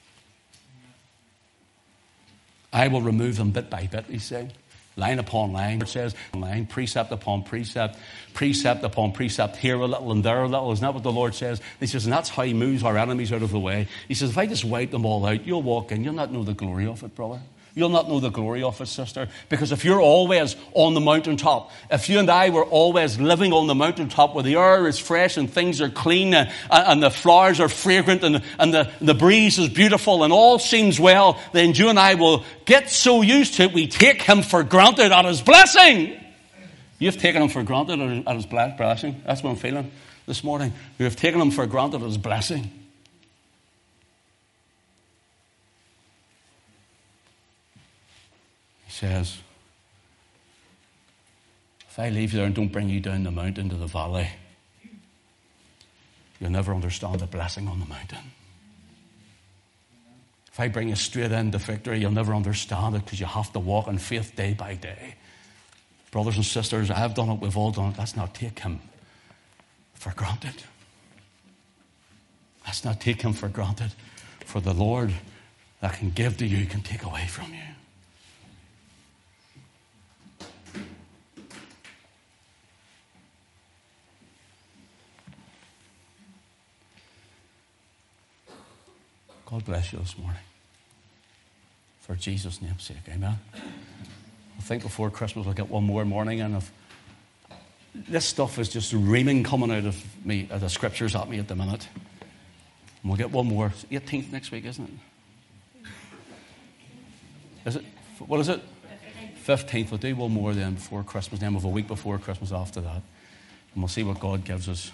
I 2.73 2.89
will 2.89 3.03
remove 3.03 3.37
them 3.37 3.51
bit 3.51 3.69
by 3.69 3.89
bit, 3.89 4.07
he's 4.07 4.25
saying 4.25 4.53
line 4.99 5.19
upon 5.19 5.53
line. 5.53 5.81
It 5.81 5.89
says 5.89 6.15
line, 6.35 6.67
precept 6.67 7.13
upon 7.13 7.45
precept, 7.45 7.97
precept 8.35 8.85
upon 8.85 9.13
precept, 9.13 9.57
here 9.57 9.77
a 9.77 9.87
little 9.87 10.13
and 10.13 10.23
there 10.25 10.43
a 10.43 10.49
little. 10.49 10.73
Isn't 10.73 10.83
that 10.83 10.93
what 10.93 11.03
the 11.03 11.13
Lord 11.13 11.35
says? 11.35 11.61
He 11.81 11.87
says, 11.87 12.05
and 12.05 12.13
that's 12.13 12.29
how 12.29 12.43
He 12.43 12.55
moves 12.55 12.83
our 12.83 12.99
enemies 12.99 13.33
out 13.33 13.43
of 13.43 13.51
the 13.51 13.61
way. 13.61 13.89
He 14.09 14.15
says, 14.15 14.31
if 14.31 14.39
I 14.39 14.47
just 14.47 14.65
wipe 14.65 14.91
them 14.91 15.07
all 15.07 15.25
out, 15.25 15.47
you'll 15.47 15.63
walk 15.63 15.93
in, 15.93 16.05
you'll 16.05 16.15
not 16.15 16.33
know 16.33 16.43
the 16.43 16.55
glory 16.55 16.87
of 16.87 17.03
it, 17.03 17.15
brother. 17.15 17.41
You'll 17.79 17.91
not 17.91 18.09
know 18.09 18.19
the 18.19 18.31
glory 18.31 18.65
of 18.65 18.81
it, 18.81 18.87
sister. 18.87 19.29
Because 19.49 19.71
if 19.71 19.85
you're 19.85 20.01
always 20.01 20.57
on 20.75 20.95
the 20.95 21.01
mountaintop, 21.01 21.71
if 21.93 22.09
you 22.09 22.19
and 22.19 22.29
I 22.29 22.51
were 22.51 22.65
always 22.65 23.21
living 23.21 23.53
on 23.53 23.69
the 23.69 23.75
mountaintop 23.77 24.35
where 24.35 24.43
the 24.43 24.57
air 24.57 24.89
is 24.89 24.99
fresh 24.99 25.37
and 25.37 25.49
things 25.49 25.81
are 25.81 25.89
clean 25.89 26.35
and, 26.35 26.51
and 26.73 27.01
the 27.01 27.09
flowers 27.09 27.61
are 27.61 27.69
fragrant 27.69 28.25
and, 28.25 28.43
and 28.59 28.75
the, 28.75 28.91
the 29.01 29.15
breeze 29.15 29.61
is 29.61 29.69
beautiful 29.69 30.25
and 30.25 30.33
all 30.33 30.59
seems 30.59 30.99
well, 30.99 31.41
then 31.53 31.73
you 31.73 31.89
and 31.89 32.01
I 32.01 32.17
will 32.17 32.43
get 32.65 32.91
so 32.91 33.23
used 33.23 33.55
to 33.55 33.63
it, 33.63 33.73
we 33.73 33.87
take 33.87 34.23
him 34.23 34.43
for 34.43 34.65
granted 34.65 35.13
at 35.13 35.25
his 35.25 35.41
blessing. 35.41 36.19
You've 36.99 37.19
taken 37.19 37.43
him 37.43 37.49
for 37.49 37.63
granted 37.63 38.01
at 38.27 38.35
his 38.35 38.47
blessing. 38.47 39.23
That's 39.25 39.41
what 39.41 39.51
I'm 39.51 39.57
feeling 39.57 39.93
this 40.27 40.43
morning. 40.43 40.73
You 40.99 41.05
have 41.05 41.15
taken 41.15 41.41
him 41.41 41.53
for 41.53 41.65
granted 41.67 41.99
at 41.99 42.09
his 42.09 42.19
blessing. 42.19 42.73
Says, 48.99 49.39
If 51.89 51.99
I 51.99 52.09
leave 52.09 52.33
you 52.33 52.39
there 52.39 52.47
and 52.47 52.55
don't 52.55 52.73
bring 52.73 52.89
you 52.89 53.01
down 53.01 53.23
the 53.23 53.31
mountain 53.31 53.69
to 53.69 53.77
the 53.77 53.87
valley, 53.87 54.29
you'll 56.41 56.51
never 56.51 56.75
understand 56.75 57.21
the 57.21 57.27
blessing 57.27 57.69
on 57.69 57.79
the 57.79 57.87
mountain. 57.87 58.33
If 60.53 60.59
I 60.59 60.67
bring 60.67 60.89
you 60.89 60.97
straight 60.97 61.31
into 61.31 61.59
victory, 61.59 62.01
you'll 62.01 62.11
never 62.11 62.35
understand 62.35 62.97
it 62.97 63.05
because 63.05 63.21
you 63.21 63.27
have 63.27 63.53
to 63.53 63.61
walk 63.61 63.87
in 63.87 63.99
faith 63.99 64.35
day 64.35 64.55
by 64.55 64.75
day. 64.75 65.15
Brothers 66.11 66.37
and 66.37 66.45
sisters, 66.45 66.91
I've 66.91 67.15
done 67.15 67.29
it, 67.29 67.41
we've 67.41 67.57
all 67.57 67.71
done 67.71 67.93
it. 67.93 67.99
Let's 67.99 68.17
not 68.17 68.35
take 68.35 68.59
him 68.59 68.81
for 69.95 70.13
granted. 70.15 70.65
Let's 72.67 72.85
not 72.85 73.01
take 73.01 73.23
him 73.23 73.33
for 73.33 73.49
granted. 73.49 73.93
For 74.45 74.61
the 74.61 74.75
Lord 74.75 75.13
that 75.81 75.95
can 75.95 76.11
give 76.11 76.39
to 76.39 76.47
you 76.47 76.67
can 76.67 76.81
take 76.81 77.05
away 77.05 77.27
from 77.29 77.55
you. 77.55 77.78
God 89.51 89.65
bless 89.65 89.95
you 89.95 89.99
this 89.99 90.19
morning. 90.19 90.41
For 92.01 92.15
Jesus' 92.15 92.61
name's 92.61 92.83
sake. 92.83 92.99
Amen. 93.09 93.39
I 93.55 94.61
think 94.61 94.83
before 94.83 95.09
Christmas 95.09 95.47
we'll 95.47 95.55
get 95.55 95.71
one 95.71 95.85
more 95.85 96.05
morning 96.05 96.43
and 96.43 96.57
if 96.57 96.71
this 97.95 98.27
stuff 98.27 98.59
is 98.59 98.69
just 98.69 98.93
reaming 98.93 99.45
coming 99.45 99.71
out 99.71 99.87
of 99.87 100.27
me, 100.27 100.49
uh, 100.51 100.59
the 100.59 100.69
scriptures 100.69 101.17
at 101.17 101.31
me 101.31 101.39
at 101.39 101.49
the 101.49 101.55
minute. 101.55 101.89
And 102.21 103.11
we'll 103.11 103.17
get 103.17 103.31
one 103.31 103.47
more. 103.47 103.73
18th 103.91 104.31
next 104.33 104.51
week, 104.51 104.67
isn't 104.67 105.01
it? 105.85 105.89
Is 107.65 107.77
it? 107.77 107.85
What 108.19 108.41
is 108.41 108.51
it? 108.51 108.61
15th. 109.47 109.91
We'll 109.91 109.99
do 109.99 110.15
one 110.15 110.33
more 110.33 110.53
then 110.53 110.75
before 110.75 111.03
Christmas. 111.03 111.41
Then 111.41 111.55
we'll 111.55 111.63
have 111.63 111.71
a 111.71 111.73
week 111.73 111.89
before 111.89 112.19
Christmas 112.19 112.53
after 112.53 112.83
that. 112.83 113.03
And 113.73 113.83
we'll 113.83 113.89
see 113.89 114.03
what 114.03 114.21
God 114.21 114.45
gives 114.45 114.69
us 114.69 114.93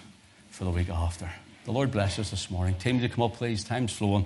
for 0.49 0.63
the 0.63 0.71
week 0.71 0.89
after. 0.89 1.29
The 1.65 1.71
Lord 1.71 1.91
bless 1.91 2.19
us 2.19 2.29
this 2.29 2.51
morning. 2.51 2.75
Team 2.75 3.01
to 3.01 3.09
come 3.09 3.23
up, 3.23 3.33
please. 3.33 3.63
Time's 3.63 3.91
flowing. 3.91 4.25